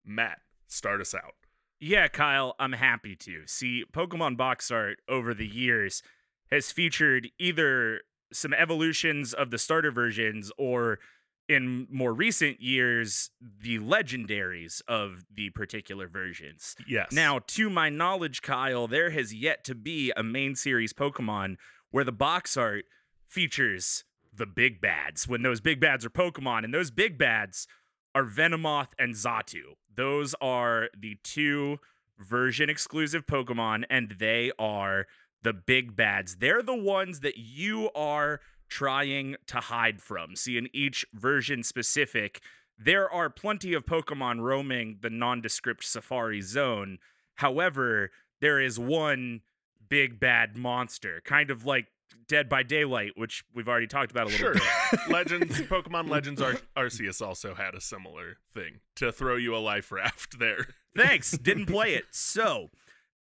Matt, 0.05 0.39
start 0.67 1.01
us 1.01 1.13
out. 1.13 1.33
Yeah, 1.79 2.07
Kyle, 2.07 2.55
I'm 2.59 2.73
happy 2.73 3.15
to. 3.15 3.43
See, 3.47 3.83
Pokemon 3.91 4.37
box 4.37 4.69
art 4.69 4.99
over 5.07 5.33
the 5.33 5.47
years 5.47 6.03
has 6.51 6.71
featured 6.71 7.29
either 7.39 8.01
some 8.31 8.53
evolutions 8.53 9.33
of 9.33 9.51
the 9.51 9.57
starter 9.57 9.91
versions 9.91 10.51
or 10.57 10.99
in 11.47 11.87
more 11.89 12.13
recent 12.13 12.61
years 12.61 13.31
the 13.41 13.79
legendaries 13.79 14.81
of 14.87 15.25
the 15.33 15.49
particular 15.49 16.07
versions. 16.07 16.75
Yes. 16.87 17.11
Now, 17.11 17.39
to 17.47 17.69
my 17.69 17.89
knowledge, 17.89 18.43
Kyle, 18.43 18.87
there 18.87 19.09
has 19.09 19.33
yet 19.33 19.63
to 19.65 19.75
be 19.75 20.13
a 20.15 20.21
main 20.21 20.55
series 20.55 20.93
Pokemon 20.93 21.55
where 21.89 22.03
the 22.03 22.11
box 22.11 22.55
art 22.55 22.85
features 23.27 24.03
the 24.31 24.45
big 24.45 24.79
bads 24.79 25.27
when 25.27 25.41
those 25.41 25.59
big 25.59 25.79
bads 25.79 26.05
are 26.05 26.09
Pokemon, 26.11 26.63
and 26.63 26.73
those 26.73 26.91
big 26.91 27.17
bads 27.17 27.67
are 28.13 28.23
Venomoth 28.23 28.89
and 28.99 29.15
Xatu. 29.15 29.73
Those 29.93 30.35
are 30.39 30.89
the 30.97 31.17
two 31.23 31.79
version 32.19 32.69
exclusive 32.69 33.25
Pokemon, 33.25 33.85
and 33.89 34.15
they 34.19 34.51
are 34.59 35.07
the 35.41 35.53
big 35.53 35.95
bads. 35.95 36.37
They're 36.37 36.61
the 36.63 36.75
ones 36.75 37.21
that 37.21 37.37
you 37.37 37.89
are 37.95 38.41
trying 38.67 39.35
to 39.47 39.57
hide 39.57 40.01
from. 40.01 40.35
See, 40.35 40.57
in 40.57 40.67
each 40.73 41.05
version 41.13 41.63
specific, 41.63 42.41
there 42.77 43.09
are 43.11 43.29
plenty 43.29 43.73
of 43.73 43.85
Pokemon 43.85 44.41
roaming 44.41 44.97
the 45.01 45.09
nondescript 45.09 45.83
safari 45.83 46.41
zone. 46.41 46.97
However, 47.35 48.11
there 48.41 48.59
is 48.59 48.77
one 48.79 49.41
big 49.89 50.19
bad 50.19 50.55
monster, 50.55 51.21
kind 51.25 51.49
of 51.51 51.65
like 51.65 51.87
Dead 52.27 52.47
by 52.47 52.63
Daylight, 52.63 53.11
which 53.15 53.43
we've 53.55 53.67
already 53.67 53.87
talked 53.87 54.11
about 54.11 54.27
a 54.27 54.29
little 54.29 54.53
Sure. 54.53 54.53
bit. 54.53 54.99
Legends, 55.09 55.59
Pokemon 55.61 56.09
Legends 56.09 56.41
Ar- 56.41 56.57
Arceus 56.77 57.25
also 57.25 57.55
had 57.55 57.73
a 57.75 57.81
similar 57.81 58.37
thing 58.53 58.79
to 58.97 59.11
throw 59.11 59.35
you 59.35 59.55
a 59.55 59.57
life 59.57 59.91
raft 59.91 60.37
there. 60.39 60.67
Thanks. 60.95 61.31
Didn't 61.31 61.65
play 61.67 61.95
it. 61.95 62.05
So, 62.11 62.69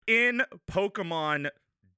in 0.07 0.43
Pokemon 0.71 1.49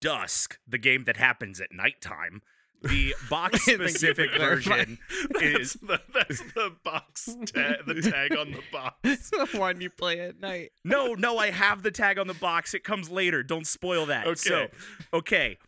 Dusk, 0.01 0.59
the 0.67 0.79
game 0.79 1.05
that 1.05 1.17
happens 1.17 1.61
at 1.61 1.73
nighttime, 1.73 2.43
the 2.83 3.15
box 3.31 3.65
Thank 3.65 3.79
you 3.79 3.85
for 3.85 3.89
specific 3.89 4.31
clarifying. 4.33 4.79
version 4.79 4.99
That's 5.31 5.45
is 5.45 5.73
the, 5.75 6.01
that's 6.15 6.41
the 6.55 6.73
box 6.85 7.27
ta- 7.47 7.83
the 7.87 8.01
tag 8.03 8.37
on 8.37 8.53
the 8.53 8.63
box. 8.71 8.97
the 9.31 9.49
one 9.59 9.81
you 9.81 9.91
play 9.91 10.21
at 10.21 10.39
night. 10.41 10.71
No, 10.85 11.15
no, 11.15 11.39
I 11.39 11.51
have 11.51 11.83
the 11.83 11.91
tag 11.91 12.19
on 12.19 12.27
the 12.29 12.35
box. 12.35 12.75
It 12.75 12.85
comes 12.85 13.11
later. 13.11 13.43
Don't 13.43 13.67
spoil 13.67 14.07
that. 14.07 14.27
Okay. 14.27 14.35
So, 14.37 14.67
okay. 15.13 15.59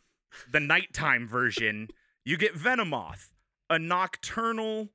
The 0.52 0.60
nighttime 0.60 1.26
version, 1.26 1.88
you 2.24 2.36
get 2.36 2.54
Venomoth, 2.54 3.30
a 3.68 3.78
nocturnal 3.78 4.90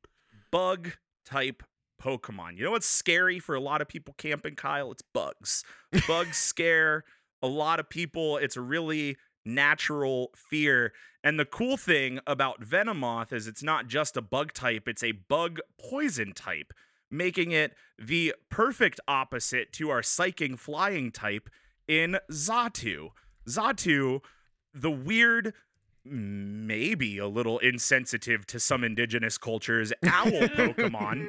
bug 0.51 0.93
type 1.25 1.63
Pokemon. 2.01 2.57
You 2.57 2.63
know 2.63 2.71
what's 2.71 2.87
scary 2.87 3.39
for 3.39 3.55
a 3.55 3.59
lot 3.59 3.81
of 3.81 3.89
people 3.89 4.15
camping, 4.17 4.55
Kyle? 4.55 4.91
It's 4.91 5.01
bugs. 5.13 5.63
Bugs 6.07 6.37
scare 6.37 7.03
a 7.41 7.47
lot 7.47 7.79
of 7.81 7.89
people. 7.89 8.37
It's 8.37 8.55
a 8.55 8.61
really 8.61 9.17
natural 9.45 10.31
fear. 10.35 10.93
And 11.23 11.39
the 11.39 11.45
cool 11.45 11.77
thing 11.77 12.19
about 12.27 12.61
Venomoth 12.61 13.31
is 13.31 13.47
it's 13.47 13.63
not 13.63 13.87
just 13.87 14.17
a 14.17 14.21
bug 14.21 14.53
type, 14.53 14.87
it's 14.87 15.03
a 15.03 15.13
bug 15.13 15.59
poison 15.79 16.33
type, 16.33 16.73
making 17.09 17.51
it 17.51 17.73
the 17.97 18.35
perfect 18.49 18.99
opposite 19.07 19.71
to 19.73 19.89
our 19.89 20.03
psychic 20.03 20.57
flying 20.57 21.11
type 21.11 21.49
in 21.87 22.17
Xatu. 22.31 23.09
Xatu, 23.47 24.21
the 24.73 24.91
weird, 24.91 25.53
maybe 26.03 27.17
a 27.17 27.27
little 27.27 27.59
insensitive 27.59 28.45
to 28.47 28.59
some 28.59 28.83
indigenous 28.83 29.37
cultures, 29.37 29.93
owl 30.03 30.31
Pokemon 30.31 31.27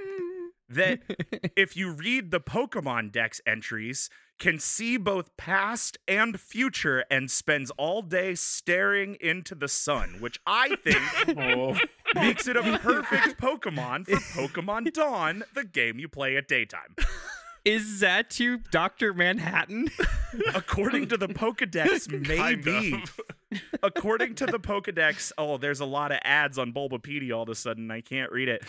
that 0.69 1.01
if 1.57 1.77
you 1.77 1.91
read 1.91 2.31
the 2.31 2.41
Pokemon 2.41 3.13
Dex 3.13 3.41
entries, 3.47 4.11
can 4.39 4.59
see 4.59 4.97
both 4.99 5.35
past 5.39 5.97
and 6.07 6.39
future 6.39 7.05
and 7.11 7.31
spends 7.31 7.71
all 7.79 8.03
day 8.03 8.35
staring 8.35 9.17
into 9.21 9.55
the 9.55 9.69
sun, 9.69 10.17
which 10.21 10.39
I 10.47 10.77
think 10.85 11.39
Oh, 11.39 11.79
makes 12.15 12.47
it 12.47 12.57
a 12.57 12.79
perfect 12.83 13.41
Pokemon 13.41 14.07
for 14.07 14.17
Pokemon 14.49 14.93
Dawn, 14.93 15.43
the 15.55 15.65
game 15.65 15.99
you 15.99 16.09
play 16.09 16.37
at 16.37 16.49
daytime. 16.49 16.95
Is 17.65 18.01
that 18.01 18.39
you, 18.39 18.59
Dr. 18.71 19.13
Manhattan? 19.15 19.89
According 20.55 21.09
to 21.09 21.17
the 21.17 21.27
Pokedex, 21.29 22.09
Kind 22.37 22.65
maybe. 22.65 22.95
of. 23.03 23.21
According 23.83 24.35
to 24.37 24.47
the 24.47 24.59
Pokedex, 24.59 25.33
oh, 25.39 25.57
there's 25.57 25.81
a 25.81 25.87
lot 25.87 26.13
of 26.13 26.19
ads 26.23 26.59
on 26.59 26.73
Bulbapedia 26.73 27.35
all 27.35 27.45
of 27.45 27.49
a 27.49 27.55
sudden. 27.55 27.91
I 27.91 28.01
can't 28.01 28.33
read 28.33 28.49
it. 28.49 28.65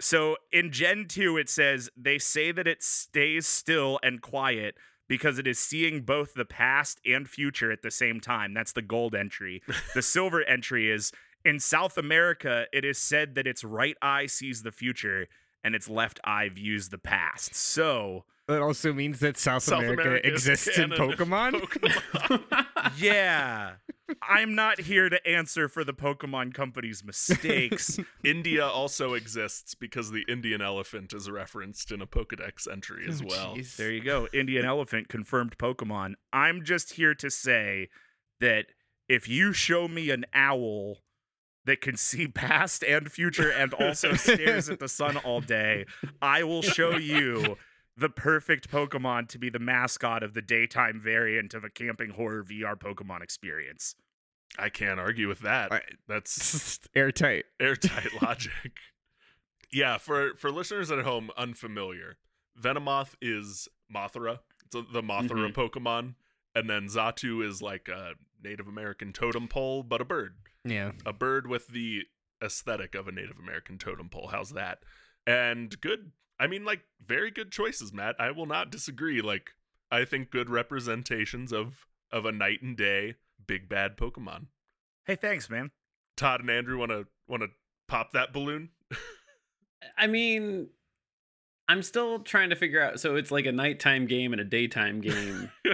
So 0.00 0.36
in 0.50 0.72
Gen 0.72 1.06
2, 1.08 1.36
it 1.36 1.48
says 1.48 1.90
they 1.96 2.18
say 2.18 2.50
that 2.50 2.66
it 2.66 2.82
stays 2.82 3.46
still 3.46 4.00
and 4.02 4.20
quiet 4.20 4.76
because 5.08 5.38
it 5.38 5.46
is 5.46 5.58
seeing 5.58 6.00
both 6.02 6.34
the 6.34 6.44
past 6.44 7.00
and 7.04 7.28
future 7.28 7.70
at 7.70 7.82
the 7.82 7.90
same 7.90 8.18
time. 8.18 8.54
That's 8.54 8.72
the 8.72 8.82
gold 8.82 9.14
entry. 9.14 9.62
The 9.94 10.02
silver 10.02 10.42
entry 10.42 10.90
is 10.90 11.12
in 11.44 11.58
South 11.58 11.98
America, 11.98 12.66
it 12.72 12.84
is 12.84 12.98
said 12.98 13.34
that 13.34 13.46
its 13.46 13.64
right 13.64 13.96
eye 14.00 14.26
sees 14.26 14.62
the 14.62 14.72
future 14.72 15.26
and 15.64 15.74
its 15.74 15.88
left 15.88 16.20
eye 16.24 16.48
views 16.48 16.88
the 16.88 16.98
past. 16.98 17.54
So, 17.54 18.24
That 18.48 18.60
also 18.62 18.92
means 18.92 19.20
that 19.20 19.36
South, 19.36 19.62
South 19.62 19.80
America 19.80 20.02
America 20.02 20.28
exists 20.28 20.76
in 20.78 20.90
Pokemon. 20.90 21.52
Pokemon. 21.62 22.66
yeah. 22.98 23.72
I'm 24.28 24.54
not 24.54 24.80
here 24.80 25.08
to 25.08 25.26
answer 25.26 25.68
for 25.68 25.84
the 25.84 25.94
Pokemon 25.94 26.52
Company's 26.52 27.02
mistakes. 27.04 27.98
India 28.24 28.66
also 28.66 29.14
exists 29.14 29.74
because 29.74 30.10
the 30.10 30.24
Indian 30.28 30.60
elephant 30.60 31.12
is 31.14 31.30
referenced 31.30 31.90
in 31.92 32.02
a 32.02 32.06
Pokedex 32.06 32.70
entry 32.70 33.06
as 33.08 33.22
Oh, 33.22 33.26
well. 33.28 33.56
jeez. 33.56 33.76
There 33.76 33.90
you 33.92 34.02
go. 34.02 34.28
Indian 34.32 34.64
elephant 34.66 35.08
confirmed 35.08 35.56
Pokemon. 35.56 36.14
I'm 36.32 36.62
just 36.64 36.94
here 36.94 37.14
to 37.14 37.30
say 37.30 37.88
that 38.40 38.66
if 39.08 39.28
you 39.28 39.52
show 39.52 39.88
me 39.88 40.10
an 40.10 40.24
owl 40.34 40.98
that 41.64 41.80
can 41.80 41.96
see 41.96 42.28
past 42.28 42.82
and 42.82 43.10
future 43.10 43.50
and 43.50 43.72
also 43.74 44.12
stares 44.14 44.68
at 44.68 44.80
the 44.80 44.88
sun 44.88 45.16
all 45.18 45.40
day, 45.40 45.86
I 46.20 46.42
will 46.42 46.62
show 46.62 46.96
you 46.96 47.56
the 47.96 48.08
perfect 48.08 48.70
Pokemon 48.70 49.28
to 49.28 49.38
be 49.38 49.50
the 49.50 49.58
mascot 49.58 50.22
of 50.22 50.34
the 50.34 50.42
daytime 50.42 51.00
variant 51.00 51.54
of 51.54 51.64
a 51.64 51.70
camping 51.70 52.10
horror 52.10 52.44
VR 52.44 52.76
Pokemon 52.76 53.22
experience. 53.22 53.94
I 54.58 54.68
can't 54.68 55.00
argue 55.00 55.28
with 55.28 55.40
that. 55.40 55.70
Right. 55.70 55.96
That's 56.08 56.80
Airtight. 56.94 57.46
airtight 57.60 58.10
logic. 58.22 58.72
Yeah, 59.70 59.96
for 59.96 60.34
for 60.36 60.50
listeners 60.50 60.90
at 60.90 61.00
home 61.00 61.30
unfamiliar, 61.36 62.18
Venomoth 62.60 63.14
is 63.22 63.68
Mothra. 63.94 64.40
It's 64.66 64.74
a, 64.74 64.82
the 64.92 65.02
Mothra 65.02 65.50
mm-hmm. 65.50 65.58
Pokemon, 65.58 66.14
and 66.54 66.68
then 66.68 66.86
Xatu 66.86 67.46
is 67.46 67.62
like 67.62 67.88
a 67.88 68.14
Native 68.42 68.68
American 68.68 69.12
totem 69.12 69.48
pole, 69.48 69.82
but 69.82 70.00
a 70.00 70.04
bird. 70.04 70.36
Yeah. 70.64 70.92
A 71.04 71.12
bird 71.12 71.46
with 71.46 71.68
the 71.68 72.02
aesthetic 72.42 72.94
of 72.94 73.08
a 73.08 73.12
Native 73.12 73.38
American 73.38 73.78
totem 73.78 74.08
pole. 74.08 74.28
How's 74.32 74.50
that? 74.50 74.80
And 75.26 75.80
good. 75.80 76.12
I 76.38 76.46
mean, 76.46 76.64
like 76.64 76.82
very 77.04 77.30
good 77.30 77.52
choices, 77.52 77.92
Matt. 77.92 78.16
I 78.18 78.30
will 78.30 78.46
not 78.46 78.70
disagree. 78.70 79.20
Like 79.20 79.50
I 79.90 80.04
think 80.04 80.30
good 80.30 80.50
representations 80.50 81.52
of 81.52 81.86
of 82.10 82.24
a 82.24 82.32
night 82.32 82.62
and 82.62 82.76
day 82.76 83.14
big 83.46 83.68
bad 83.68 83.96
Pokemon. 83.96 84.46
Hey, 85.04 85.16
thanks, 85.16 85.50
man. 85.50 85.70
Todd 86.16 86.40
and 86.40 86.50
Andrew 86.50 86.78
want 86.78 86.90
to 86.90 87.06
want 87.28 87.42
to 87.42 87.48
pop 87.88 88.12
that 88.12 88.32
balloon. 88.32 88.70
I 89.96 90.06
mean, 90.06 90.68
I'm 91.68 91.82
still 91.82 92.18
trying 92.20 92.50
to 92.50 92.56
figure 92.56 92.82
out. 92.82 93.00
So 93.00 93.16
it's 93.16 93.30
like 93.30 93.46
a 93.46 93.52
nighttime 93.52 94.06
game 94.06 94.32
and 94.32 94.40
a 94.40 94.44
daytime 94.44 95.00
game. 95.00 95.50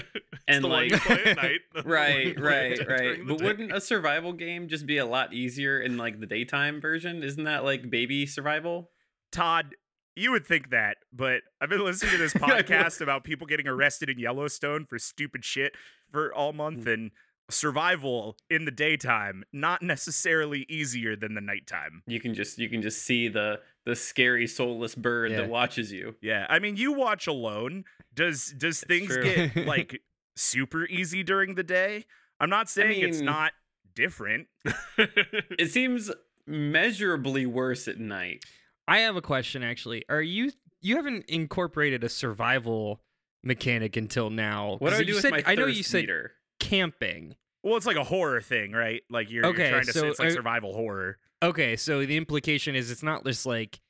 And, 0.50 0.64
like- 0.64 0.90
you 0.92 0.98
play 0.98 1.24
at 1.24 1.36
night. 1.36 1.60
right, 1.84 2.40
right, 2.40 2.78
right. 2.88 3.18
But 3.26 3.36
day. 3.38 3.44
wouldn't 3.44 3.70
a 3.70 3.82
survival 3.82 4.32
game 4.32 4.68
just 4.68 4.86
be 4.86 4.96
a 4.96 5.04
lot 5.04 5.34
easier 5.34 5.78
in 5.78 5.98
like 5.98 6.20
the 6.20 6.26
daytime 6.26 6.80
version? 6.80 7.22
Isn't 7.22 7.44
that 7.44 7.64
like 7.64 7.90
baby 7.90 8.24
survival? 8.24 8.88
Todd, 9.30 9.74
you 10.16 10.30
would 10.30 10.46
think 10.46 10.70
that, 10.70 10.96
but 11.12 11.42
I've 11.60 11.68
been 11.68 11.84
listening 11.84 12.12
to 12.12 12.16
this 12.18 12.32
podcast 12.34 13.02
about 13.02 13.24
people 13.24 13.46
getting 13.46 13.68
arrested 13.68 14.08
in 14.08 14.18
Yellowstone 14.18 14.86
for 14.86 14.98
stupid 14.98 15.44
shit 15.44 15.74
for 16.10 16.32
all 16.32 16.54
month 16.54 16.86
Mm. 16.86 16.94
and 16.94 17.10
survival 17.50 18.36
in 18.50 18.64
the 18.66 18.70
daytime 18.70 19.42
not 19.52 19.82
necessarily 19.82 20.66
easier 20.68 21.16
than 21.16 21.34
the 21.34 21.40
nighttime. 21.40 22.02
You 22.06 22.20
can 22.20 22.34
just 22.34 22.58
you 22.58 22.68
can 22.68 22.82
just 22.82 23.02
see 23.02 23.28
the 23.28 23.60
the 23.86 23.96
scary 23.96 24.46
soulless 24.46 24.94
bird 24.94 25.30
Yeah. 25.30 25.38
that 25.38 25.48
watches 25.48 25.90
you. 25.92 26.16
Yeah, 26.20 26.46
I 26.50 26.58
mean, 26.58 26.76
you 26.76 26.92
watch 26.92 27.26
alone. 27.26 27.84
Does 28.14 28.52
does 28.56 28.80
things 28.80 29.08
true. 29.08 29.22
get 29.24 29.56
like 29.66 30.02
super 30.36 30.84
easy 30.86 31.22
during 31.22 31.54
the 31.54 31.62
day? 31.62 32.04
I'm 32.40 32.50
not 32.50 32.68
saying 32.68 33.00
it's 33.02 33.18
mean- 33.18 33.26
not 33.26 33.52
different. 33.94 34.48
It 34.98 35.70
seems 35.72 36.10
measurably 36.46 37.46
worse 37.46 37.88
at 37.88 37.98
night. 37.98 38.44
I 38.86 38.98
have 39.00 39.16
a 39.16 39.22
question 39.22 39.62
actually. 39.62 40.04
Are 40.08 40.22
you 40.22 40.50
you 40.80 40.96
haven't 40.96 41.24
incorporated 41.28 42.04
a 42.04 42.08
survival 42.08 43.00
mechanic 43.42 43.96
until 43.96 44.30
now? 44.30 44.76
What 44.78 44.90
do 44.90 44.94
'Cause 44.96 45.00
I 45.00 45.02
do 45.04 45.08
you 45.08 45.14
with 45.14 45.22
said, 45.22 45.30
my 45.32 45.42
I 45.46 45.54
know 45.54 45.66
you 45.66 45.76
thirst 45.76 45.90
said 45.90 46.00
meter? 46.02 46.32
Camping. 46.58 47.34
Well, 47.62 47.76
it's 47.76 47.86
like 47.86 47.96
a 47.96 48.04
horror 48.04 48.40
thing, 48.40 48.72
right? 48.72 49.02
Like 49.10 49.30
you're, 49.30 49.46
Okay, 49.46 49.62
you're 49.62 49.70
trying 49.70 49.84
to 49.86 49.92
so 49.92 50.00
say 50.00 50.08
it's 50.08 50.18
like 50.18 50.28
are- 50.28 50.32
survival 50.32 50.72
horror. 50.74 51.18
Okay, 51.42 51.76
so 51.76 52.04
the 52.04 52.16
implication 52.16 52.74
is 52.74 52.90
it's 52.90 53.02
not 53.02 53.24
just 53.24 53.46
like 53.46 53.80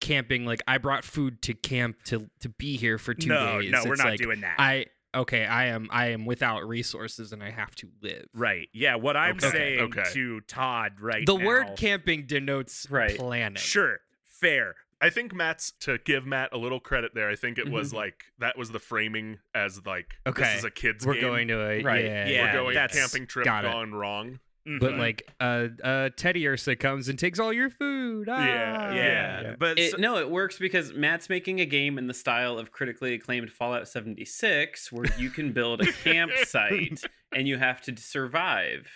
camping. 0.00 0.44
Like 0.46 0.60
I 0.68 0.78
brought 0.78 1.04
food 1.04 1.42
to 1.42 1.54
camp 1.54 1.96
to 2.04 2.28
to 2.40 2.48
be 2.48 2.76
here 2.76 2.98
for 2.98 3.14
two 3.14 3.28
no, 3.28 3.60
days. 3.60 3.70
no, 3.70 3.82
we're 3.84 3.92
It's 3.94 4.02
not 4.02 4.10
like, 4.10 4.20
doing 4.20 4.40
that. 4.42 4.54
I 4.58 4.86
okay. 5.14 5.44
I 5.44 5.66
am 5.66 5.88
I 5.90 6.08
am 6.10 6.26
without 6.26 6.66
resources 6.68 7.32
and 7.32 7.42
I 7.42 7.50
have 7.50 7.74
to 7.76 7.88
live. 8.02 8.26
Right. 8.34 8.68
Yeah. 8.72 8.96
What 8.96 9.16
I'm 9.16 9.36
Okay, 9.36 9.50
saying 9.50 9.80
okay. 9.80 10.04
to 10.12 10.40
Todd 10.42 10.92
right 11.00 11.26
The 11.26 11.36
now. 11.36 11.44
word 11.46 11.66
camping 11.76 12.26
denotes 12.26 12.86
Right. 12.90 13.16
planning. 13.18 13.56
Sure. 13.56 13.98
Fair. 14.24 14.74
I 15.02 15.10
think 15.10 15.34
Matt's 15.34 15.72
to 15.80 15.98
give 15.98 16.24
Matt 16.24 16.50
a 16.52 16.56
little 16.58 16.78
credit 16.80 17.12
there. 17.14 17.28
I 17.28 17.34
think 17.36 17.58
it 17.58 17.68
was 17.68 17.92
Mhm. 17.92 17.96
like 17.96 18.24
that 18.38 18.56
was 18.56 18.70
the 18.70 18.78
framing 18.78 19.40
as 19.54 19.84
like 19.84 20.14
Okay, 20.26 20.42
this 20.44 20.58
is 20.58 20.64
a 20.64 20.70
kid's 20.70 21.04
We're 21.04 21.14
game. 21.14 21.22
going 21.22 21.48
to 21.48 21.54
a 21.60 21.82
Right. 21.82 22.04
yeah, 22.04 22.28
Yeah, 22.28 22.46
We're 22.46 22.52
going 22.62 22.74
that's- 22.74 22.98
camping 22.98 23.26
trip 23.26 23.44
got 23.44 23.64
it. 23.64 23.72
gone 23.72 23.92
wrong. 23.92 24.38
But 24.64 24.92
Mhm. 24.92 24.98
like 24.98 25.22
uh 25.40 25.42
uh 25.82 26.08
Teddiursa 26.10 26.78
comes 26.78 27.08
and 27.08 27.18
takes 27.18 27.40
all 27.40 27.52
your 27.52 27.68
food. 27.68 28.28
Ah. 28.30 28.44
Yeah, 28.46 28.94
yeah. 28.94 29.56
But 29.58 29.76
It, 29.76 29.90
so- 29.90 29.96
no, 29.96 30.18
it 30.18 30.30
works 30.30 30.56
because 30.56 30.92
Matt's 30.92 31.28
making 31.28 31.60
a 31.60 31.66
game 31.66 31.98
in 31.98 32.06
the 32.06 32.14
style 32.14 32.56
of 32.60 32.70
critically 32.70 33.12
acclaimed 33.12 33.50
Fallout 33.50 33.88
76, 33.88 34.92
where 34.92 35.06
you 35.18 35.30
can 35.30 35.50
build 35.52 35.80
a 35.80 35.86
campsite 36.04 37.02
and 37.34 37.48
you 37.48 37.58
have 37.58 37.80
to 37.82 37.96
survive. 37.96 38.88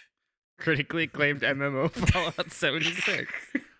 Critically 0.56 1.02
acclaimed 1.02 1.42
MMO 1.42 1.88
Fallout 1.88 2.52
76. 2.52 3.32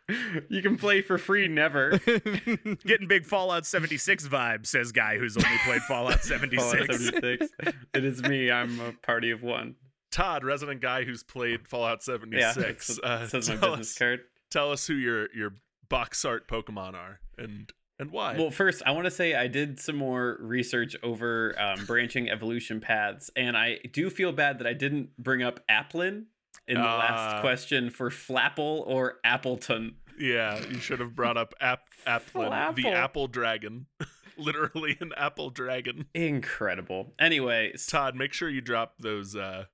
you 0.49 0.63
can 0.63 0.77
play 0.77 1.03
for 1.03 1.19
free, 1.19 1.49
never. 1.49 1.99
getting 2.85 3.09
big 3.09 3.25
Fallout 3.27 3.67
76 3.67 4.29
vibes, 4.29 4.67
says 4.67 4.93
guy 4.93 5.19
who's 5.19 5.37
only 5.37 5.59
played 5.65 5.83
Fallout 5.83 6.23
76. 6.25 6.63
Fallout 6.63 7.01
76. 7.01 7.53
it 7.95 8.05
is 8.05 8.23
me. 8.23 8.51
I'm 8.51 8.79
a 8.81 8.93
party 8.93 9.31
of 9.31 9.43
one. 9.43 9.75
Todd, 10.13 10.45
resident 10.45 10.81
guy 10.81 11.05
who's 11.05 11.23
played 11.23 11.67
Fallout 11.69 12.07
Yeah, 12.07 12.53
76. 12.53 12.87
that's, 12.87 12.99
uh, 13.01 13.27
says 13.29 13.49
my 13.49 13.57
business 13.57 13.93
us, 13.93 13.99
card. 13.99 14.21
tell 14.51 14.71
us 14.73 14.87
who 14.87 14.95
your 14.95 15.29
your 15.35 15.55
box 15.89 16.25
art 16.25 16.49
Pokemon 16.49 16.95
are 16.95 17.21
and 17.39 17.73
and 17.99 18.11
why. 18.11 18.37
Well, 18.37 18.51
first, 18.51 18.83
I 18.87 18.93
want 18.93 19.07
to 19.07 19.11
say 19.11 19.35
I 19.35 19.47
did 19.49 19.81
some 19.81 19.97
more 19.97 20.37
research 20.41 20.95
over 21.03 21.55
um, 21.59 21.85
branching 21.87 22.29
evolution 22.31 22.81
paths, 22.81 23.31
and 23.37 23.57
I 23.57 23.79
do 23.93 24.11
feel 24.11 24.33
bad 24.33 24.59
that 24.59 24.67
I 24.67 24.75
didn't 24.75 25.17
bring 25.19 25.43
up 25.43 25.61
Applin 25.69 26.27
in 26.69 26.77
the 26.81 26.87
Ah. 26.87 26.99
last 26.99 27.41
question 27.41 27.91
for 27.91 28.11
Flapple 28.11 28.83
or 28.87 29.19
Appletun. 29.25 29.95
yeah, 30.19 30.59
you 30.67 30.79
should 30.79 31.01
have 31.01 31.15
brought 31.15 31.37
up 31.37 31.55
App 31.61 31.89
Applin, 32.07 32.75
the 32.75 32.89
apple 32.89 33.29
dragon. 33.29 33.87
Literally 34.39 34.97
an 35.01 35.13
apple 35.17 35.49
dragon. 35.51 36.07
Incredible. 36.15 37.15
Anyway, 37.19 37.73
Todd, 37.89 38.15
make 38.15 38.33
sure 38.35 38.49
you 38.51 38.61
drop 38.61 38.95
those 38.99 39.35
uh 39.37 39.65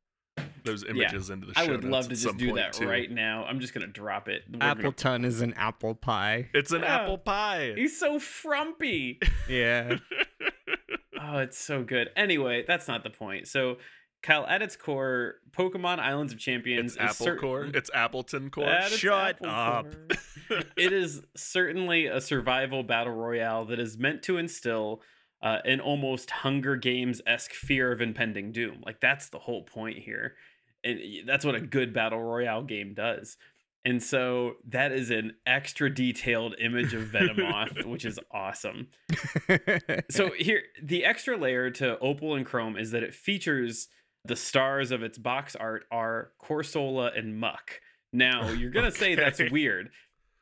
those 0.65 0.85
images 0.85 1.29
into 1.29 1.45
the 1.49 1.55
show 1.55 1.63
I 1.63 1.67
would 1.69 1.83
love 1.83 2.05
to 2.09 2.15
just 2.15 2.37
do 2.37 2.55
that 2.55 2.75
too. 2.75 2.87
right 2.89 3.11
now. 3.11 3.45
I'm 3.45 3.59
just 3.59 3.75
gonna 3.75 3.89
drop 3.89 4.29
it. 4.29 4.45
We're 4.49 4.61
gonna- 4.61 4.81
Appletun 4.93 5.25
is 5.25 5.41
an 5.41 5.55
apple 5.55 5.97
pie. 5.97 6.51
It's 6.55 6.71
an 6.71 6.83
Yeah. 6.83 7.01
apple 7.01 7.19
pie. 7.19 7.73
He's 7.75 7.99
so 7.99 8.19
frumpy. 8.21 9.19
Yeah. 9.49 9.97
Oh, 11.25 11.39
it's 11.39 11.59
so 11.59 11.85
good. 11.85 12.11
Anyway, 12.17 12.65
that's 12.67 12.89
not 12.89 13.05
the 13.05 13.11
point. 13.11 13.47
So, 13.47 13.79
Kyle, 14.23 14.47
at 14.47 14.63
its 14.63 14.77
core, 14.77 15.35
Pokemon 15.51 15.99
Islands 15.99 16.33
of 16.33 16.39
Champions 16.39 16.93
It's 16.95 17.01
apple 17.01 17.27
cer- 17.27 17.37
core. 17.37 17.65
It's 17.75 17.91
Appletun 17.91 18.51
core. 18.51 18.69
Its 18.69 18.97
Shut 18.97 19.37
apple 19.43 19.51
up. 19.51 19.87
core. 20.49 20.61
it 20.77 20.93
is 20.93 21.23
certainly 21.37 22.07
a 22.07 22.21
survival 22.21 22.83
battle 22.83 23.13
royale 23.15 23.65
that 23.67 23.79
is 23.81 23.99
meant 23.99 24.23
to 24.25 24.39
instill 24.39 25.03
uh, 25.43 25.59
an 25.65 25.81
almost 25.81 26.31
Hunger 26.31 26.77
Games 26.77 27.21
esque 27.27 27.53
fear 27.53 27.91
of 27.91 28.01
impending 28.01 28.53
doom. 28.53 28.81
Like 28.87 29.01
that's 29.01 29.29
the 29.29 29.41
whole 29.41 29.63
point 29.65 29.99
here, 29.99 30.35
and 30.85 31.01
that's 31.27 31.45
what 31.45 31.57
a 31.57 31.61
good 31.61 31.93
battle 31.93 32.23
royale 32.23 32.63
game 32.63 32.95
does. 32.95 33.37
And 33.85 34.01
so 34.01 34.53
that 34.69 34.93
is 34.93 35.11
an 35.11 35.35
extra 35.45 35.93
detailed 35.93 36.55
image 36.61 36.95
of 36.95 37.03
Venomoth, 37.09 37.85
which 37.87 38.05
is 38.05 38.21
awesome. 38.31 38.87
So 40.09 40.31
here, 40.31 40.63
the 40.81 41.05
extra 41.05 41.37
layer 41.37 41.71
to 41.71 41.99
Opal 41.99 42.35
and 42.37 42.47
Chrome 42.47 42.77
is 42.77 42.93
that 42.93 43.03
it 43.03 43.13
features 43.15 43.89
the 44.25 44.37
stars 44.37 44.91
of 44.91 45.03
its 45.03 45.19
box 45.19 45.57
art 45.57 45.85
are 45.91 46.33
Corsola 46.43 47.17
and 47.19 47.39
Muk. 47.39 47.81
Now 48.13 48.51
you're 48.51 48.71
gonna 48.77 48.91
say 48.93 49.15
that's 49.15 49.41
weird. 49.51 49.91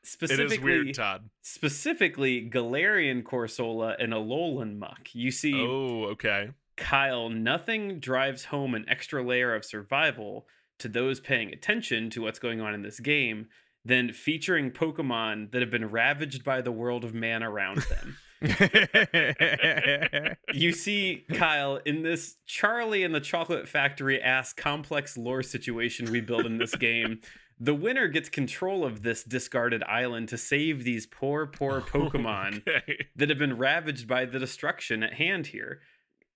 Specifically, 0.03 0.57
is 0.57 0.63
weird, 0.63 0.95
Todd. 0.95 1.29
specifically 1.43 2.49
Galarian 2.49 3.23
Corsola 3.23 3.97
and 4.03 4.13
Alolan 4.15 4.79
Muk. 4.79 5.09
You 5.13 5.31
see, 5.31 5.55
Oh, 5.55 6.05
okay. 6.13 6.51
Kyle, 6.77 7.29
nothing 7.29 8.01
drives 8.01 8.47
home 8.47 8.75
an 8.75 8.87
extra 8.89 9.23
layer 9.23 9.55
of 9.55 9.65
survival 9.65 10.47
to 10.79 10.89
those 10.89 11.21
paying 11.21 11.53
attention 11.53 12.09
to 12.11 12.23
what's 12.23 12.39
going 12.39 12.63
on 12.63 12.73
in 12.73 12.81
this 12.81 12.99
game 13.01 13.49
than 13.85 14.13
featuring 14.15 14.71
Pokemon 14.71 15.53
that 15.53 15.61
have 15.61 15.71
been 15.71 15.89
ravaged 15.89 16.43
by 16.45 16.63
the 16.63 16.73
world 16.73 17.05
of 17.05 17.13
man 17.13 17.43
around 17.43 17.79
them. 17.83 18.17
you 20.53 20.73
see 20.73 21.25
Kyle 21.33 21.77
in 21.85 22.03
this 22.03 22.37
Charlie 22.47 23.05
and 23.05 23.15
the 23.15 23.21
Chocolate 23.21 23.69
Factory 23.69 24.21
ass 24.21 24.53
complex 24.53 25.17
lore 25.17 25.43
situation 25.43 26.11
we 26.11 26.21
build 26.21 26.47
in 26.47 26.59
this 26.59 26.75
game. 26.75 27.21
The 27.59 27.75
winner 27.75 28.09
gets 28.09 28.31
control 28.31 28.85
of 28.85 29.03
this 29.03 29.23
discarded 29.23 29.83
island 29.83 30.29
to 30.31 30.39
save 30.39 30.85
these 30.85 31.07
poor, 31.07 31.47
poor 31.47 31.81
Pokemon 31.87 32.63
Okay. 32.67 33.09
that 33.17 33.29
have 33.29 33.39
been 33.39 33.59
ravaged 33.59 34.09
by 34.09 34.25
the 34.25 34.39
destruction 34.39 35.03
at 35.03 35.15
hand 35.15 35.49
here. 35.49 35.81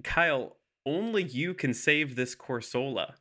Kyle, 0.03 0.59
only 0.85 1.23
you 1.23 1.55
can 1.55 1.73
save 1.73 2.15
this 2.17 2.37
Corsola. 2.37 3.15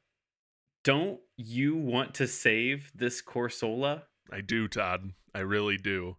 Don't 0.84 1.22
you 1.38 1.78
want 1.78 2.14
to 2.16 2.28
save 2.28 2.92
this 2.94 3.22
Corsola? 3.22 4.04
I 4.30 4.42
do, 4.42 4.68
Todd. 4.68 5.12
I 5.34 5.40
really 5.40 5.78
do. 5.78 6.18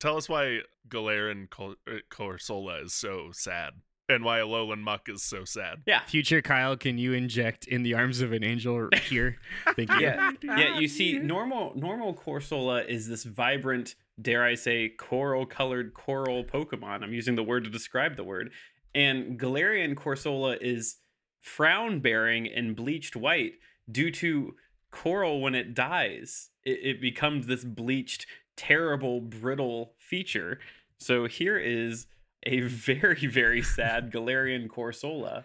Tell 0.00 0.16
us 0.16 0.28
why 0.28 0.60
Galarian 0.88 1.48
Cor- 1.50 1.76
uh, 1.86 1.98
Corsola 2.10 2.84
is 2.84 2.94
so 2.94 3.30
sad, 3.32 3.74
and 4.08 4.24
why 4.24 4.38
Alolan 4.38 4.80
Muk 4.80 5.08
is 5.08 5.22
so 5.22 5.44
sad. 5.44 5.82
Yeah. 5.86 6.00
Future 6.06 6.42
Kyle, 6.42 6.76
can 6.76 6.98
you 6.98 7.12
inject 7.12 7.66
in 7.66 7.82
the 7.82 7.94
arms 7.94 8.20
of 8.20 8.32
an 8.32 8.42
angel 8.42 8.88
here? 9.08 9.36
Thank 9.76 9.92
you. 9.92 10.00
Yeah. 10.00 10.32
Yeah, 10.42 10.78
you 10.78 10.88
see, 10.88 11.18
normal 11.22 11.72
normal 11.76 12.14
Corsola 12.14 12.86
is 12.86 13.08
this 13.08 13.24
vibrant, 13.24 13.94
dare 14.20 14.44
I 14.44 14.54
say, 14.54 14.88
coral 14.88 15.46
colored 15.46 15.94
coral 15.94 16.44
Pokemon. 16.44 17.02
I'm 17.02 17.12
using 17.12 17.36
the 17.36 17.44
word 17.44 17.64
to 17.64 17.70
describe 17.70 18.16
the 18.16 18.24
word. 18.24 18.50
And 18.94 19.38
Galarian 19.38 19.94
Corsola 19.94 20.58
is 20.60 20.96
frown 21.40 22.00
bearing 22.00 22.46
and 22.48 22.74
bleached 22.74 23.14
white 23.16 23.52
due 23.90 24.10
to 24.10 24.56
coral 24.90 25.40
when 25.40 25.54
it 25.54 25.74
dies, 25.74 26.50
it, 26.64 26.78
it 26.82 27.00
becomes 27.00 27.46
this 27.46 27.64
bleached, 27.64 28.26
terrible, 28.60 29.20
brittle 29.20 29.94
feature. 29.98 30.58
So 30.98 31.26
here 31.26 31.56
is 31.58 32.06
a 32.44 32.60
very, 32.62 33.26
very 33.26 33.62
sad 33.62 34.12
Galarian 34.12 34.68
Corsola. 34.68 35.44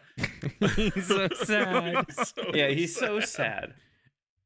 He's 0.76 1.08
so 1.08 1.28
sad. 1.44 2.06
So 2.12 2.44
yeah, 2.54 2.70
he's 2.70 2.96
so 2.96 3.20
sad. 3.20 3.74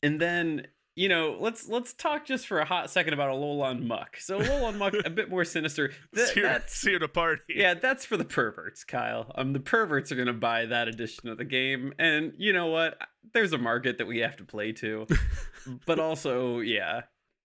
And 0.04 0.20
then 0.22 0.68
you 0.96 1.08
know, 1.08 1.38
let's 1.40 1.70
let's 1.70 1.94
talk 1.94 2.26
just 2.26 2.46
for 2.46 2.60
a 2.60 2.66
hot 2.66 2.90
second 2.90 3.14
about 3.14 3.30
a 3.30 3.34
Alolan 3.34 3.86
Muk. 3.88 4.18
So 4.18 4.40
Alolan 4.40 4.78
Muk, 4.78 4.94
a 5.06 5.10
bit 5.10 5.30
more 5.30 5.46
sinister. 5.46 5.88
Th- 6.14 6.28
It's 6.28 6.32
here, 6.32 6.44
that's 6.44 6.74
it's 6.74 6.82
here 6.82 7.00
to 7.00 7.08
party. 7.08 7.42
yeah, 7.56 7.74
that's 7.74 8.06
for 8.06 8.18
the 8.18 8.26
perverts, 8.26 8.84
Kyle. 8.84 9.32
Um, 9.36 9.54
the 9.54 9.62
perverts 9.62 10.12
are 10.12 10.16
gonna 10.16 10.34
buy 10.34 10.66
that 10.66 10.90
edition 10.90 11.30
of 11.30 11.38
the 11.38 11.46
game, 11.46 11.94
and 11.98 12.34
you 12.38 12.52
know 12.52 12.68
what? 12.68 12.98
There's 13.34 13.54
a 13.54 13.58
market 13.58 13.98
that 14.00 14.08
we 14.08 14.18
have 14.20 14.36
to 14.38 14.44
play 14.44 14.74
to. 14.74 15.08
but 15.86 16.00
also, 16.00 16.60
yeah, 16.60 17.02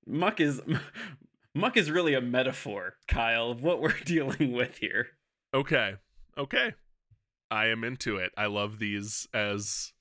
Muk 0.06 0.40
is 0.40 0.60
Muk 1.54 1.76
is 1.76 1.90
really 1.90 2.14
a 2.14 2.20
metaphor, 2.20 2.94
Kyle, 3.08 3.50
of 3.50 3.62
what 3.62 3.80
we're 3.80 3.98
dealing 4.04 4.52
with 4.52 4.78
here. 4.78 5.08
Okay. 5.52 5.94
Okay. 6.36 6.74
I 7.50 7.66
am 7.66 7.84
into 7.84 8.16
it. 8.16 8.32
I 8.36 8.46
love 8.46 8.78
these 8.78 9.28
as 9.32 9.92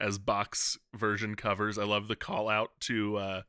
as 0.00 0.18
box 0.18 0.78
version 0.94 1.34
covers. 1.34 1.78
I 1.78 1.84
love 1.84 2.08
the 2.08 2.16
call 2.16 2.48
out 2.48 2.70
to 2.80 3.16
uh 3.16 3.42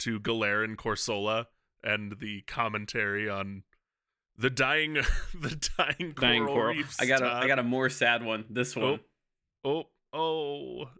to 0.00 0.20
Galarian 0.20 0.76
Corsola 0.76 1.46
and 1.84 2.18
the 2.18 2.42
commentary 2.42 3.28
on 3.30 3.62
the 4.36 4.50
dying 4.50 4.94
the 5.34 5.70
dying 5.78 6.12
coral, 6.12 6.30
Dying 6.32 6.46
coral. 6.46 6.74
reefs. 6.74 7.00
I 7.00 7.06
got 7.06 7.22
a 7.22 7.26
I 7.32 7.46
got 7.46 7.58
a 7.58 7.62
more 7.62 7.88
sad 7.88 8.22
one. 8.24 8.44
This 8.50 8.74
one. 8.76 9.00
Oh, 9.64 9.84
oh, 10.12 10.90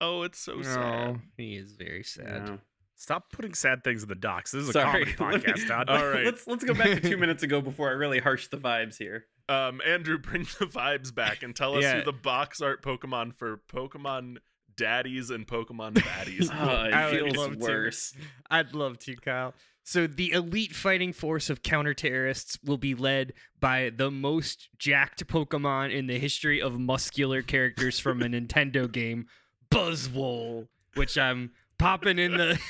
oh! 0.00 0.22
It's 0.22 0.38
so 0.38 0.56
No, 0.56 0.62
sad. 0.62 1.20
he 1.36 1.54
is 1.56 1.72
very 1.72 2.02
sad. 2.04 2.42
Yeah. 2.48 2.56
Stop 3.02 3.32
putting 3.32 3.52
sad 3.52 3.82
things 3.82 4.04
in 4.04 4.08
the 4.08 4.14
docs. 4.14 4.52
This 4.52 4.62
is 4.62 4.76
a 4.76 4.82
comedy 4.84 5.12
podcast, 5.14 5.66
Todd. 5.66 5.86
All 5.90 6.06
right. 6.06 6.24
Let's 6.24 6.46
let's 6.46 6.62
go 6.62 6.72
back 6.72 6.86
to 6.86 7.00
two 7.00 7.16
minutes 7.18 7.42
ago 7.42 7.60
before 7.60 7.88
I 7.88 7.94
really 7.94 8.20
harsh 8.20 8.46
the 8.46 8.58
vibes 8.58 8.96
here. 8.96 9.24
Um, 9.48 9.80
Andrew, 9.84 10.18
bring 10.18 10.42
the 10.60 10.66
vibes 10.66 11.12
back 11.12 11.42
and 11.42 11.54
tell 11.54 11.76
us 11.76 11.82
Yeah. 11.82 11.96
who 11.98 12.04
the 12.04 12.12
box 12.12 12.60
art 12.60 12.80
Pokemon 12.80 13.34
for 13.34 13.60
Pokemon 13.68 14.36
daddies 14.76 15.30
and 15.30 15.48
Pokemon 15.48 15.94
baddies. 15.94 16.48
Oh, 16.52 16.84
it 16.84 16.94
I 16.94 17.10
would 17.10 17.20
feels 17.32 17.36
love 17.36 17.52
to. 17.54 17.58
worse. 17.58 18.14
I'd 18.48 18.72
love 18.72 19.00
to, 19.00 19.16
Kyle. 19.16 19.52
So 19.82 20.06
the 20.06 20.30
elite 20.30 20.72
fighting 20.76 21.12
force 21.12 21.50
of 21.50 21.64
counter 21.64 21.94
terrorists 21.94 22.56
will 22.64 22.78
be 22.78 22.94
led 22.94 23.32
by 23.58 23.90
the 23.92 24.12
most 24.12 24.68
jacked 24.78 25.26
Pokemon 25.26 25.92
in 25.92 26.06
the 26.06 26.20
history 26.20 26.62
of 26.62 26.78
muscular 26.78 27.42
characters 27.42 27.98
from 27.98 28.22
a 28.22 28.26
Nintendo 28.26 28.90
game, 28.90 29.26
Buzzwole, 29.72 30.68
which 30.94 31.18
I'm 31.18 31.50
popping 31.78 32.20
in 32.20 32.36
the 32.36 32.60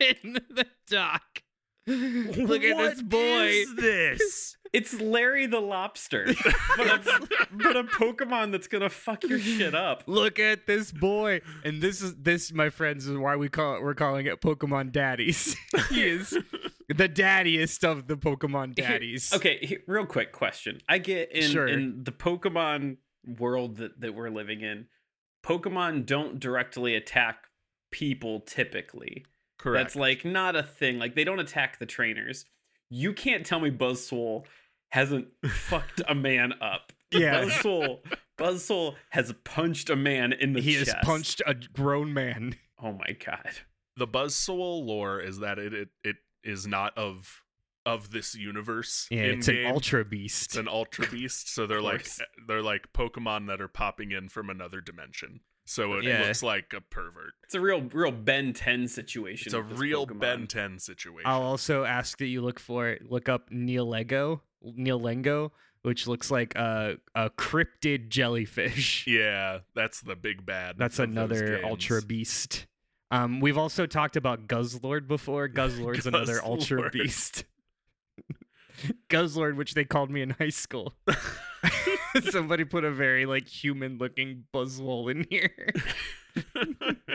in 0.00 0.34
the 0.50 0.66
dock. 0.88 1.42
Look 1.86 2.62
at 2.62 2.76
this 2.78 2.98
What 2.98 3.08
boy. 3.08 3.46
is 3.46 3.74
this? 3.74 4.56
It's 4.72 5.00
Larry 5.00 5.46
the 5.46 5.58
Lobster, 5.58 6.26
but 6.76 6.86
a, 7.04 7.28
but 7.50 7.76
a 7.76 7.82
Pokemon 7.82 8.52
that's 8.52 8.68
gonna 8.68 8.88
fuck 8.88 9.24
your 9.24 9.40
shit 9.40 9.74
up. 9.74 10.04
Look 10.06 10.38
at 10.38 10.68
this 10.68 10.92
boy. 10.92 11.40
And 11.64 11.82
this 11.82 12.00
is 12.00 12.14
this, 12.14 12.52
my 12.52 12.70
friends, 12.70 13.08
is 13.08 13.18
why 13.18 13.34
we 13.34 13.48
call 13.48 13.74
it 13.74 13.82
we're 13.82 13.94
calling 13.96 14.26
it 14.26 14.40
Pokemon 14.40 14.92
Daddies. 14.92 15.56
he 15.90 16.04
is 16.04 16.30
the 16.88 17.08
daddiest 17.08 17.82
of 17.82 18.06
the 18.06 18.16
Pokemon 18.16 18.78
Here- 18.78 18.88
daddies. 18.90 19.32
okay, 19.34 19.58
here, 19.60 19.80
real 19.88 20.06
quick 20.06 20.30
question. 20.30 20.78
I 20.88 20.98
get 20.98 21.32
in 21.32 21.50
Sure. 21.50 21.66
in 21.66 22.04
the 22.04 22.12
Pokemon 22.12 22.98
world 23.26 23.78
that, 23.78 24.00
that 24.00 24.14
we're 24.14 24.30
living 24.30 24.60
in, 24.60 24.86
Pokemon 25.44 26.06
don't 26.06 26.38
directly 26.38 26.94
attack 26.94 27.48
people 27.90 28.38
typically. 28.38 29.24
Correct. 29.60 29.84
That's 29.84 29.96
like 29.96 30.24
not 30.24 30.56
a 30.56 30.62
thing. 30.62 30.98
Like 30.98 31.14
they 31.14 31.24
don't 31.24 31.38
attack 31.38 31.78
the 31.78 31.86
trainers. 31.86 32.46
You 32.88 33.12
can't 33.12 33.44
tell 33.44 33.60
me 33.60 33.70
Buzzwole 33.70 34.44
hasn't 34.88 35.28
fucked 35.46 36.00
a 36.08 36.14
man 36.14 36.54
up. 36.60 36.92
Yeah. 37.12 37.42
Buzzwole 37.44 37.98
Buzzwole 38.38 38.94
has 39.10 39.34
punched 39.44 39.90
a 39.90 39.96
man 39.96 40.32
in 40.32 40.54
the 40.54 40.60
he 40.60 40.74
chest. 40.76 40.92
has 40.94 41.04
punched 41.04 41.42
a 41.46 41.54
grown 41.54 42.14
man. 42.14 42.56
Oh 42.82 42.92
my 42.92 43.12
god. 43.24 43.50
the 43.96 44.06
Buzzsaw 44.08 44.82
lore 44.84 45.20
is 45.20 45.40
that 45.40 45.58
it, 45.58 45.74
it 45.74 45.88
it 46.02 46.16
is 46.42 46.66
not 46.66 46.96
of 46.96 47.42
of 47.84 48.10
this 48.12 48.34
universe. 48.34 49.06
Yeah, 49.10 49.24
in 49.24 49.38
it's 49.38 49.48
an 49.48 49.66
ultra 49.66 50.04
beast. 50.04 50.46
It's 50.46 50.56
an 50.56 50.68
ultra 50.68 51.06
beast, 51.10 51.52
so 51.52 51.66
they're 51.66 51.82
like 51.82 52.06
eh, 52.06 52.24
they're 52.48 52.62
like 52.62 52.92
Pokemon 52.94 53.46
that 53.48 53.60
are 53.60 53.68
popping 53.68 54.10
in 54.12 54.28
from 54.30 54.48
another 54.48 54.80
dimension. 54.80 55.40
So 55.70 55.94
it 55.94 56.02
Yeah. 56.04 56.24
looks 56.24 56.42
like 56.42 56.72
a 56.72 56.80
pervert. 56.80 57.34
It's 57.44 57.54
a 57.54 57.60
real 57.60 57.80
real 57.82 58.10
Ben 58.10 58.52
10 58.52 58.88
situation. 58.88 59.46
It's 59.46 59.54
a 59.54 59.62
real 59.62 60.04
Pokemon. 60.04 60.18
Ben 60.18 60.46
10 60.48 60.78
situation. 60.80 61.30
I'll 61.30 61.42
also 61.42 61.84
ask 61.84 62.18
that 62.18 62.26
you 62.26 62.40
look 62.42 62.58
for 62.58 62.88
it. 62.88 63.08
look 63.08 63.28
up 63.28 63.52
Neil 63.52 63.88
Lego, 63.88 64.42
Neil 64.60 65.00
Lengo, 65.00 65.52
which 65.82 66.08
looks 66.08 66.28
like 66.28 66.56
a 66.56 66.96
a 67.14 67.30
cryptid 67.30 68.08
jellyfish. 68.08 69.06
yeah, 69.06 69.60
that's 69.76 70.00
the 70.00 70.16
big 70.16 70.44
bad. 70.44 70.74
That's 70.76 70.98
another 70.98 71.64
ultra 71.64 72.02
beast. 72.02 72.66
Um, 73.12 73.38
we've 73.38 73.58
also 73.58 73.86
talked 73.86 74.16
about 74.16 74.48
Guzzlord 74.48 75.06
before. 75.06 75.48
Guzzlord's 75.60 76.04
another 76.04 76.44
ultra 76.44 76.90
beast. 76.90 77.44
Guzzlord, 79.08 79.54
which 79.54 79.74
they 79.74 79.84
called 79.84 80.10
me 80.10 80.20
in 80.20 80.30
high 80.30 80.48
school. 80.48 80.94
Somebody 82.30 82.64
put 82.64 82.84
a 82.84 82.90
very 82.90 83.26
like 83.26 83.46
human 83.48 83.98
looking 83.98 84.44
buzzwole 84.54 85.10
in 85.10 85.26
here. 85.30 85.72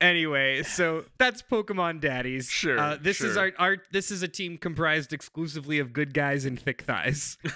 anyway, 0.00 0.62
so 0.62 1.04
that's 1.18 1.42
Pokemon 1.42 2.00
Daddies. 2.00 2.48
Sure, 2.50 2.78
Uh, 2.78 2.96
this 3.00 3.20
is 3.20 3.36
our, 3.36 3.52
our 3.58 3.76
this 3.92 4.10
is 4.10 4.22
a 4.22 4.28
team 4.28 4.56
comprised 4.58 5.12
exclusively 5.12 5.78
of 5.78 5.92
good 5.92 6.14
guys 6.14 6.44
and 6.44 6.60
thick 6.60 6.82
thighs. 6.82 7.38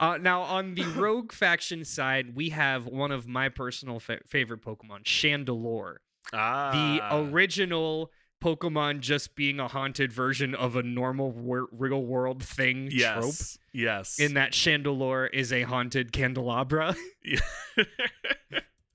uh, 0.00 0.18
now 0.20 0.42
on 0.42 0.74
the 0.74 0.84
rogue 0.96 1.32
faction 1.32 1.84
side, 1.84 2.34
we 2.34 2.50
have 2.50 2.86
one 2.86 3.10
of 3.10 3.26
my 3.28 3.48
personal 3.48 4.00
fa- 4.00 4.20
favorite 4.26 4.62
Pokemon, 4.62 5.04
Chandelure, 5.04 5.96
ah, 6.32 6.70
the 6.72 7.16
original 7.30 8.10
Pokemon 8.42 9.00
just 9.00 9.36
being 9.36 9.60
a 9.60 9.68
haunted 9.68 10.12
version 10.12 10.54
of 10.54 10.74
a 10.76 10.82
normal 10.82 11.30
wor- 11.30 11.68
real 11.70 12.02
world 12.02 12.42
thing 12.42 12.88
yes. 12.90 13.12
trope. 13.14 13.24
yes, 13.24 13.58
yes. 13.72 14.20
In 14.20 14.34
that 14.34 14.52
Chandelure 14.52 15.28
is 15.32 15.52
a 15.52 15.62
haunted 15.62 16.12
candelabra. 16.12 16.96
Yeah. 17.24 17.38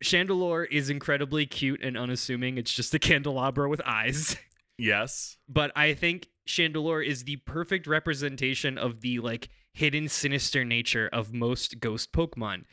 Chandelure 0.03 0.67
is 0.69 0.89
incredibly 0.89 1.45
cute 1.45 1.81
and 1.81 1.97
unassuming. 1.97 2.57
It's 2.57 2.73
just 2.73 2.93
a 2.93 2.99
candelabra 2.99 3.67
with 3.67 3.81
eyes. 3.85 4.35
yes, 4.77 5.37
But 5.49 5.71
I 5.75 5.93
think 5.93 6.27
Chandelure 6.47 7.05
is 7.05 7.23
the 7.23 7.37
perfect 7.37 7.87
representation 7.87 8.77
of 8.77 9.01
the 9.01 9.19
like 9.19 9.49
hidden 9.73 10.07
sinister 10.07 10.63
nature 10.63 11.09
of 11.11 11.33
most 11.33 11.79
ghost 11.79 12.11
Pokemon. 12.13 12.65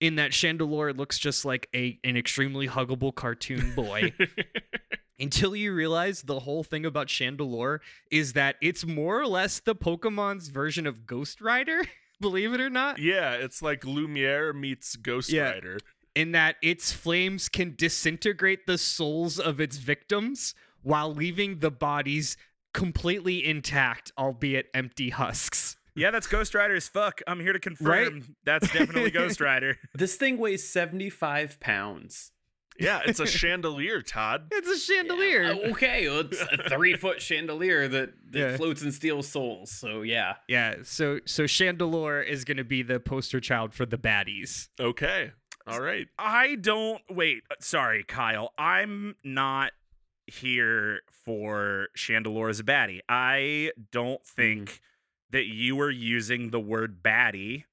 In 0.00 0.16
that 0.16 0.32
Chandelure 0.32 0.96
looks 0.96 1.18
just 1.18 1.44
like 1.44 1.68
a 1.74 1.98
an 2.04 2.16
extremely 2.16 2.68
huggable 2.68 3.14
cartoon 3.14 3.74
boy. 3.74 4.12
until 5.18 5.54
you 5.54 5.72
realize 5.72 6.22
the 6.22 6.40
whole 6.40 6.64
thing 6.64 6.84
about 6.84 7.06
Chandelure 7.06 7.78
is 8.10 8.32
that 8.32 8.56
it's 8.60 8.84
more 8.84 9.20
or 9.20 9.26
less 9.26 9.60
the 9.60 9.74
Pokemon's 9.74 10.48
version 10.48 10.86
of 10.86 11.06
Ghost 11.06 11.40
Rider, 11.40 11.82
believe 12.20 12.52
it 12.52 12.60
or 12.60 12.68
not. 12.70 12.98
yeah. 12.98 13.32
It's 13.34 13.62
like 13.62 13.84
Lumiere 13.84 14.52
meets 14.52 14.96
Ghost 14.96 15.30
Yeah. 15.30 15.50
Rider. 15.52 15.78
in 16.14 16.32
that 16.32 16.56
its 16.62 16.92
flames 16.92 17.48
can 17.48 17.74
disintegrate 17.76 18.66
the 18.66 18.78
souls 18.78 19.38
of 19.38 19.60
its 19.60 19.76
victims 19.78 20.54
while 20.82 21.14
leaving 21.14 21.60
the 21.60 21.70
bodies 21.70 22.36
completely 22.74 23.44
intact, 23.46 24.10
albeit 24.18 24.66
empty 24.74 25.10
husks. 25.10 25.76
Yeah, 25.96 26.10
that's 26.10 26.26
Ghost 26.26 26.54
Rider 26.54 26.74
as 26.74 26.88
fuck. 26.88 27.20
I'm 27.26 27.40
here 27.40 27.52
to 27.52 27.60
confirm 27.60 27.86
Right? 27.88 28.22
that's 28.44 28.72
definitely 28.72 29.10
Ghost 29.10 29.40
Rider. 29.40 29.78
This 29.94 30.16
thing 30.16 30.38
weighs 30.38 30.68
75 30.68 31.60
pounds. 31.60 32.32
Yeah, 32.80 33.02
it's 33.06 33.20
a 33.20 33.26
chandelier, 33.26 34.02
Todd. 34.02 34.48
It's 34.52 34.68
a 34.68 34.76
chandelier. 34.92 35.44
Uh, 35.44 35.70
okay, 35.70 36.08
well, 36.08 36.20
it's 36.20 36.40
a 36.40 36.68
three 36.70 36.96
foot 36.96 37.22
chandelier 37.22 37.86
that, 37.86 38.10
that 38.30 38.38
Yeah. 38.38 38.56
floats 38.56 38.82
and 38.82 38.92
steals 38.92 39.28
souls. 39.28 39.70
So 39.70 40.02
yeah. 40.02 40.34
Yeah, 40.48 40.78
so 40.82 41.20
so 41.24 41.44
Chandelure 41.44 42.26
is 42.26 42.44
going 42.44 42.56
to 42.56 42.64
be 42.64 42.82
the 42.82 42.98
poster 42.98 43.38
child 43.38 43.72
for 43.74 43.86
the 43.86 43.96
baddies. 43.96 44.70
Okay, 44.80 45.30
all 45.68 45.80
right. 45.80 46.08
I 46.18 46.56
don't 46.56 47.00
wait. 47.08 47.44
uh, 47.48 47.54
Sorry, 47.60 48.02
Kyle. 48.02 48.52
I'm 48.58 49.14
not 49.22 49.70
here 50.26 51.02
for 51.24 51.88
Chandelure 51.96 52.50
as 52.50 52.58
a 52.58 52.64
baddie. 52.64 53.00
I 53.08 53.70
don't 53.92 54.24
think 54.26 54.80
that 55.34 55.46
you 55.46 55.76
were 55.76 55.90
using 55.90 56.50
the 56.50 56.60
word 56.60 57.02
baddie 57.02 57.64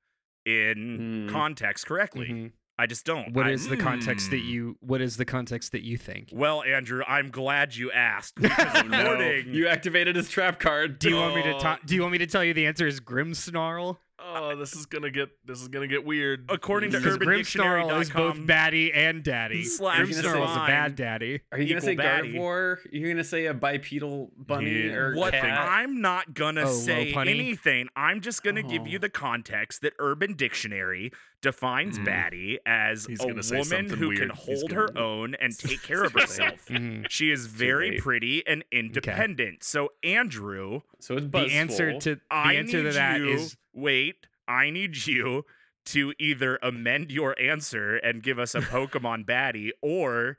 in 0.46 1.28
Hmm. 1.28 1.34
context 1.34 1.86
correctly. 1.86 2.28
Mhm. 2.28 2.52
I 2.80 2.88
just 2.88 3.06
don't. 3.06 3.34
What 3.34 3.46
I- 3.46 3.52
is 3.52 3.68
the 3.68 3.78
context 3.78 4.32
that 4.32 4.42
Mm. 4.42 4.48
you 4.48 4.78
what 4.80 5.02
is 5.02 5.18
the 5.18 5.26
context 5.26 5.72
that 5.74 5.84
you 5.84 5.98
think? 5.98 6.30
Well, 6.32 6.64
Andrew, 6.64 7.04
I'm 7.08 7.30
glad 7.30 7.76
you 7.76 7.92
asked 7.92 8.36
because 8.42 8.84
Oh, 8.84 8.88
no. 8.88 9.22
You 9.30 9.68
activated 9.68 10.16
his 10.16 10.30
trap 10.32 10.60
card. 10.60 10.98
Do 10.98 11.10
you 11.10 11.16
want 11.18 11.36
me 11.36 11.44
to 11.44 11.56
Oh. 11.56 11.60
ta- 11.60 11.80
do 11.86 11.94
you 11.94 12.02
want 12.02 12.14
me 12.14 12.18
to 12.18 12.26
tell 12.28 12.44
you 12.44 12.54
the 12.56 12.66
answer 12.66 12.88
is 12.88 13.00
Grimmsnarl? 13.00 13.98
Oh, 14.34 14.56
this 14.56 14.76
is 14.76 14.86
gonna 14.86 15.10
get 15.12 15.30
this 15.46 15.62
is 15.62 15.68
gonna 15.68 15.88
get 15.88 16.06
weird. 16.06 16.46
According 16.50 16.92
to 16.92 16.98
Because 17.00 17.18
Grimmsnarl 17.18 18.00
is 18.02 18.10
both 18.10 18.38
UrbanDictionary.com, 18.38 18.48
baddie 18.48 18.92
and 18.96 19.24
daddy. 19.24 19.64
slash 19.64 20.00
Grimmsnarl 20.08 20.50
is 20.50 20.56
a 20.56 20.66
bad 20.68 20.96
daddy. 20.96 21.42
Are 21.52 21.58
you 21.60 21.66
gonna 21.68 21.78
Equal 21.78 21.82
say 21.82 21.96
baddie. 21.98 22.34
Gardevoir? 22.36 22.78
You're 22.92 23.10
gonna 23.12 23.24
say 23.24 23.46
a 23.48 23.54
bipedal 23.54 24.32
bunny 24.38 24.88
Yeah. 24.88 24.94
or 24.94 25.16
What 25.16 25.34
cat? 25.34 25.44
I'm 25.60 26.02
not 26.02 26.34
gonna 26.34 26.64
Oh, 26.68 26.72
say 26.72 27.14
anything. 27.14 27.88
I'm 27.96 28.22
just 28.22 28.44
gonna 28.44 28.64
give 28.64 28.88
you 28.88 28.98
Oh. 28.98 29.02
the 29.02 29.10
context 29.10 29.82
that 29.82 29.94
Urban 30.00 30.34
Dictionary 30.36 31.12
defines 31.42 31.98
Mhm. 31.98 32.06
baddie 32.06 32.58
as 32.68 33.06
He's 33.08 33.20
a 33.20 33.28
gonna 33.28 33.42
woman 33.52 33.90
who 33.90 34.10
weird. 34.10 34.20
can 34.20 34.30
hold 34.30 34.70
gonna- 34.70 34.82
her 34.94 34.98
own 34.98 35.34
and 35.36 35.58
take 35.58 35.82
care 35.82 36.04
of 36.04 36.14
herself. 36.14 36.68
Mhm. 36.68 37.10
She 37.10 37.32
is 37.32 37.48
very 37.48 37.98
pretty 37.98 38.46
and 38.46 38.64
independent. 38.72 39.64
So 39.64 39.92
Andrew, 40.04 40.82
So 41.00 41.18
it's 41.18 41.26
The 41.32 41.40
answer 41.40 41.98
to 42.00 42.16
the 42.16 42.22
I 42.30 42.54
answer 42.54 42.84
to 42.84 42.92
that 42.92 43.20
you, 43.22 43.30
is 43.30 43.58
wait. 43.74 44.28
I 44.48 44.70
need 44.70 45.06
you 45.08 45.46
to 45.88 46.14
either 46.20 46.60
amend 46.62 47.12
your 47.12 47.40
answer 47.40 47.96
and 47.98 48.22
give 48.22 48.38
us 48.38 48.54
a 48.54 48.62
Pokemon 48.62 49.26
baddie, 49.26 49.72
or 49.82 50.38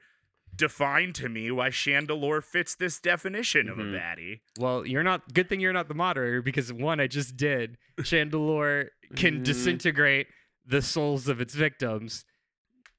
define 0.55 1.13
to 1.15 1.29
me 1.29 1.51
why 1.51 1.71
Chandelure 1.71 2.45
fits 2.45 2.75
this 2.75 3.01
definition 3.01 3.69
of 3.69 3.79
a 3.79 3.83
Mhm. 3.85 3.93
baddie. 3.99 4.41
well, 4.59 4.87
you're 4.87 5.03
not. 5.03 5.33
Good 5.33 5.49
thing 5.49 5.61
you're 5.61 5.73
not 5.73 5.89
the 5.89 5.95
moderator 5.95 6.43
because 6.43 6.73
one, 6.73 7.01
I 7.01 7.07
just 7.07 7.37
did. 7.37 7.79
Chandelure 8.01 8.91
can 9.17 9.41
Mm. 9.41 9.45
disintegrate 9.45 10.27
the 10.67 10.83
souls 10.83 11.27
of 11.27 11.41
its 11.41 11.55
victims. 11.55 12.25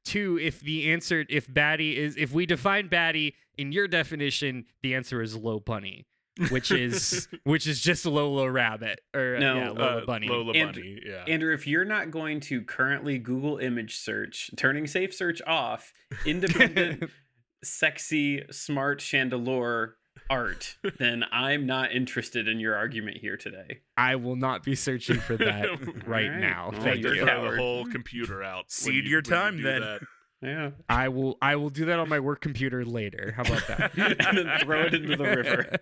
Two, 0.03 0.37
if 0.37 0.59
the 0.59 0.91
answer, 0.91 1.25
if 1.29 1.47
baddie 1.47 1.95
is, 1.95 2.17
if 2.17 2.31
we 2.33 2.45
define 2.45 2.89
baddie 2.89 3.35
in 3.57 3.71
your 3.71 3.87
definition, 3.87 4.65
the 4.81 4.93
answer 4.95 5.21
is 5.21 5.35
low 5.35 5.59
bunny, 5.59 6.05
which 6.49 6.71
is 6.71 7.27
which 7.43 7.67
is 7.67 7.79
just 7.81 8.05
Lola 8.05 8.49
rabbit 8.49 9.01
or 9.13 9.37
No, 9.39 9.55
yeah, 9.55 9.69
Lola 9.69 9.97
Uh, 10.01 10.05
bunny. 10.05 10.27
Lola 10.27 10.53
And- 10.53 10.73
Bunny. 10.73 10.99
Yeah. 11.05 11.23
Andrew, 11.27 11.53
if 11.53 11.67
you're 11.67 11.85
not 11.85 12.11
going 12.11 12.39
to 12.41 12.61
currently 12.63 13.17
Google 13.19 13.57
image 13.57 13.97
search, 13.97 14.49
turning 14.57 14.87
safe 14.87 15.13
search 15.13 15.41
off, 15.45 15.93
independent, 16.25 17.09
sexy, 17.63 18.43
smart 18.51 19.01
chandelier 19.01 19.95
art, 20.29 20.77
then 20.99 21.23
I'm 21.31 21.65
not 21.65 21.91
interested 21.91 22.47
in 22.47 22.59
your 22.59 22.75
argument 22.75 23.17
here 23.17 23.37
today. 23.37 23.81
I 23.97 24.15
will 24.15 24.35
not 24.35 24.63
be 24.63 24.75
searching 24.75 25.19
for 25.19 25.35
that 25.37 25.67
right 26.07 26.25
Alright. 26.27 26.39
now. 26.39 26.69
Well, 26.71 26.81
Thank 26.81 27.01
you're 27.03 27.15
you. 27.15 27.23
a 27.23 27.25
Throw 27.25 27.51
the 27.51 27.57
whole 27.57 27.85
computer 27.85 28.43
out. 28.43 28.65
when 28.65 28.69
Cede 28.69 29.03
you- 29.05 29.09
your 29.11 29.21
when 29.21 29.25
you 29.25 29.31
time 29.31 29.57
do 29.57 29.63
then. 29.63 29.99
That. 30.43 30.49
Yeah. 30.49 30.71
I 30.89 31.09
will 31.09 31.37
I 31.41 31.55
will 31.55 31.69
do 31.69 31.85
that 31.85 31.99
on 31.99 32.09
my 32.09 32.19
work 32.19 32.41
computer 32.41 32.85
later. 32.85 33.33
How 33.35 33.43
about 33.43 33.67
that? 33.67 33.97
and 34.27 34.37
then 34.37 34.59
throw 34.59 34.83
it 34.83 34.93
into 34.93 35.15
the 35.15 35.23
river. 35.23 35.77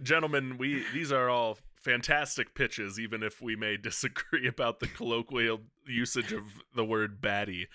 Gentlemen, 0.02 0.58
we 0.58 0.84
these 0.92 1.12
are 1.12 1.28
all 1.28 1.58
fantastic 1.76 2.54
pitches, 2.54 2.98
even 2.98 3.22
if 3.22 3.40
we 3.40 3.56
may 3.56 3.76
disagree 3.76 4.46
about 4.48 4.80
the 4.80 4.86
colloquial 4.86 5.60
usage 5.86 6.32
of 6.32 6.42
the 6.74 6.84
word 6.84 7.20
baddie. 7.20 7.66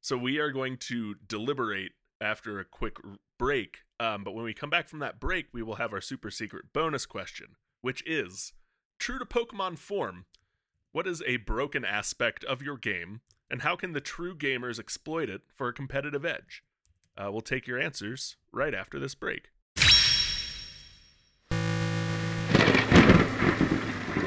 So 0.00 0.16
we 0.16 0.38
are 0.38 0.50
going 0.50 0.78
to 0.78 1.14
deliberate 1.26 1.92
after 2.20 2.58
a 2.58 2.64
quick 2.64 2.96
break. 3.38 3.78
Um, 4.00 4.24
but 4.24 4.34
when 4.34 4.44
we 4.44 4.52
come 4.52 4.70
back 4.70 4.88
from 4.88 4.98
that 4.98 5.20
break, 5.20 5.46
we 5.52 5.62
will 5.62 5.76
have 5.76 5.92
our 5.92 6.00
super 6.00 6.30
secret 6.30 6.66
bonus 6.72 7.06
question, 7.06 7.56
which 7.80 8.02
is 8.04 8.52
true 8.98 9.18
to 9.18 9.24
Pokemon 9.24 9.78
form. 9.78 10.26
What 10.90 11.06
is 11.06 11.22
a 11.26 11.36
broken 11.38 11.84
aspect 11.84 12.44
of 12.44 12.62
your 12.62 12.76
game, 12.76 13.20
and 13.52 13.60
how 13.60 13.76
can 13.76 13.92
the 13.92 14.00
true 14.00 14.34
gamers 14.34 14.80
exploit 14.80 15.28
it 15.28 15.42
for 15.54 15.68
a 15.68 15.74
competitive 15.74 16.24
edge? 16.24 16.64
Uh, 17.18 17.30
we'll 17.30 17.42
take 17.42 17.66
your 17.66 17.78
answers 17.78 18.36
right 18.50 18.74
after 18.74 18.98
this 18.98 19.14
break. 19.14 19.50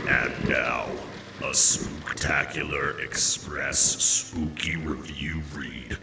And 0.07 0.47
now, 0.47 0.85
a 1.39 1.51
Spooktacular 1.51 3.03
Express 3.03 3.79
spooky 3.79 4.75
review 4.75 5.41
read. 5.55 5.97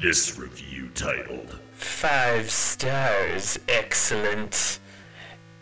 This 0.00 0.38
review 0.38 0.88
titled 0.94 1.58
Five 1.72 2.50
stars, 2.50 3.58
excellent. 3.68 4.78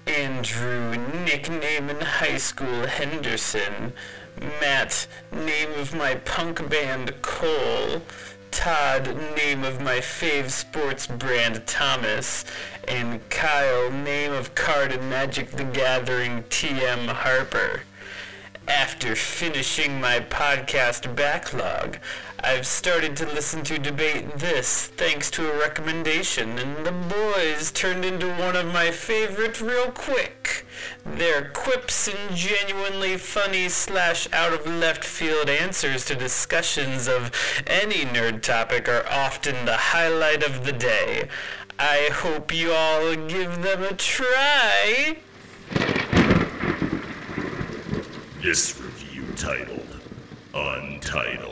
Andrew, 0.06 0.96
nickname 1.24 1.90
in 1.90 2.00
high 2.00 2.36
school 2.36 2.86
Henderson. 2.86 3.92
Matt, 4.40 5.06
name 5.30 5.72
of 5.72 5.94
my 5.94 6.16
punk 6.16 6.68
band 6.68 7.14
Cole. 7.22 8.02
Todd, 8.50 9.16
name 9.36 9.64
of 9.64 9.80
my 9.80 9.96
fave 9.98 10.50
sports 10.50 11.06
brand 11.06 11.66
Thomas. 11.66 12.44
And 12.86 13.26
Kyle, 13.30 13.90
name 13.90 14.32
of 14.32 14.54
card 14.54 14.92
in 14.92 15.08
Magic 15.08 15.50
the 15.50 15.64
Gathering 15.64 16.42
TM 16.44 17.06
Harper. 17.08 17.82
After 18.68 19.16
finishing 19.16 20.00
my 20.00 20.20
podcast 20.20 21.14
backlog, 21.16 21.98
I've 22.44 22.66
started 22.66 23.16
to 23.18 23.26
listen 23.26 23.62
to 23.64 23.78
Debate 23.78 24.38
This 24.38 24.88
thanks 24.88 25.30
to 25.30 25.48
a 25.48 25.58
recommendation, 25.60 26.58
and 26.58 26.84
the 26.84 26.90
boys 26.90 27.70
turned 27.70 28.04
into 28.04 28.26
one 28.34 28.56
of 28.56 28.66
my 28.66 28.90
favorite 28.90 29.60
real 29.60 29.92
quick. 29.92 30.66
Their 31.06 31.50
quips 31.50 32.08
and 32.08 32.36
genuinely 32.36 33.16
funny 33.16 33.68
slash 33.68 34.26
out 34.32 34.52
of 34.52 34.66
left 34.66 35.04
field 35.04 35.48
answers 35.48 36.04
to 36.06 36.16
discussions 36.16 37.06
of 37.06 37.30
any 37.64 38.04
nerd 38.06 38.42
topic 38.42 38.88
are 38.88 39.06
often 39.08 39.64
the 39.64 39.76
highlight 39.76 40.42
of 40.42 40.64
the 40.64 40.72
day. 40.72 41.28
I 41.78 42.08
hope 42.12 42.52
you 42.52 42.72
all 42.72 43.14
give 43.14 43.62
them 43.62 43.84
a 43.84 43.94
try. 43.94 45.18
This 48.42 48.80
review 48.80 49.26
titled 49.36 50.00
Untitled. 50.52 51.51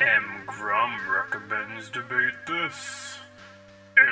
M. 0.00 0.42
Grum 0.46 0.96
recommends 1.10 1.88
debate 1.90 2.34
this. 2.46 3.18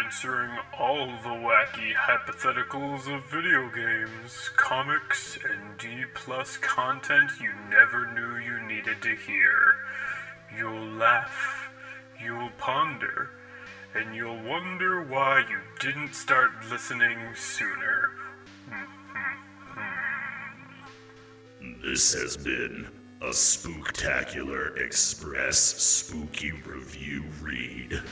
Answering 0.04 0.50
all 0.76 1.06
the 1.06 1.28
wacky 1.28 1.94
hypotheticals 1.94 3.06
of 3.06 3.30
video 3.30 3.70
games, 3.70 4.50
comics, 4.56 5.38
and 5.48 5.78
D 5.78 6.04
plus 6.12 6.56
content 6.56 7.30
you 7.40 7.52
never 7.70 8.12
knew 8.12 8.36
you 8.36 8.60
needed 8.66 9.00
to 9.02 9.14
hear. 9.14 9.76
You'll 10.56 10.88
laugh, 10.88 11.70
you'll 12.20 12.50
ponder, 12.58 13.30
and 13.94 14.12
you'll 14.16 14.42
wonder 14.42 15.00
why 15.02 15.44
you 15.48 15.58
didn't 15.78 16.14
start 16.14 16.50
listening 16.68 17.18
sooner. 17.36 18.10
Mm-hmm. 21.60 21.82
This 21.88 22.12
has 22.14 22.36
been 22.36 22.88
a 23.22 23.30
Spooktacular 23.30 24.78
Express 24.78 25.58
spooky 25.58 26.52
review 26.52 27.24
read. 27.40 28.02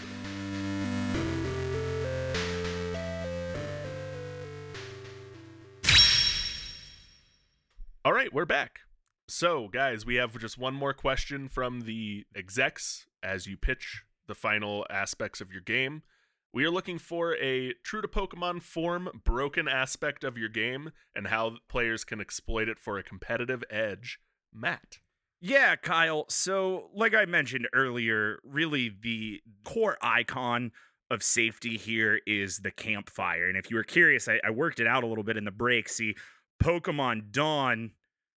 All 8.02 8.14
right, 8.14 8.32
we're 8.32 8.46
back. 8.46 8.80
So, 9.28 9.68
guys, 9.68 10.06
we 10.06 10.14
have 10.14 10.38
just 10.38 10.56
one 10.56 10.74
more 10.74 10.94
question 10.94 11.48
from 11.48 11.82
the 11.82 12.24
execs 12.34 13.06
as 13.22 13.46
you 13.46 13.58
pitch 13.58 14.04
the 14.26 14.34
final 14.34 14.86
aspects 14.88 15.42
of 15.42 15.52
your 15.52 15.60
game. 15.60 16.02
We 16.50 16.64
are 16.64 16.70
looking 16.70 16.98
for 16.98 17.36
a 17.36 17.74
true 17.82 18.00
to 18.00 18.08
Pokemon 18.08 18.62
form 18.62 19.20
broken 19.22 19.68
aspect 19.68 20.24
of 20.24 20.38
your 20.38 20.48
game 20.48 20.92
and 21.14 21.26
how 21.26 21.56
players 21.68 22.04
can 22.04 22.22
exploit 22.22 22.70
it 22.70 22.78
for 22.78 22.96
a 22.96 23.02
competitive 23.02 23.64
edge. 23.70 24.18
Matt. 24.54 24.98
Yeah, 25.40 25.76
Kyle. 25.76 26.24
So, 26.28 26.88
like 26.94 27.14
I 27.14 27.26
mentioned 27.26 27.68
earlier, 27.74 28.38
really 28.44 28.88
the 28.88 29.42
core 29.64 29.98
icon 30.00 30.72
of 31.10 31.22
safety 31.22 31.76
here 31.76 32.20
is 32.26 32.60
the 32.60 32.70
campfire. 32.70 33.46
And 33.48 33.58
if 33.58 33.70
you 33.70 33.76
were 33.76 33.84
curious, 33.84 34.26
I, 34.26 34.40
I 34.44 34.50
worked 34.50 34.80
it 34.80 34.86
out 34.86 35.04
a 35.04 35.06
little 35.06 35.24
bit 35.24 35.36
in 35.36 35.44
the 35.44 35.50
break. 35.50 35.88
See, 35.88 36.14
Pokemon 36.62 37.30
Dawn, 37.30 37.90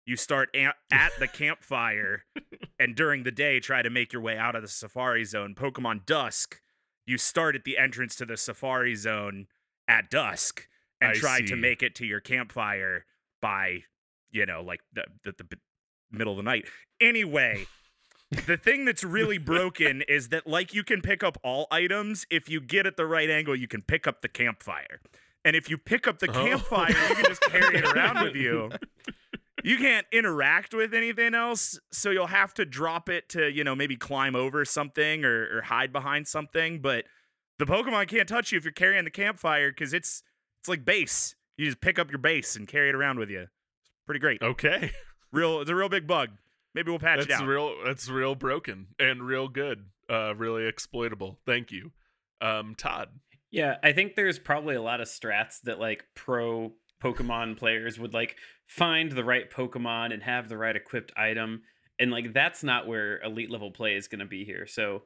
you 0.07 0.17
start 0.17 0.49
a- 0.55 0.73
at 0.91 1.13
the 1.19 1.29
campfire, 1.33 2.25
and 2.79 2.95
during 2.95 3.25
the 3.25 3.31
day, 3.31 3.61
try 3.61 3.83
to 3.83 3.91
make 3.91 4.13
your 4.13 4.23
way 4.23 4.39
out 4.39 4.57
of 4.57 4.63
the 4.63 4.69
Safari 4.69 5.25
Zone. 5.25 5.55
Pokemon 5.55 6.07
Dusk, 6.07 6.61
you 7.07 7.19
start 7.19 7.55
at 7.55 7.65
the 7.65 7.77
entrance 7.77 8.17
to 8.17 8.25
the 8.25 8.37
Safari 8.39 8.95
Zone 8.95 9.47
at 9.87 10.11
dusk 10.11 10.67
and 11.03 11.11
I 11.11 11.15
try 11.15 11.39
see. 11.41 11.47
to 11.49 11.57
make 11.57 11.83
it 11.83 11.95
to 11.97 12.07
your 12.07 12.21
campfire 12.21 13.05
by, 13.43 13.81
you 14.31 14.47
know, 14.47 14.63
like 14.63 14.81
the, 14.95 15.05
the, 15.25 15.35
the 15.37 15.59
middle 16.15 16.33
of 16.33 16.37
the 16.39 16.43
night. 16.43 16.67
Anyway, 17.01 17.67
the 18.47 18.57
thing 18.57 18.85
that's 18.85 19.05
really 19.05 19.39
broken 19.39 20.03
is 20.09 20.29
that 20.31 20.47
like 20.47 20.73
you 20.75 20.83
can 20.85 21.01
pick 21.03 21.23
up 21.23 21.39
all 21.45 21.67
items 21.71 22.27
if 22.31 22.49
you 22.49 22.61
get 22.61 22.87
at 22.87 22.97
the 22.97 23.07
right 23.07 23.29
angle 23.31 23.55
you 23.55 23.69
can 23.69 23.83
pick 23.83 24.07
up 24.07 24.23
the 24.23 24.29
campfire. 24.29 25.01
And 25.45 25.55
if 25.55 25.69
you 25.69 25.77
pick 25.77 26.07
up 26.09 26.19
the 26.21 26.31
Oh. 26.31 26.33
campfire, 26.33 26.89
you 26.91 27.15
can 27.17 27.25
just 27.27 27.43
carry 27.43 27.77
it 27.77 27.85
around 27.85 28.23
with 28.25 28.35
you. 28.37 28.71
You 29.63 29.79
can't 29.79 30.07
interact 30.13 30.75
with 30.75 30.93
anything 30.93 31.35
else, 31.35 31.79
so 31.91 32.11
you'll 32.11 32.27
have 32.27 32.53
to 32.55 32.67
drop 32.67 33.09
it 33.09 33.31
to, 33.31 33.51
you 33.51 33.65
know, 33.65 33.75
maybe 33.75 33.97
climb 33.97 34.37
over 34.37 34.63
something 34.67 35.25
or, 35.25 35.57
or 35.57 35.63
hide 35.63 35.91
behind 35.91 36.29
something, 36.29 36.81
but 36.83 37.07
the 37.59 37.65
Pokemon 37.65 38.09
can't 38.09 38.29
touch 38.29 38.53
you 38.53 38.59
if 38.59 38.65
you're 38.65 38.73
carrying 38.75 39.05
the 39.05 39.11
campfire 39.11 39.73
cuz 39.73 39.95
it's 39.95 40.23
it's 40.61 40.69
like 40.69 40.85
base. 40.85 41.35
You 41.57 41.65
just 41.65 41.81
pick 41.81 41.99
up 41.99 42.11
your 42.11 42.19
base 42.19 42.57
and 42.57 42.69
carry 42.69 42.91
it 42.91 42.95
around 42.95 43.19
with 43.19 43.31
you. 43.31 43.41
It's 43.41 44.03
pretty 44.05 44.21
great. 44.21 44.43
Okay. 44.43 44.93
Real. 45.35 45.61
It's 45.61 45.71
a 45.71 45.75
real 45.75 45.89
big 45.89 46.07
bug. 46.07 46.31
Maybe 46.75 46.91
we'll 46.91 46.99
patch 46.99 47.21
it 47.21 47.29
That's 47.29 47.43
out. 47.43 47.47
real. 47.47 47.75
That's 47.85 48.09
real 48.09 48.35
broken 48.35 48.89
and 48.99 49.23
real 49.23 49.49
good. 49.49 49.87
Uh, 50.09 50.35
really 50.35 50.67
exploitable. 50.67 51.39
Thank 51.47 51.73
you, 51.73 51.93
um, 52.41 52.75
Todd. 52.75 53.09
Yeah, 53.51 53.77
I 53.83 53.93
think 53.93 54.17
there's 54.17 54.39
probably 54.39 54.75
a 54.75 54.83
lot 54.83 55.01
of 55.01 55.09
strats 55.09 55.61
that 55.63 55.79
like 55.79 56.05
pro 56.15 56.73
Pokemon 57.03 57.57
players 57.57 57.99
would 57.99 58.13
like 58.15 58.37
find 58.67 59.13
the 59.13 59.25
right 59.25 59.51
Pokemon 59.51 60.13
and 60.13 60.23
have 60.23 60.49
the 60.49 60.57
right 60.57 60.75
equipped 60.75 61.13
item. 61.17 61.63
And 61.99 62.11
like 62.11 62.33
that's 62.33 62.65
not 62.65 62.87
where 62.87 63.23
elite 63.23 63.51
level 63.51 63.71
play 63.71 63.95
is 63.95 64.09
going 64.09 64.19
to 64.19 64.27
be 64.27 64.45
here. 64.45 64.67
So 64.67 65.03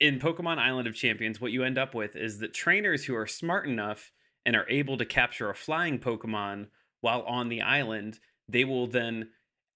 in 0.00 0.18
Pokemon 0.18 0.58
Island 0.58 0.88
of 0.88 0.96
Champions, 0.96 1.40
what 1.40 1.52
you 1.52 1.62
end 1.62 1.78
up 1.78 1.94
with 1.94 2.16
is 2.16 2.38
that 2.40 2.52
trainers 2.52 3.04
who 3.04 3.14
are 3.14 3.26
smart 3.26 3.68
enough 3.68 4.10
and 4.44 4.56
are 4.56 4.68
able 4.68 4.96
to 4.98 5.04
capture 5.04 5.48
a 5.48 5.54
flying 5.54 6.00
Pokemon 6.00 6.66
while 7.00 7.22
on 7.22 7.48
the 7.48 7.62
island, 7.62 8.18
they 8.48 8.64
will 8.64 8.88
then 8.88 9.28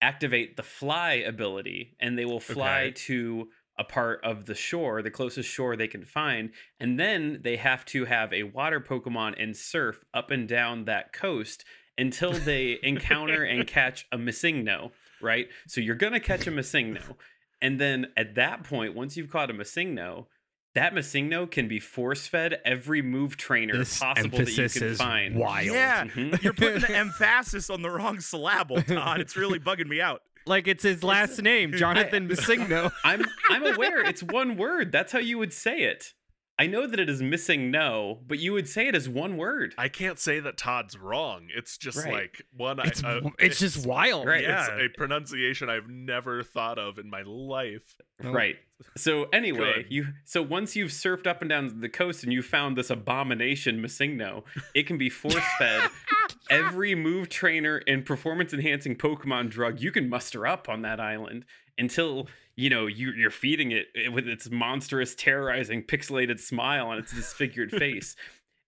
activate 0.06 0.56
the 0.56 0.62
fly 0.62 1.12
ability 1.14 1.96
and 2.00 2.16
they 2.18 2.24
will 2.24 2.40
fly 2.40 2.82
Okay. 2.84 2.90
to 2.92 3.48
a 3.78 3.84
part 3.84 4.18
of 4.24 4.46
the 4.46 4.54
shore, 4.54 5.02
the 5.02 5.10
closest 5.10 5.48
shore 5.50 5.76
they 5.76 5.88
can 5.88 6.04
find, 6.04 6.50
and 6.80 6.98
then 6.98 7.40
they 7.42 7.56
have 7.56 7.84
to 7.84 8.06
have 8.06 8.32
a 8.32 8.44
water 8.44 8.80
Pokemon 8.80 9.34
and 9.42 9.54
surf 9.56 10.04
up 10.14 10.30
and 10.30 10.48
down 10.48 10.84
that 10.86 11.12
coast 11.12 11.64
until 11.98 12.32
they 12.50 12.78
encounter 12.82 13.42
and 13.42 13.66
catch 13.66 14.06
a 14.12 14.16
Missingno, 14.16 14.92
right? 15.20 15.48
So 15.66 15.80
you're 15.80 15.94
gonna 16.04 16.20
catch 16.20 16.46
a 16.46 16.50
Missingno, 16.50 17.16
and 17.60 17.78
then 17.80 17.98
at 18.16 18.34
that 18.36 18.64
point, 18.64 18.94
once 18.94 19.16
you've 19.16 19.30
caught 19.30 19.50
a 19.50 19.54
Missingno, 19.54 20.26
that 20.76 20.94
Missingno 20.94 21.50
can 21.50 21.66
be 21.68 21.80
force 21.80 22.26
fed 22.26 22.60
every 22.64 23.02
move 23.02 23.36
trainer 23.36 23.76
This 23.78 23.98
possible 23.98 24.38
that 24.38 24.46
you 24.56 24.62
emphasis 24.62 24.72
can 24.78 24.82
is 24.88 24.98
find. 24.98 25.34
wild. 25.34 25.66
Yeah, 25.66 26.04
Mhm. 26.04 26.42
you're 26.42 26.52
putting 26.52 26.80
the 26.80 26.90
emphasis 26.96 27.68
on 27.68 27.82
the 27.82 27.90
wrong 27.90 28.20
syllable, 28.20 28.80
Todd. 28.82 29.20
It's 29.20 29.36
really 29.36 29.58
bugging 29.68 29.88
me 29.88 30.00
out. 30.00 30.22
Like 30.46 30.68
it's 30.68 30.84
his 30.84 31.02
last 31.02 31.42
name, 31.42 31.72
Jonathan 31.76 32.28
Massigno. 32.28 32.92
I'm 33.02 33.24
I'm 33.50 33.66
aware 33.74 34.00
it's 34.04 34.22
one 34.22 34.56
word. 34.56 34.92
That's 34.92 35.10
how 35.12 35.18
you 35.18 35.38
would 35.38 35.52
say 35.52 35.80
it. 35.80 36.14
I 36.58 36.66
know 36.66 36.86
that 36.86 36.98
it 36.98 37.10
is 37.10 37.20
missing 37.20 37.70
no, 37.70 38.20
but 38.26 38.38
you 38.38 38.52
would 38.54 38.66
say 38.66 38.88
it 38.88 38.94
as 38.94 39.08
one 39.10 39.36
word. 39.36 39.74
I 39.76 39.88
can't 39.88 40.18
say 40.18 40.40
that 40.40 40.56
Todd's 40.56 40.96
wrong. 40.98 41.48
It's 41.54 41.76
just 41.76 41.98
Right. 41.98 42.12
like 42.14 42.42
one. 42.56 42.78
It's, 42.80 43.04
I, 43.04 43.16
uh, 43.18 43.30
it's 43.38 43.58
just 43.58 43.86
wild. 43.86 44.26
Right. 44.26 44.42
It's 44.44 44.68
Yeah. 44.68 44.84
a 44.84 44.88
pronunciation 44.88 45.68
I've 45.68 45.88
never 45.90 46.42
thought 46.42 46.78
of 46.78 46.98
in 46.98 47.10
my 47.10 47.22
life. 47.22 47.96
Right. 48.22 48.56
So 48.96 49.24
anyway, 49.34 49.82
Good. 49.82 49.86
you 49.92 50.06
so 50.24 50.40
once 50.42 50.74
you've 50.76 50.90
surfed 50.92 51.26
up 51.26 51.42
and 51.42 51.48
down 51.50 51.80
the 51.80 51.88
coast 51.90 52.24
and 52.24 52.32
you 52.32 52.40
found 52.42 52.76
this 52.78 52.88
abomination 52.90 53.82
Missingno, 53.82 54.44
it 54.74 54.86
can 54.86 54.96
be 54.98 55.10
force 55.10 55.44
fed 55.58 55.90
every 56.50 56.94
move 56.94 57.28
trainer 57.28 57.82
and 57.86 58.04
performance 58.04 58.52
enhancing 58.52 58.96
Pokemon 58.96 59.50
drug 59.50 59.80
you 59.80 59.90
can 59.90 60.08
muster 60.08 60.46
up 60.46 60.68
on 60.68 60.82
that 60.82 61.00
island 61.00 61.44
until 61.78 62.28
you 62.56 62.70
know 62.70 62.86
you, 62.86 63.12
you're 63.12 63.30
feeding 63.30 63.72
it 63.72 63.86
eh, 63.94 64.08
with 64.08 64.26
its 64.28 64.50
monstrous, 64.50 65.14
terrorizing, 65.14 65.82
pixelated 65.82 66.40
smile 66.40 66.88
on 66.88 66.98
its 66.98 67.12
disfigured 67.12 67.70
face. 67.78 68.16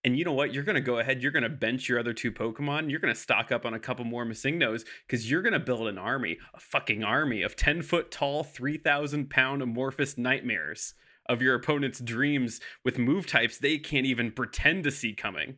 And 0.04 0.16
you 0.16 0.24
know 0.24 0.32
what? 0.32 0.54
You're 0.54 0.64
gonna 0.64 0.80
go 0.80 0.98
ahead. 0.98 1.22
You're 1.22 1.32
gonna 1.32 1.48
bench 1.48 1.88
your 1.88 1.98
other 1.98 2.12
two 2.12 2.30
Pokemon. 2.30 2.90
You're 2.90 3.00
gonna 3.00 3.14
stock 3.14 3.50
up 3.50 3.66
on 3.66 3.74
a 3.74 3.80
couple 3.80 4.04
more 4.04 4.24
Missingnos 4.24 4.84
because 5.06 5.30
you're 5.30 5.42
gonna 5.42 5.58
build 5.58 5.88
an 5.88 5.98
army, 5.98 6.38
a 6.54 6.60
fucking 6.60 7.02
army 7.02 7.42
of 7.42 7.56
ten 7.56 7.82
foot 7.82 8.10
tall, 8.10 8.44
three 8.44 8.76
thousand 8.76 9.30
pound 9.30 9.62
amorphous 9.62 10.16
nightmares 10.16 10.94
of 11.28 11.42
your 11.42 11.54
opponent's 11.54 12.00
dreams 12.00 12.60
with 12.84 12.98
move 12.98 13.26
types 13.26 13.58
they 13.58 13.78
can't 13.78 14.06
even 14.06 14.30
pretend 14.32 14.84
to 14.84 14.90
see 14.90 15.12
coming. 15.14 15.56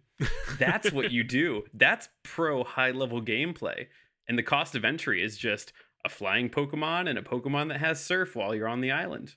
That's 0.59 0.93
what 0.93 1.13
you 1.13 1.23
do. 1.25 1.65
That's 1.75 2.09
pro 2.23 2.65
high 2.65 2.91
level 2.91 3.23
gameplay. 3.23 3.87
And 4.29 4.39
the 4.39 4.43
cost 4.43 4.75
of 4.75 4.85
entry 4.85 5.23
is 5.23 5.37
just 5.39 5.73
a 6.05 6.09
flying 6.09 6.49
Pokemon 6.51 7.09
and 7.09 7.19
a 7.19 7.23
Pokemon 7.23 7.69
that 7.69 7.79
has 7.81 8.03
surf 8.03 8.35
while 8.37 8.55
you're 8.55 8.69
on 8.69 8.81
the 8.81 8.91
island. 8.91 9.35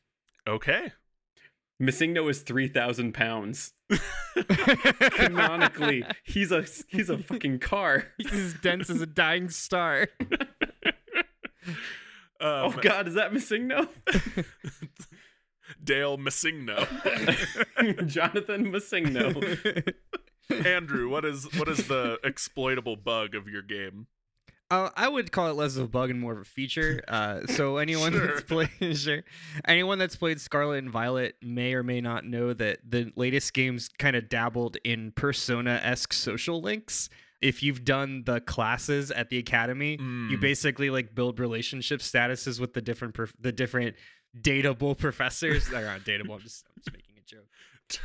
Okay. 0.47 0.91
Missingno 1.81 2.29
is 2.29 2.41
three 2.41 2.67
thousand 2.67 3.13
pounds. 3.13 3.73
Canonically, 4.35 6.05
he's 6.23 6.51
a 6.51 6.65
he's 6.87 7.09
a 7.09 7.17
fucking 7.17 7.59
car. 7.59 8.05
He's 8.17 8.31
as 8.31 8.53
dense 8.55 8.89
as 8.89 9.01
a 9.01 9.05
dying 9.07 9.49
star. 9.49 10.07
Oh 12.45 12.65
Um, 12.65 12.79
God, 12.81 13.07
is 13.07 13.13
that 13.13 13.31
Missingno? 13.31 13.87
Dale 15.83 16.17
Missingno. 16.17 16.77
Jonathan 18.07 18.71
Missingno. 18.71 19.93
Andrew, 20.65 21.09
what 21.09 21.25
is 21.25 21.45
what 21.57 21.67
is 21.69 21.87
the 21.87 22.19
exploitable 22.23 22.95
bug 22.95 23.33
of 23.35 23.47
your 23.47 23.61
game? 23.61 24.07
Uh, 24.71 24.89
I 24.95 25.07
would 25.07 25.31
call 25.31 25.49
it 25.49 25.53
less 25.55 25.75
of 25.77 25.83
a 25.83 25.87
bug 25.87 26.09
and 26.09 26.19
more 26.19 26.33
of 26.33 26.39
a 26.39 26.43
feature. 26.45 27.01
Uh, 27.07 27.45
so 27.47 27.77
anyone 27.85 28.13
that's 28.13 28.41
played, 28.41 28.69
sure, 28.97 29.23
anyone 29.65 29.99
that's 29.99 30.15
played 30.15 30.39
Scarlet 30.41 30.79
and 30.79 30.89
Violet 30.89 31.35
may 31.41 31.73
or 31.73 31.83
may 31.83 32.01
not 32.01 32.25
know 32.25 32.53
that 32.53 32.79
the 32.87 33.11
latest 33.15 33.53
games 33.53 33.89
kind 33.99 34.15
of 34.15 34.29
dabbled 34.29 34.77
in 34.83 35.11
Persona-esque 35.11 36.11
social 36.13 36.61
links. 36.61 37.09
If 37.41 37.61
you've 37.61 37.83
done 37.83 38.23
the 38.25 38.39
classes 38.39 39.11
at 39.11 39.29
the 39.29 39.37
academy, 39.37 39.91
you 39.93 39.97
Mm. 40.37 40.41
basically 40.41 40.89
like 40.89 41.13
build 41.13 41.39
relationship 41.39 41.99
statuses 41.99 42.59
with 42.59 42.73
the 42.73 42.81
different 42.81 43.13
prof- 43.13 43.35
the 43.39 43.51
different 43.51 43.95
dateable 44.39 44.97
professors. 44.97 45.67
They're 45.67 45.85
not 45.85 46.01
dateable. 46.01 46.35
I'm 46.35 46.41
just 46.41 46.65
I'm 46.67 46.81
just 46.83 46.93
making 46.93 47.15
a 47.17 47.25
joke. 47.25 47.47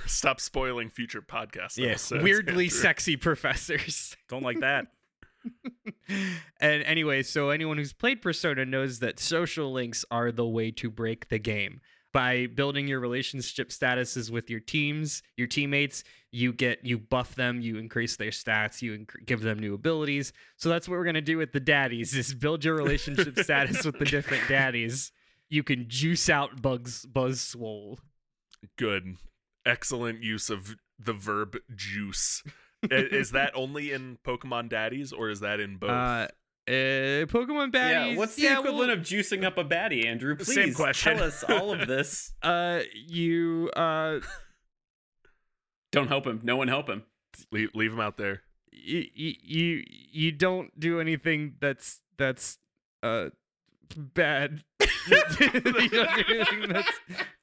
Stop 0.07 0.41
spoiling 0.41 0.91
future 0.91 1.23
podcasts. 1.23 1.77
Yes, 1.77 2.11
episodes, 2.13 2.25
weirdly 2.25 2.69
sexy 2.69 3.17
professors. 3.17 4.17
Don't 4.29 4.43
like 4.43 4.61
that. 4.61 4.87
and 6.61 6.83
anyway, 6.83 7.23
so 7.23 7.51
anyone 7.51 7.79
who's 7.79 7.93
played 7.93 8.21
Persona 8.21 8.65
knows 8.65 8.99
that 8.99 9.21
social 9.21 9.73
links 9.73 10.05
are 10.11 10.33
the 10.33 10.47
way 10.47 10.71
to 10.73 10.91
break 10.91 11.29
the 11.29 11.39
game. 11.39 11.81
By 12.13 12.47
building 12.47 12.89
your 12.89 13.01
relationship 13.01 13.69
statuses 13.69 14.31
with 14.31 14.49
your 14.49 14.61
teams, 14.61 15.23
your 15.37 15.47
teammates, 15.47 16.05
you 16.33 16.53
get 16.55 16.85
you 16.85 16.99
buff 16.99 17.35
them, 17.35 17.61
you 17.61 17.77
increase 17.77 18.17
their 18.17 18.31
stats, 18.31 18.81
you 18.83 18.99
inc- 18.99 19.27
give 19.27 19.43
them 19.43 19.59
new 19.59 19.75
abilities. 19.75 20.33
So 20.57 20.71
that's 20.71 20.89
what 20.89 20.99
we're 20.99 21.05
gonna 21.05 21.21
do 21.21 21.37
with 21.37 21.53
the 21.53 21.61
daddies: 21.61 22.15
is 22.17 22.35
build 22.35 22.65
your 22.65 22.75
relationship 22.75 23.39
status 23.39 23.85
with 23.85 23.99
the 23.99 24.07
different 24.07 24.49
daddies. 24.49 25.13
You 25.49 25.63
can 25.63 25.89
juice 25.89 26.29
out 26.29 26.61
Bugs 26.61 27.07
Buzzwole. 27.07 27.99
Good. 28.77 29.17
Excellent 29.65 30.23
use 30.23 30.51
of 30.51 30.77
the 30.99 31.13
verb 31.13 31.57
juice. 31.75 32.43
Is 32.91 33.31
that 33.33 33.53
only 33.55 33.93
in 33.93 34.19
Pokemon 34.25 34.69
Daddies 34.69 35.13
or 35.13 35.31
is 35.31 35.41
that 35.41 35.61
in 35.61 35.77
both? 35.77 35.91
Uh, 35.91 36.29
uh, 36.69 37.25
Pokemon 37.25 37.73
baddies. 37.73 38.13
Yeah, 38.13 38.17
what's 38.17 38.35
the 38.35 38.43
yeah, 38.43 38.59
equivalent 38.59 38.89
well, 38.89 38.99
of 38.99 39.05
juicing 39.05 39.43
up 39.43 39.57
a 39.57 39.65
baddie, 39.65 40.05
Andrew? 40.05 40.37
Please 40.37 40.55
Same 40.55 40.75
question. 40.75 41.17
tell 41.17 41.27
us 41.27 41.43
all 41.43 41.73
of 41.73 41.87
this. 41.89 42.35
Uh, 42.43 42.81
you 42.95 43.71
uh. 43.75 44.21
Don't 45.93 46.09
help 46.09 46.27
him. 46.27 46.41
No 46.43 46.57
one 46.57 46.69
help 46.69 46.87
him. 46.91 47.05
leave, 47.51 47.71
leave 47.75 47.91
him 47.91 48.01
out 48.01 48.19
there. 48.19 48.43
you 48.71 49.07
you 49.15 49.83
you 49.87 50.31
don't 50.31 50.79
do 50.79 51.01
anything 51.01 51.55
that's 51.59 52.03
that's 52.19 52.59
uh 53.03 53.31
bad. 53.97 54.63
you 55.11 55.51
don't 55.61 55.91
do 55.91 56.07
anything 56.29 56.69
that's 56.73 56.93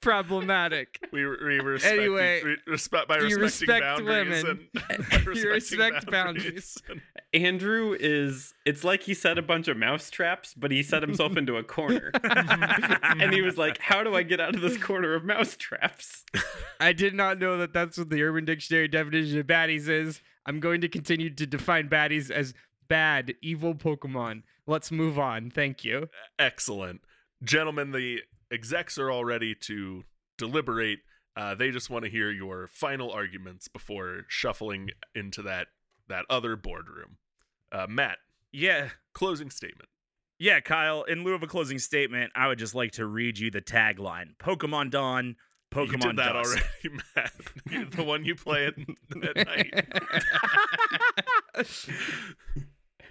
problematic. 0.02 1.00
We, 1.12 1.26
we 1.26 1.60
respect 1.60 1.94
Anyway, 1.98 2.42
re- 2.44 2.58
respect 2.68 3.08
by 3.08 3.18
you 3.20 3.38
respecting 3.38 3.40
respect 3.40 3.82
boundaries 3.84 4.44
women. 4.44 4.70
and 4.90 5.10
by 5.26 5.32
You 5.34 5.50
respect 5.52 6.12
boundaries. 6.12 6.78
and- 6.90 7.02
Andrew 7.34 7.96
is. 8.00 8.54
It's 8.66 8.84
like 8.86 9.04
he 9.04 9.14
set 9.14 9.38
a 9.38 9.42
bunch 9.42 9.68
of 9.68 9.76
mouse 9.76 10.10
traps, 10.10 10.54
but 10.56 10.72
he 10.72 10.82
set 10.84 11.02
himself 11.02 11.36
into 11.36 11.58
a 11.58 11.64
corner. 11.64 12.12
and 12.24 13.34
he 13.34 13.42
was 13.42 13.58
like, 13.58 13.78
"How 13.80 14.04
do 14.04 14.16
I 14.16 14.24
get 14.24 14.40
out 14.40 14.56
of 14.56 14.62
this 14.62 14.78
corner 14.78 15.14
of 15.16 15.26
mouse 15.26 15.58
traps?" 15.58 16.24
I 16.80 16.94
did 16.94 17.14
not 17.14 17.38
know 17.38 17.58
that 17.58 17.74
that's 17.74 17.98
what 17.98 18.10
the 18.10 18.24
Urban 18.24 18.46
Dictionary 18.46 18.88
definition 18.88 19.38
of 19.40 19.48
baddies 19.48 19.90
is. 19.90 20.22
I'm 20.46 20.62
going 20.62 20.80
to 20.82 20.88
continue 20.88 21.30
to 21.32 21.46
define 21.46 21.90
baddies 21.90 22.32
as 22.32 22.54
bad, 22.88 23.34
evil 23.42 23.76
Pokemon. 23.76 24.44
Let's 24.66 24.90
move 24.92 25.20
on. 25.20 25.50
Thank 25.52 25.84
you. 25.84 26.08
Excellent. 26.40 27.02
Gentlemen, 27.44 27.92
the 27.92 28.22
execs 28.52 28.98
are 28.98 29.10
all 29.12 29.26
ready 29.26 29.54
to 29.62 30.04
deliberate. 30.38 31.00
Uh, 31.36 31.54
they 31.56 31.70
just 31.72 31.90
want 31.90 32.06
to 32.06 32.12
hear 32.12 32.32
your 32.32 32.68
final 32.68 33.12
arguments 33.12 33.68
before 33.68 34.22
shuffling 34.28 34.90
into 35.14 35.42
that 35.42 35.68
that 36.08 36.26
other 36.30 36.56
boardroom. 36.56 37.18
Uh, 37.72 37.88
Matt, 37.90 38.20
Yeah. 38.52 38.90
closing 39.14 39.50
statement. 39.50 39.90
Yeah, 40.38 40.60
Kyle, 40.60 41.04
in 41.04 41.24
lieu 41.24 41.34
of 41.34 41.42
a 41.44 41.48
closing 41.48 41.80
statement, 41.80 42.32
I 42.36 42.48
would 42.48 42.60
just 42.60 42.76
like 42.76 42.92
to 42.94 43.06
read 43.06 43.38
you 43.40 43.50
the 43.52 43.62
tagline 43.62 44.36
Pokemon 44.38 44.92
Dawn, 44.92 45.36
Pokemon 45.72 45.92
you 45.92 45.98
did 45.98 46.16
that 46.18 46.34
Dusk. 46.34 46.58
already, 46.84 47.02
Matt. 47.16 47.92
the 47.96 48.04
one 48.04 48.24
you 48.24 48.36
play 48.36 48.66
at, 48.68 48.76
at 49.24 49.48
night. 49.48 49.74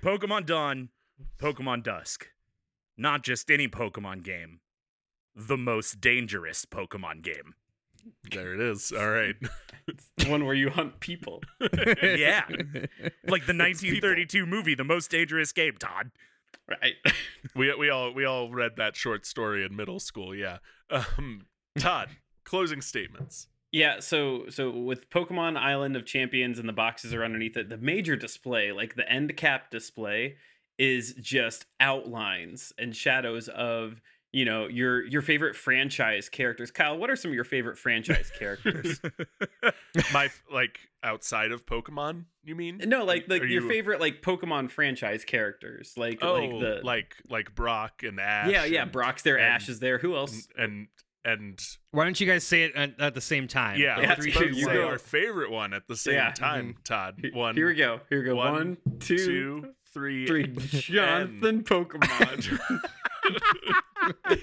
Pokemon 0.02 0.46
Dawn, 0.46 0.90
Pokemon 1.40 1.82
Dusk. 1.82 2.28
Not 2.97 3.24
just 3.24 3.51
any 3.51 3.68
Pokemon 3.68 4.22
game, 4.22 4.61
the 5.34 5.57
most 5.57 6.01
dangerous 6.01 6.64
Pokemon 6.64 7.22
game. 7.22 7.55
There 8.30 8.55
it 8.55 8.61
is. 8.61 8.92
All 8.92 9.11
right. 9.11 9.36
It's 9.86 10.11
The 10.16 10.30
one 10.30 10.47
where 10.47 10.55
you 10.55 10.70
hunt 10.70 11.01
people. 11.01 11.42
yeah. 11.61 12.45
Like 13.28 13.45
the 13.45 13.53
1932 13.55 14.47
movie, 14.47 14.74
The 14.74 14.82
Most 14.82 15.11
Dangerous 15.11 15.53
Game, 15.53 15.74
Todd. 15.78 16.11
Right. 16.66 16.95
We 17.55 17.74
we 17.74 17.90
all 17.90 18.11
we 18.14 18.24
all 18.24 18.51
read 18.51 18.76
that 18.78 18.97
short 18.97 19.26
story 19.26 19.62
in 19.62 19.76
middle 19.76 20.01
school. 20.01 20.34
Yeah. 20.34 20.59
Um, 20.88 21.42
Todd, 21.78 22.09
closing 22.45 22.80
statements. 22.80 23.49
Yeah, 23.72 24.01
so 24.01 24.45
so 24.49 24.70
with 24.70 25.11
Pokemon 25.11 25.59
Island 25.59 25.97
of 25.97 26.07
Champions 26.07 26.59
and 26.59 26.66
the 26.66 26.72
boxes 26.72 27.12
are 27.12 27.22
underneath 27.22 27.59
it, 27.59 27.68
the 27.68 27.76
major 27.76 28.16
display, 28.16 28.72
like 28.72 28.95
the 28.95 29.07
end 29.07 29.36
cap 29.36 29.70
display, 29.70 30.36
is 30.78 31.14
just 31.20 31.66
outlines 31.80 32.72
and 32.78 32.94
shadows 32.96 33.48
of 33.48 34.00
you 34.32 34.44
know 34.44 34.66
your 34.66 35.04
your 35.06 35.22
favorite 35.22 35.54
franchise 35.54 36.28
characters. 36.28 36.70
Kyle, 36.72 36.98
what 36.98 37.08
are 37.10 37.14
some 37.16 37.30
of 37.30 37.34
your 37.36 37.44
favorite 37.44 37.78
franchise 37.78 38.32
characters? 38.36 39.00
My 40.12 40.28
like 40.52 40.78
outside 41.04 41.52
of 41.52 41.66
Pokemon, 41.66 42.24
you 42.42 42.56
mean? 42.56 42.80
no, 42.86 43.04
like 43.04 43.26
like 43.28 43.42
Are 43.42 43.46
your 43.46 43.62
you- 43.62 43.68
favorite 43.68 44.00
like 44.00 44.22
Pokemon 44.22 44.70
franchise 44.72 45.24
characters, 45.24 45.94
like 45.96 46.18
Oh, 46.22 46.34
like 46.34 46.50
the 46.50 46.80
like 46.82 47.14
like 47.28 47.54
Brock 47.54 48.02
and 48.02 48.18
Ash. 48.18 48.50
yeah 48.50 48.64
yeah 48.64 48.82
and- 48.82 48.92
Brock's 48.92 49.22
there, 49.22 49.36
and- 49.36 49.46
Ash 49.46 49.68
is 49.68 49.78
there. 49.78 49.98
Who 49.98 50.16
else? 50.16 50.48
and 50.58 50.88
and 51.24 51.58
Why 51.90 52.04
don't 52.04 52.18
you 52.20 52.26
guys 52.26 52.44
say 52.44 52.64
it 52.64 52.74
at, 52.76 53.00
at 53.00 53.14
the 53.14 53.20
same 53.20 53.48
time? 53.48 53.78
yeah, 53.80 54.00
Yeah, 54.00 54.14
three, 54.14 54.32
two, 54.32 54.48
you 54.48 54.64
say 54.64 54.74
go. 54.74 54.86
our 54.88 54.98
favorite 54.98 55.50
one 55.50 55.72
at 55.72 55.86
the 55.88 55.96
same 55.96 56.14
Yeah. 56.14 56.30
time. 56.32 56.76
Todd, 56.84 57.22
one, 57.32 57.54
Here 57.54 57.66
we 57.68 57.74
go. 57.74 58.00
Here 58.10 58.18
we 58.20 58.24
go. 58.26 58.36
one, 58.36 58.52
One, 58.52 58.76
two, 59.00 59.16
two, 59.16 59.66
three, 59.92 60.26
three. 60.26 60.46
Jonathan 60.46 61.62
Pokemon. 61.64 62.80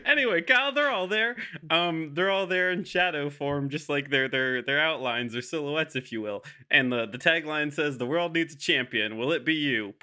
anyway, 0.05 0.41
Kyle, 0.43 0.73
they're 0.73 0.91
all 0.91 1.07
there. 1.07 1.37
Um, 1.71 2.13
they're 2.15 2.31
all 2.31 2.47
there 2.47 2.71
in 2.71 2.85
shadow 2.85 3.29
form, 3.31 3.69
just 3.69 3.89
like 3.89 4.11
their 4.11 4.29
their 4.29 4.63
their 4.63 4.81
outlines 4.81 5.35
or 5.37 5.43
silhouettes, 5.43 5.97
if 5.97 6.13
you 6.13 6.21
will. 6.23 6.45
And 6.71 6.93
the 6.93 7.07
the 7.07 7.19
tagline 7.19 7.73
says, 7.73 7.99
"The 7.99 8.07
world 8.07 8.35
needs 8.35 8.55
a 8.55 8.59
champion. 8.59 9.19
Will 9.19 9.33
it 9.33 9.45
be 9.45 9.55
you?" 9.55 9.95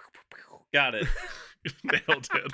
Got 0.73 0.95
it. 0.95 1.07
Nailed 1.83 2.27
it. 2.33 2.53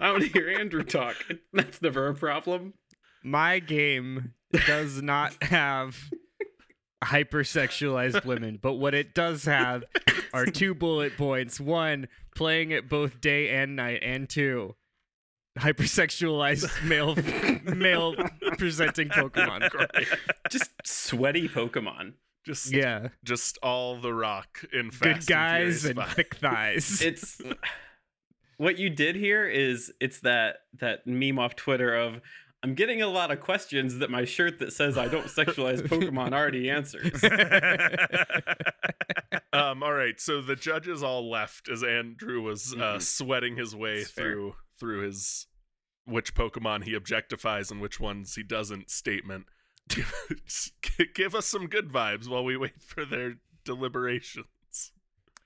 I 0.00 0.10
want 0.12 0.22
to 0.24 0.28
hear 0.28 0.48
Andrew 0.50 0.82
talk. 0.82 1.16
That's 1.52 1.80
never 1.82 2.08
a 2.08 2.14
problem. 2.14 2.74
My 3.22 3.58
game 3.58 4.34
does 4.66 5.02
not 5.02 5.34
have 5.42 5.96
hypersexualized 7.04 8.24
women, 8.24 8.58
but 8.60 8.74
what 8.74 8.94
it 8.94 9.14
does 9.14 9.44
have 9.44 9.84
are 10.32 10.46
two 10.46 10.74
bullet 10.74 11.16
points. 11.16 11.60
One, 11.60 12.08
playing 12.34 12.70
it 12.70 12.88
both 12.88 13.20
day 13.20 13.50
and 13.50 13.76
night, 13.76 14.00
and 14.02 14.28
two, 14.28 14.74
hypersexualized 15.58 16.84
male 16.84 17.16
male 17.76 18.14
presenting 18.58 19.08
Pokemon. 19.08 19.68
Just 20.50 20.70
sweaty 20.84 21.48
Pokemon. 21.48 22.14
Just 22.44 22.70
Yeah. 22.72 23.08
just 23.24 23.58
all 23.60 23.98
the 24.00 24.14
rock 24.14 24.64
in 24.72 24.92
Fast 24.92 25.26
Good 25.26 25.32
guys 25.34 25.84
and, 25.84 25.98
and 25.98 26.06
Furious 26.08 26.14
thick 26.14 26.36
thighs. 26.36 27.02
it's 27.02 27.40
what 28.56 28.78
you 28.78 28.90
did 28.90 29.16
here 29.16 29.46
is 29.46 29.92
it's 30.00 30.20
that 30.20 30.56
that 30.80 31.06
meme 31.06 31.38
off 31.38 31.56
Twitter 31.56 31.94
of 31.94 32.20
I'm 32.62 32.74
getting 32.74 33.02
a 33.02 33.06
lot 33.06 33.30
of 33.30 33.40
questions 33.40 33.98
that 33.98 34.10
my 34.10 34.24
shirt 34.24 34.58
that 34.58 34.72
says 34.72 34.98
I 34.98 35.08
don't 35.08 35.26
sexualize 35.26 35.82
Pokemon 35.82 36.32
already 36.32 36.68
answers. 36.70 37.22
um, 39.52 39.82
all 39.82 39.92
right, 39.92 40.18
so 40.20 40.40
the 40.40 40.56
judges 40.56 41.02
all 41.02 41.30
left 41.30 41.68
as 41.68 41.82
Andrew 41.82 42.40
was 42.42 42.72
uh, 42.72 42.76
Mhm. 42.96 43.02
sweating 43.02 43.56
his 43.56 43.74
way 43.76 43.98
It's 43.98 44.10
fair. 44.10 44.32
through 44.32 44.54
through 44.78 45.02
his 45.06 45.46
which 46.04 46.34
Pokemon 46.34 46.84
he 46.84 46.92
objectifies 46.92 47.70
and 47.70 47.80
which 47.80 47.98
ones 48.00 48.34
he 48.34 48.42
doesn't 48.42 48.90
statement. 48.90 49.46
Give, 49.88 50.12
give 51.14 51.34
us 51.34 51.46
some 51.46 51.68
good 51.68 51.88
vibes 51.90 52.28
while 52.28 52.44
we 52.44 52.56
wait 52.56 52.82
for 52.82 53.04
their 53.04 53.34
deliberations. 53.64 54.92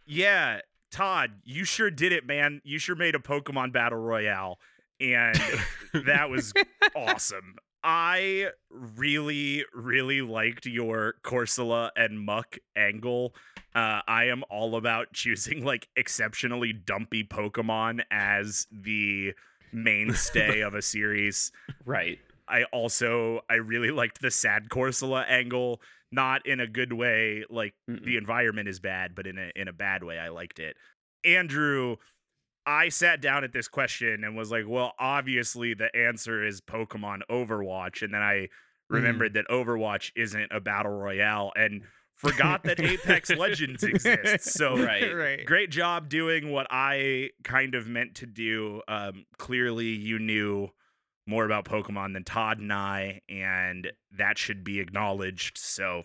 Yeah, 0.07 0.61
Todd, 0.91 1.31
you 1.45 1.65
sure 1.65 1.91
did 1.91 2.13
it, 2.13 2.27
man. 2.27 2.61
You 2.65 2.79
sure 2.79 2.97
made 2.97 3.15
a 3.15 3.19
Pokemon 3.19 3.73
Battle 3.73 3.99
Royale, 3.99 4.59
and 5.01 5.41
that 6.07 6.31
was 6.31 6.53
awesome. 6.95 7.57
I 7.83 8.51
really, 8.71 9.65
really 9.73 10.21
liked 10.21 10.67
your 10.67 11.15
Corsola 11.23 11.91
and 11.97 12.21
Muk 12.21 12.59
angle. 12.77 13.35
Uh, 13.75 14.01
I 14.07 14.25
am 14.25 14.43
all 14.51 14.77
about 14.77 15.13
choosing 15.13 15.65
like 15.65 15.89
exceptionally 15.97 16.73
dumpy 16.73 17.25
Pokemon 17.25 18.03
as 18.11 18.67
the 18.71 19.33
mainstay 19.73 20.61
of 20.61 20.75
a 20.75 20.83
series. 20.83 21.53
right. 21.85 22.19
I 22.49 22.65
also 22.65 23.43
I 23.49 23.55
really 23.55 23.93
liked 23.93 24.21
the 24.21 24.31
sad 24.31 24.69
Corsola 24.69 25.25
angle, 25.29 25.81
not 26.13 26.47
in 26.47 26.61
a 26.61 26.67
good 26.67 26.93
way, 26.93 27.45
like 27.49 27.75
Mm-mm. 27.89 28.05
the 28.05 28.17
environment 28.17 28.69
is 28.69 28.81
bad, 28.81 29.15
but 29.15 29.27
in 29.27 29.39
a 29.39 29.51
in 29.55 29.69
a 29.69 29.73
bad 29.73 30.03
way. 30.05 30.19
I 30.19 30.29
liked 30.29 30.59
it. 30.59 30.77
Andrew, 31.25 31.97
I 32.67 32.89
sat 32.89 33.21
down 33.21 33.45
at 33.45 33.53
this 33.53 33.69
question 33.69 34.25
and 34.25 34.37
was 34.37 34.51
like, 34.51 34.65
well, 34.67 34.93
obviously 34.99 35.75
the 35.75 35.95
answer 35.97 36.45
is 36.45 36.61
Pokemon 36.61 37.21
Overwatch, 37.31 38.03
and 38.03 38.13
then 38.15 38.23
I 38.23 38.49
remembered 38.89 39.35
that 39.35 39.47
Overwatch 39.49 40.11
isn't 40.17 40.51
a 40.51 40.61
battle 40.61 40.93
royale 40.93 41.53
and 41.57 41.83
forgot 42.17 42.65
that 42.65 42.81
Apex 42.81 43.31
Legends 43.31 43.83
exists. 43.83 44.53
So 44.55 44.77
Right. 44.77 45.15
right. 45.15 45.45
great 45.47 45.71
job 45.71 46.09
doing 46.09 46.51
what 46.51 46.67
I 46.71 47.31
kind 47.45 47.75
of 47.75 47.87
meant 47.87 48.17
to 48.17 48.27
do. 48.27 48.83
Um, 48.89 49.25
clearly, 49.39 49.87
you 49.87 50.19
knew 50.19 50.69
more 51.31 51.45
about 51.45 51.65
Pokemon 51.65 52.13
than 52.13 52.25
Todd 52.25 52.59
and 52.59 52.73
I, 52.73 53.23
and 53.29 53.91
that 54.19 54.37
should 54.37 54.65
be 54.65 54.81
acknowledged. 54.81 55.57
So 55.57 56.03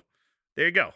there 0.55 0.65
you 0.65 0.71
go. 0.71 0.91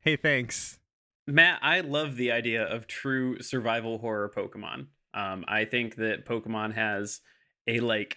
Hey, 0.00 0.16
thanks. 0.16 0.80
Matt, 1.26 1.58
I 1.62 1.80
love 1.80 2.16
the 2.16 2.32
idea 2.32 2.64
of 2.64 2.86
true 2.86 3.40
survival 3.42 3.98
horror 3.98 4.32
Pokemon. 4.34 4.86
Um, 5.12 5.44
I 5.46 5.64
think 5.64 5.96
that 5.96 6.26
Pokemon 6.26 6.74
has 6.74 7.20
a 7.66 7.80
like 7.80 8.16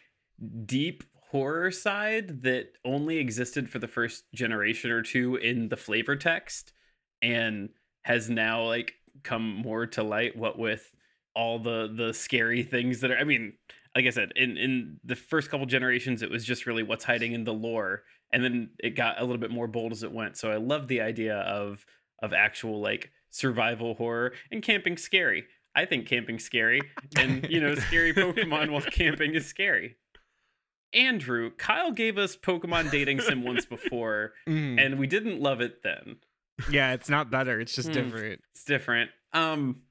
deep 0.65 1.03
horror 1.31 1.71
side 1.71 2.43
that 2.43 2.73
only 2.85 3.17
existed 3.17 3.69
for 3.69 3.79
the 3.79 3.87
first 3.87 4.25
generation 4.33 4.91
or 4.91 5.01
two 5.01 5.35
in 5.35 5.69
the 5.69 5.77
flavor 5.77 6.15
text 6.15 6.73
and 7.21 7.69
has 8.03 8.29
now 8.29 8.63
like 8.63 8.93
come 9.23 9.55
more 9.55 9.85
to 9.85 10.01
light 10.03 10.35
what 10.35 10.57
with 10.57 10.95
all 11.35 11.59
the 11.59 11.91
the 11.93 12.13
scary 12.13 12.63
things 12.63 13.01
that 13.01 13.11
are 13.11 13.17
I 13.17 13.23
mean, 13.23 13.53
like 13.95 14.05
I 14.05 14.09
said, 14.11 14.31
in 14.35 14.57
in 14.57 14.99
the 15.03 15.15
first 15.15 15.49
couple 15.49 15.65
generations 15.65 16.21
it 16.21 16.29
was 16.29 16.45
just 16.45 16.65
really 16.65 16.83
what's 16.83 17.03
hiding 17.05 17.33
in 17.33 17.43
the 17.43 17.53
lore 17.53 18.03
and 18.31 18.43
then 18.43 18.69
it 18.79 18.91
got 18.95 19.19
a 19.19 19.21
little 19.23 19.39
bit 19.39 19.51
more 19.51 19.67
bold 19.67 19.91
as 19.91 20.03
it 20.03 20.11
went. 20.11 20.37
So 20.37 20.51
I 20.51 20.57
love 20.57 20.87
the 20.87 21.01
idea 21.01 21.37
of 21.37 21.85
of 22.21 22.33
actual 22.33 22.79
like 22.81 23.11
survival 23.31 23.93
horror 23.95 24.33
and 24.51 24.61
camping 24.63 24.97
scary. 24.97 25.45
I 25.75 25.85
think 25.85 26.07
camping 26.07 26.39
scary 26.39 26.81
and 27.17 27.47
you 27.49 27.59
know 27.61 27.75
scary 27.75 28.13
Pokemon 28.13 28.71
while 28.71 28.81
camping 28.91 29.33
is 29.35 29.45
scary. 29.47 29.95
Andrew, 30.93 31.51
Kyle 31.51 31.91
gave 31.91 32.17
us 32.17 32.35
Pokemon 32.35 32.89
dating 32.89 33.21
sim 33.21 33.43
once 33.43 33.65
before 33.65 34.33
Mm. 34.47 34.83
and 34.83 34.99
we 34.99 35.05
didn't 35.07 35.39
love 35.39 35.61
it 35.61 35.83
then. 35.83 36.17
yeah, 36.69 36.93
it's 36.93 37.09
not 37.09 37.29
better. 37.29 37.59
It's 37.61 37.75
just 37.75 37.89
Hmm. 37.89 37.93
different. 37.93 38.41
It's 38.51 38.63
different. 38.63 39.11
Um 39.33 39.83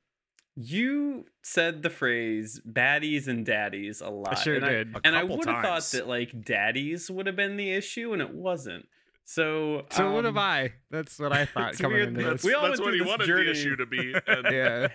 you 0.61 1.27
said 1.43 1.83
the 1.83 1.91
phrase 1.91 2.61
baddies 2.69 3.29
and 3.29 3.47
daddies 3.47 4.01
a 4.01 4.11
lot. 4.11 4.37
I 4.37 4.43
sure 4.43 4.57
and 4.57 4.65
did. 4.65 4.97
A 4.97 5.01
and 5.05 5.17
I 5.17 5.23
would 5.23 5.45
have 5.45 5.63
thought 5.63 5.89
that 5.93 6.09
like 6.09 6.45
daddies 6.45 7.11
would 7.11 7.27
have 7.27 7.37
been 7.37 7.57
the 7.57 7.71
issue 7.73 8.13
and 8.13 8.21
it 8.21 8.35
wasn't. 8.35 8.89
So 9.25 9.85
So 9.91 10.11
what 10.11 10.21
um, 10.21 10.25
have 10.25 10.37
I? 10.37 10.73
That's 10.91 11.19
what 11.19 11.33
I 11.33 11.45
thought 11.45 11.69
it's 11.73 11.81
coming 11.81 11.97
weird 11.99 12.09
into 12.09 12.25
That's, 12.25 12.43
this. 12.43 12.45
We 12.45 12.55
all 12.55 12.67
that's 12.67 12.81
went 12.81 12.81
what 12.81 12.87
through 12.87 12.93
he 12.95 12.99
this 12.99 13.09
wanted 13.09 13.27
journey. 13.27 13.45
the 13.45 13.51
issue 13.53 13.77
to 13.77 13.87
be. 13.87 14.15
And 14.27 14.47
Yeah. 14.51 14.89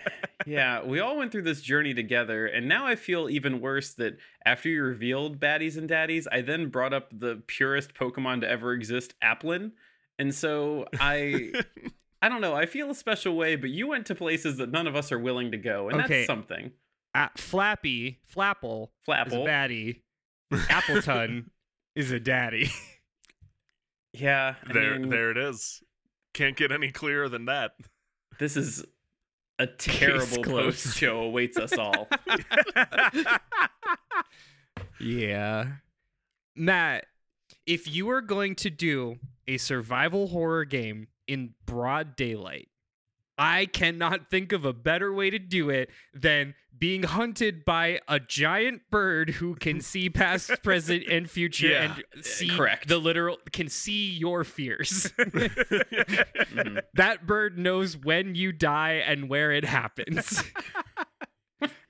Yeah, 0.46 0.84
we 0.84 1.00
all 1.00 1.18
went 1.18 1.32
through 1.32 1.44
this 1.44 1.62
journey 1.62 1.94
together, 1.94 2.46
and 2.46 2.68
now 2.68 2.86
I 2.86 2.96
feel 2.96 3.30
even 3.30 3.62
worse 3.62 3.94
that 3.94 4.18
after 4.46 4.68
you 4.68 4.84
revealed 4.84 5.40
baddies 5.40 5.78
and 5.78 5.88
daddies, 5.88 6.28
I 6.30 6.42
then 6.42 6.68
brought 6.68 6.94
up 6.94 7.18
the 7.18 7.42
purest 7.48 7.94
Pokemon 7.94 8.42
to 8.42 8.50
ever 8.50 8.74
exist, 8.74 9.14
Applin. 9.24 9.72
And 10.20 10.36
so 10.36 10.88
I 11.00 11.54
I 12.24 12.30
don't 12.30 12.42
know, 12.42 12.56
I 12.56 12.66
feel 12.66 12.90
a 12.90 12.96
special 12.96 13.36
way, 13.36 13.56
but 13.58 13.70
you 13.70 13.88
went 13.88 14.06
to 14.08 14.16
places 14.16 14.58
that 14.58 14.72
none 14.72 14.88
of 14.88 14.96
us 14.96 15.12
are 15.12 15.20
willing 15.20 15.52
to 15.52 15.58
go, 15.58 15.90
and 15.90 16.02
Okay. 16.02 16.20
that's 16.20 16.28
something. 16.28 16.72
Uh, 17.14 17.28
Flappy, 17.38 18.20
Flapple, 18.34 18.90
is 19.08 19.08
a 19.08 19.12
Flapple. 19.12 19.46
baddie. 19.46 20.02
Appletun 20.52 21.46
is 21.96 22.12
a 22.12 22.20
daddy. 22.20 22.70
Yeah, 24.14 24.56
I 24.68 24.74
there, 24.74 25.00
mean, 25.00 25.10
there 25.10 25.32
it 25.32 25.38
is. 25.38 25.82
Can't 26.34 26.56
get 26.56 26.72
any 26.72 26.92
clearer 26.92 27.28
than 27.30 27.46
that. 27.46 27.72
this 28.40 28.56
is 28.56 28.86
a 29.60 29.68
terrible 29.68 30.44
closed. 30.44 30.84
post 30.86 30.98
show 30.98 31.22
awaits 31.22 31.58
us 31.58 31.74
all. 31.78 32.08
yeah. 35.00 35.68
Matt, 36.56 37.06
if 37.66 37.94
you 37.94 38.06
were 38.06 38.22
going 38.22 38.56
to 38.56 38.70
do 38.70 39.18
a 39.48 39.58
survival 39.58 40.28
horror 40.28 40.66
game 40.66 41.08
in 41.28 41.54
broad 41.66 42.16
daylight, 42.16 42.70
I 43.38 43.66
cannot 43.66 44.30
think 44.30 44.52
of 44.52 44.64
a 44.66 44.74
better 44.74 45.12
way 45.14 45.30
to 45.30 45.40
do 45.40 45.70
it 45.70 45.90
than 46.14 46.54
being 46.78 47.04
hunted 47.04 47.66
by 47.66 48.00
a 48.08 48.20
giant 48.20 48.82
bird 48.92 49.30
who 49.32 49.56
can 49.56 49.80
see 49.92 50.10
past, 50.10 50.52
present, 50.64 51.04
and 51.10 51.30
future 51.30 51.68
Yeah, 51.68 51.96
and 52.14 52.26
see 52.26 52.50
correct. 52.50 52.88
the 52.88 52.98
literal 52.98 53.38
can 53.52 53.70
see 53.70 54.10
your 54.12 54.44
fears. 54.44 55.12
Mhm. 55.18 56.82
that 56.94 57.26
bird 57.26 57.58
knows 57.58 57.98
when 57.98 58.36
you 58.36 58.52
die 58.52 58.94
and 59.06 59.30
where 59.30 59.52
it 59.52 59.66
happens. 59.66 60.44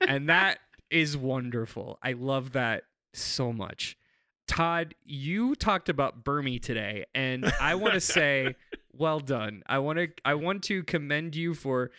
and 0.00 0.28
that 0.28 0.58
is 0.90 1.16
wonderful. 1.16 1.98
I 2.02 2.12
love 2.12 2.52
that 2.52 2.84
so 3.12 3.52
much. 3.52 3.96
Todd, 4.46 4.94
you 5.04 5.54
talked 5.54 5.88
about 5.88 6.24
Burmy 6.24 6.60
today, 6.60 7.06
and 7.14 7.44
I 7.60 7.74
want 7.76 7.94
to 7.94 8.00
say, 8.00 8.56
well 8.92 9.20
done. 9.20 9.62
I 9.66 9.78
want 9.78 9.98
to 9.98 10.08
I 10.24 10.34
want 10.34 10.62
to 10.64 10.82
commend 10.84 11.34
you 11.34 11.54
for 11.54 11.90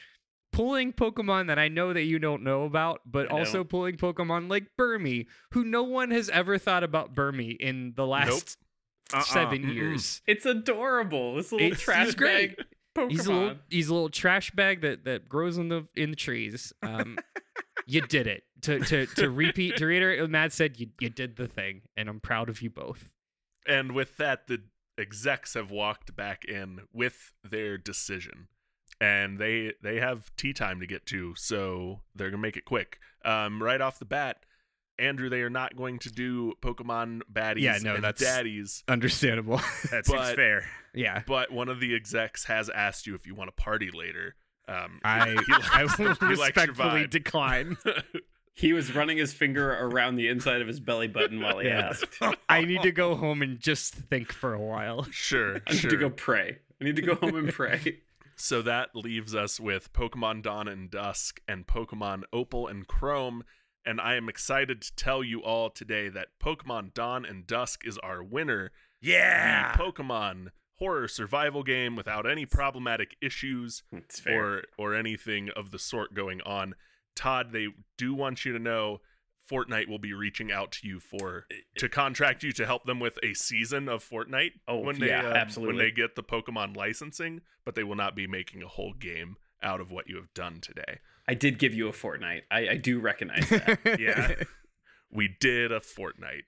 pulling 0.51 0.93
Pokemon 0.93 1.47
that 1.47 1.59
I 1.59 1.67
know 1.67 1.91
that 1.91 2.03
you 2.03 2.19
don't 2.19 2.43
know 2.43 2.63
about, 2.63 3.01
but 3.05 3.31
I 3.31 3.39
also 3.39 3.59
don't. 3.59 3.69
pulling 3.69 3.97
Pokemon 3.97 4.49
like 4.49 4.67
Burmy, 4.79 5.25
who 5.51 5.63
no 5.63 5.83
one 5.83 6.11
has 6.11 6.29
ever 6.29 6.57
thought 6.57 6.83
about 6.83 7.13
Burmy 7.15 7.57
in 7.59 7.93
the 7.95 8.05
last 8.05 8.57
Uh-uh, 9.13 9.21
7 9.23 9.61
mm-mm. 9.63 9.73
years. 9.73 10.21
It's 10.27 10.45
adorable. 10.45 11.35
This 11.35 11.51
little 11.51 11.67
It's- 11.67 11.81
trash 11.81 12.05
he's 12.05 12.15
great. 12.15 12.57
bag 12.57 12.65
Pokemon. 12.95 13.11
He's 13.11 13.25
a 13.27 13.33
little 13.33 13.55
he's 13.69 13.87
a 13.89 13.93
little 13.93 14.09
trash 14.09 14.51
bag 14.51 14.81
that 14.81 15.03
that 15.05 15.27
grows 15.27 15.57
in 15.57 15.67
the 15.69 15.87
in 15.95 16.11
the 16.11 16.15
trees. 16.15 16.71
Um, 16.83 17.17
you 17.85 18.01
did 18.01 18.27
it. 18.27 18.43
To 18.61 18.79
to 18.79 19.05
to 19.05 19.29
repeat 19.29 19.77
to 19.77 19.85
reiterate 19.85 20.21
what 20.21 20.29
Matt 20.29 20.53
said, 20.53 20.79
you 20.79 20.87
you 20.99 21.09
did 21.09 21.35
the 21.35 21.47
thing, 21.47 21.81
and 21.95 22.09
I'm 22.09 22.19
proud 22.19 22.49
of 22.49 22.61
you 22.61 22.69
both. 22.69 23.09
And 23.67 23.91
with 23.93 24.17
that, 24.17 24.47
the 24.47 24.61
execs 24.97 25.53
have 25.55 25.71
walked 25.71 26.15
back 26.15 26.45
in 26.45 26.81
with 26.93 27.33
their 27.43 27.77
decision, 27.77 28.47
and 29.01 29.37
they 29.39 29.73
they 29.83 29.99
have 29.99 30.35
tea 30.37 30.53
time 30.53 30.79
to 30.79 30.87
get 30.87 31.05
to, 31.07 31.35
so 31.35 32.01
they're 32.15 32.29
gonna 32.31 32.41
make 32.41 32.57
it 32.57 32.65
quick. 32.65 32.99
Um, 33.23 33.61
right 33.61 33.81
off 33.81 33.99
the 33.99 34.05
bat, 34.05 34.37
Andrew, 34.97 35.29
they 35.29 35.41
are 35.41 35.49
not 35.49 35.75
going 35.75 35.99
to 35.99 36.09
do 36.11 36.53
Pokemon 36.61 37.21
baddies 37.31 37.61
Yeah, 37.61 37.77
no, 37.83 37.95
and 37.95 38.03
that's- 38.03 38.21
daddies, 38.21 38.83
Understandable. 38.87 39.57
That 39.91 40.05
seems 40.05 40.19
But- 40.19 40.35
fair. 40.35 40.69
yeah. 40.93 41.23
but 41.27 41.51
one 41.51 41.67
of 41.69 41.79
the 41.79 41.93
execs 41.93 42.45
has 42.45 42.69
asked 42.69 43.05
you 43.05 43.13
if 43.15 43.27
you 43.27 43.35
want 43.35 43.49
to 43.55 43.61
party 43.61 43.91
later. 43.91 44.35
Um, 44.67 44.99
I 45.05 45.29
he 45.29 45.35
likes- 45.51 45.69
I 45.71 45.83
will 45.83 46.13
he 46.15 46.25
respectfully 46.25 47.07
decline. 47.07 47.77
He 48.57 48.71
was 48.71 48.95
running 48.95 49.17
his 49.17 49.33
finger 49.33 49.73
around 49.73 50.15
the 50.15 50.29
inside 50.29 50.61
of 50.61 50.67
his 50.69 50.79
belly 50.79 51.09
button 51.09 51.41
while 51.41 51.59
he 51.59 51.67
Yeah. 51.67 51.89
asked. 51.89 52.17
I 52.49 52.63
need 52.63 52.83
to 52.83 52.91
go 52.93 53.15
home 53.15 53.41
and 53.41 53.59
just 53.59 53.93
think 53.95 54.31
for 54.31 54.53
a 54.53 54.61
while. 54.61 55.05
sure, 55.11 55.57
I 55.67 55.73
need 55.73 55.79
sure. 55.79 55.91
to 55.91 55.97
go 55.97 56.09
pray. 56.09 56.59
I 56.79 56.83
need 56.85 56.95
to 56.95 57.01
go 57.01 57.15
home 57.15 57.35
and 57.35 57.51
pray. 57.51 57.99
So 58.37 58.61
that 58.61 58.95
leaves 58.95 59.35
us 59.35 59.59
with 59.59 59.91
Pokemon 59.91 60.41
Dawn 60.43 60.69
and 60.69 60.89
Dusk 60.89 61.41
and 61.49 61.67
Pokemon 61.67 62.23
Opal 62.31 62.67
and 62.69 62.87
Chrome. 62.87 63.43
And 63.85 63.99
I 63.99 64.15
am 64.15 64.29
excited 64.29 64.81
to 64.83 64.95
tell 64.95 65.21
you 65.21 65.43
all 65.43 65.69
today 65.69 66.07
that 66.07 66.29
Pokemon 66.41 66.93
Dawn 66.93 67.25
and 67.25 67.45
Dusk 67.45 67.85
is 67.85 67.97
our 67.97 68.23
winner. 68.23 68.71
Yeah. 69.01 69.73
The 69.75 69.83
Pokemon 69.83 70.47
horror 70.79 71.07
survival 71.07 71.63
game 71.63 71.95
without 71.95 72.29
any 72.29 72.45
problematic 72.45 73.15
issues 73.21 73.83
or 74.27 74.63
or 74.77 74.93
anything 74.93 75.49
of 75.55 75.71
the 75.71 75.79
sort 75.79 76.13
going 76.13 76.41
on. 76.41 76.75
Todd, 77.15 77.51
they 77.51 77.67
do 77.97 78.13
want 78.13 78.43
you 78.43 78.51
to 78.51 78.59
know 78.59 78.99
Fortnite 79.49 79.87
will 79.87 79.99
be 79.99 80.13
reaching 80.13 80.51
out 80.51 80.71
to 80.73 80.87
you 80.87 80.99
for 80.99 81.45
to 81.77 81.87
contract 81.87 82.43
you 82.43 82.51
to 82.53 82.65
help 82.65 82.85
them 82.85 82.99
with 82.99 83.17
a 83.23 83.33
season 83.33 83.87
of 83.87 84.03
Fortnite 84.03 84.51
Oh, 84.67 84.79
when 84.79 84.99
they 84.99 85.07
yeah, 85.07 85.45
um, 85.57 85.63
when 85.63 85.77
they 85.77 85.91
get 85.91 86.15
the 86.15 86.23
Pokemon 86.23 86.75
licensing, 86.75 87.41
but 87.63 87.75
they 87.75 87.83
will 87.83 87.95
not 87.95 88.15
be 88.15 88.27
making 88.27 88.63
a 88.63 88.67
whole 88.67 88.93
game 88.93 89.37
out 89.61 89.79
of 89.79 89.91
what 89.91 90.07
you 90.09 90.15
have 90.15 90.33
done 90.33 90.59
today. 90.61 90.99
I 91.27 91.33
did 91.33 91.57
give 91.57 91.73
you 91.73 91.87
a 91.87 91.91
Fortnite. 91.91 92.41
I, 92.51 92.69
I 92.69 92.77
do 92.77 92.99
recognize 92.99 93.49
that. 93.49 93.79
Yeah. 93.99 94.35
We 95.11 95.29
did 95.39 95.71
a 95.71 95.79
Fortnite. 95.79 96.43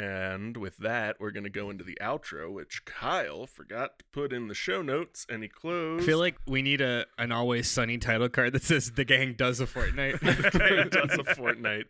And 0.00 0.56
with 0.56 0.78
that, 0.78 1.20
we're 1.20 1.30
going 1.30 1.44
to 1.44 1.50
go 1.50 1.68
into 1.68 1.84
the 1.84 1.98
outro, 2.00 2.50
which 2.50 2.86
Kyle 2.86 3.46
forgot 3.46 3.98
to 3.98 4.04
put 4.12 4.32
in 4.32 4.48
the 4.48 4.54
show 4.54 4.80
notes, 4.80 5.26
and 5.28 5.42
he 5.42 5.50
I 5.62 6.00
feel 6.00 6.18
like 6.18 6.38
we 6.46 6.62
need 6.62 6.80
a 6.80 7.04
an 7.18 7.32
always 7.32 7.68
sunny 7.68 7.98
title 7.98 8.30
card 8.30 8.54
that 8.54 8.62
says 8.62 8.92
the 8.92 9.04
gang 9.04 9.34
does 9.34 9.60
a 9.60 9.66
Fortnite. 9.66 10.22
it 10.22 10.90
does 10.90 11.12
a 11.18 11.34
Fortnite. 11.34 11.88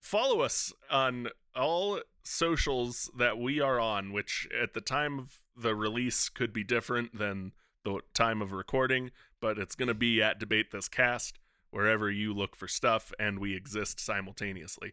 Follow 0.00 0.40
us 0.40 0.72
on 0.90 1.28
all 1.54 2.00
socials 2.22 3.10
that 3.18 3.36
we 3.36 3.60
are 3.60 3.78
on, 3.78 4.14
which 4.14 4.48
at 4.58 4.72
the 4.72 4.80
time 4.80 5.18
of 5.18 5.36
the 5.54 5.74
release 5.74 6.30
could 6.30 6.54
be 6.54 6.64
different 6.64 7.18
than 7.18 7.52
the 7.84 8.00
time 8.14 8.40
of 8.40 8.52
recording, 8.52 9.10
but 9.42 9.58
it's 9.58 9.74
going 9.74 9.88
to 9.88 9.94
be 9.94 10.22
at 10.22 10.38
Debate 10.38 10.70
This 10.72 10.88
Cast 10.88 11.38
wherever 11.70 12.10
you 12.10 12.32
look 12.32 12.56
for 12.56 12.68
stuff, 12.68 13.12
and 13.18 13.38
we 13.38 13.54
exist 13.54 14.00
simultaneously. 14.00 14.92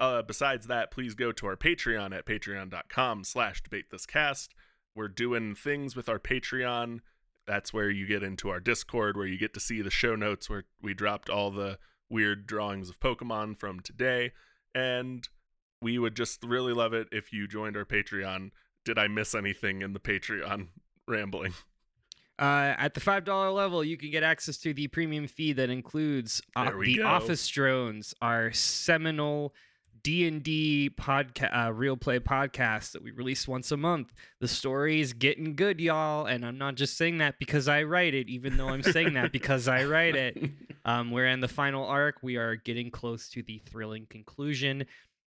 Uh, 0.00 0.22
besides 0.22 0.66
that, 0.66 0.90
please 0.90 1.14
go 1.14 1.30
to 1.30 1.46
our 1.46 1.56
Patreon 1.56 2.16
at 2.16 2.24
patreon.com 2.24 3.22
slash 3.22 3.62
debatethiscast. 3.62 4.48
We're 4.96 5.08
doing 5.08 5.54
things 5.54 5.94
with 5.94 6.08
our 6.08 6.18
Patreon. 6.18 7.00
That's 7.46 7.74
where 7.74 7.90
you 7.90 8.06
get 8.06 8.22
into 8.22 8.48
our 8.48 8.60
Discord, 8.60 9.16
where 9.16 9.26
you 9.26 9.38
get 9.38 9.52
to 9.54 9.60
see 9.60 9.82
the 9.82 9.90
show 9.90 10.16
notes 10.16 10.48
where 10.48 10.64
we 10.80 10.94
dropped 10.94 11.28
all 11.28 11.50
the 11.50 11.78
weird 12.08 12.46
drawings 12.46 12.88
of 12.88 12.98
Pokemon 12.98 13.58
from 13.58 13.80
today. 13.80 14.32
And 14.74 15.28
we 15.82 15.98
would 15.98 16.16
just 16.16 16.42
really 16.44 16.72
love 16.72 16.94
it 16.94 17.08
if 17.12 17.30
you 17.30 17.46
joined 17.46 17.76
our 17.76 17.84
Patreon. 17.84 18.52
Did 18.86 18.98
I 18.98 19.06
miss 19.06 19.34
anything 19.34 19.82
in 19.82 19.92
the 19.92 20.00
Patreon 20.00 20.68
rambling? 21.08 21.52
Uh, 22.38 22.74
at 22.78 22.94
the 22.94 23.00
five 23.00 23.24
dollar 23.24 23.50
level, 23.50 23.84
you 23.84 23.98
can 23.98 24.10
get 24.10 24.22
access 24.22 24.56
to 24.56 24.72
the 24.72 24.86
premium 24.88 25.26
feed 25.26 25.56
that 25.56 25.68
includes 25.68 26.40
uh, 26.56 26.70
the 26.70 26.96
go. 26.96 27.06
Office 27.06 27.46
Drones, 27.48 28.14
our 28.22 28.50
seminal 28.52 29.52
D 30.02 30.26
and 30.26 30.42
D 30.42 30.90
podcast, 30.90 31.66
uh, 31.66 31.72
real 31.72 31.96
play 31.96 32.18
podcast 32.18 32.92
that 32.92 33.02
we 33.02 33.10
release 33.10 33.46
once 33.46 33.70
a 33.70 33.76
month. 33.76 34.12
The 34.40 34.48
story 34.48 35.00
is 35.00 35.12
getting 35.12 35.54
good, 35.54 35.80
y'all, 35.80 36.26
and 36.26 36.44
I'm 36.44 36.58
not 36.58 36.76
just 36.76 36.96
saying 36.96 37.18
that 37.18 37.38
because 37.38 37.68
I 37.68 37.82
write 37.82 38.14
it, 38.14 38.28
even 38.28 38.56
though 38.56 38.68
I'm 38.68 38.82
saying 38.82 39.14
that 39.14 39.32
because 39.32 39.68
I 39.68 39.84
write 39.84 40.16
it. 40.16 40.36
Um, 40.84 41.10
we're 41.10 41.26
in 41.26 41.40
the 41.40 41.46
final 41.46 41.84
arc. 41.84 42.16
We 42.22 42.36
are 42.36 42.56
getting 42.56 42.90
close 42.90 43.28
to 43.30 43.42
the 43.42 43.60
thrilling 43.66 44.06
conclusion. 44.08 44.86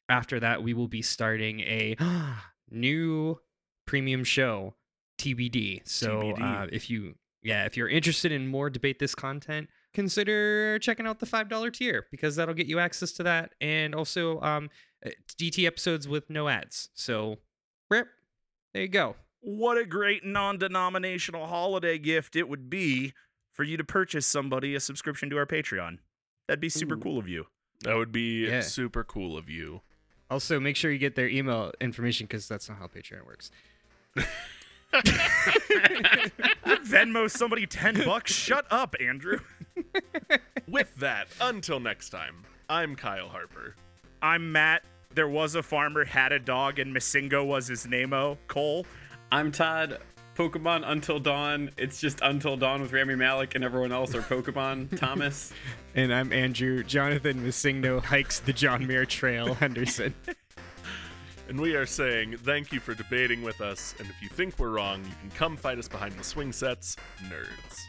After 0.10 0.40
that, 0.40 0.64
we 0.64 0.74
will 0.74 0.88
be 0.88 1.04
starting 1.04 1.60
a 1.60 1.96
new 2.72 3.40
premium 3.86 4.24
show, 4.24 4.74
TBD. 5.20 5.82
So 5.88 6.22
TBD. 6.22 6.64
uh, 6.64 6.68
if 6.72 6.90
you, 6.90 7.14
yeah, 7.44 7.66
if 7.66 7.78
you're 7.78 7.88
interested 7.88 8.32
in 8.32 8.48
more 8.48 8.72
debate 8.72 8.98
this 8.98 9.14
content, 9.14 9.70
consider 9.94 10.80
checking 10.80 11.06
out 11.08 11.20
the 11.20 11.26
five 11.26 11.50
dollar 11.50 11.70
tier 11.72 12.06
because 12.12 12.36
that'll 12.36 12.54
get 12.54 12.68
you 12.68 12.80
access 12.80 13.12
to 13.14 13.24
that 13.24 13.54
and 13.62 13.94
also 13.96 14.40
um, 14.42 14.70
uh, 15.06 15.10
DT 15.38 15.66
episodes 15.66 16.08
with 16.08 16.30
no 16.30 16.48
ads. 16.48 16.90
So, 16.94 17.38
rip, 17.90 18.08
there 18.74 18.84
you 18.84 18.88
go. 18.90 19.16
What 19.42 19.78
a 19.78 19.86
great 19.86 20.24
non 20.26 20.58
denominational 20.58 21.48
holiday 21.48 21.98
gift 21.98 22.36
it 22.36 22.48
would 22.48 22.70
be 22.70 23.14
for 23.52 23.64
you 23.64 23.78
to 23.78 23.84
purchase 23.84 24.26
somebody 24.26 24.74
a 24.76 24.80
subscription 24.80 25.30
to 25.30 25.38
our 25.38 25.46
Patreon. 25.46 26.00
That'd 26.48 26.60
be 26.62 26.70
super 26.70 26.96
Ooh. 26.96 27.00
cool 27.00 27.20
of 27.20 27.28
you. 27.28 27.46
That 27.82 27.96
would 27.96 28.12
be 28.12 28.48
Yeah. 28.48 28.62
super 28.62 29.04
cool 29.04 29.38
of 29.38 29.50
you. 29.50 29.82
Also, 30.30 30.60
make 30.60 30.76
sure 30.76 30.92
you 30.92 30.98
get 30.98 31.16
their 31.16 31.28
email 31.28 31.72
information 31.82 32.26
because 32.26 32.48
that's 32.48 32.68
not 32.70 32.80
how 32.80 32.88
Patreon 32.88 33.26
works. 33.26 33.52
Venmo 36.86 37.30
somebody 37.30 37.66
10 37.66 38.06
bucks. 38.06 38.32
Shut 38.32 38.66
up, 38.70 38.96
Andrew. 39.00 39.40
With 40.68 40.96
that, 40.98 41.28
until 41.42 41.80
next 41.80 42.10
time, 42.10 42.44
I'm 42.70 42.96
Kyle 42.96 43.30
Harper. 43.30 43.76
I'm 44.22 44.52
Matt. 44.52 44.84
There 45.14 45.28
was 45.28 45.56
a 45.56 45.64
farmer, 45.64 46.06
had 46.06 46.32
a 46.32 46.40
dog, 46.40 46.80
and 46.80 46.96
Masingo 46.96 47.46
was 47.46 47.68
his 47.68 47.88
name-o. 47.88 48.38
Cole. 48.48 48.86
I'm 49.32 49.52
Todd. 49.52 50.00
Pokemon 50.36 50.84
Until 50.86 51.20
Dawn. 51.20 51.72
It's 51.78 52.00
just 52.00 52.20
Until 52.22 52.58
Dawn 52.58 52.82
with 52.82 52.92
Rami 52.92 53.16
Malek 53.16 53.56
and 53.56 53.64
everyone 53.64 53.92
else 53.92 54.16
are 54.16 54.22
Pokemon. 54.22 54.98
Thomas. 55.00 55.54
And 55.96 56.14
I'm 56.14 56.32
Andrew. 56.34 56.84
Jonathan 56.84 57.46
Masingno 57.46 58.04
hikes 58.04 58.40
the 58.40 58.54
John 58.54 58.88
Muir 58.88 59.06
Trail, 59.06 59.54
Henderson. 59.54 60.14
And 61.50 61.60
we 61.60 61.76
are 61.76 61.86
saying 61.86 62.38
thank 62.38 62.72
you 62.72 62.80
for 62.80 62.94
debating 62.94 63.44
with 63.44 63.60
us. 63.62 63.96
And 64.00 64.10
if 64.10 64.22
you 64.22 64.30
think 64.30 64.58
we're 64.58 64.70
wrong, 64.70 65.04
you 65.04 65.12
can 65.20 65.30
come 65.32 65.58
fight 65.58 65.78
us 65.78 65.88
behind 65.88 66.14
the 66.14 66.24
swing 66.24 66.52
sets, 66.52 66.96
nerds. 67.24 67.83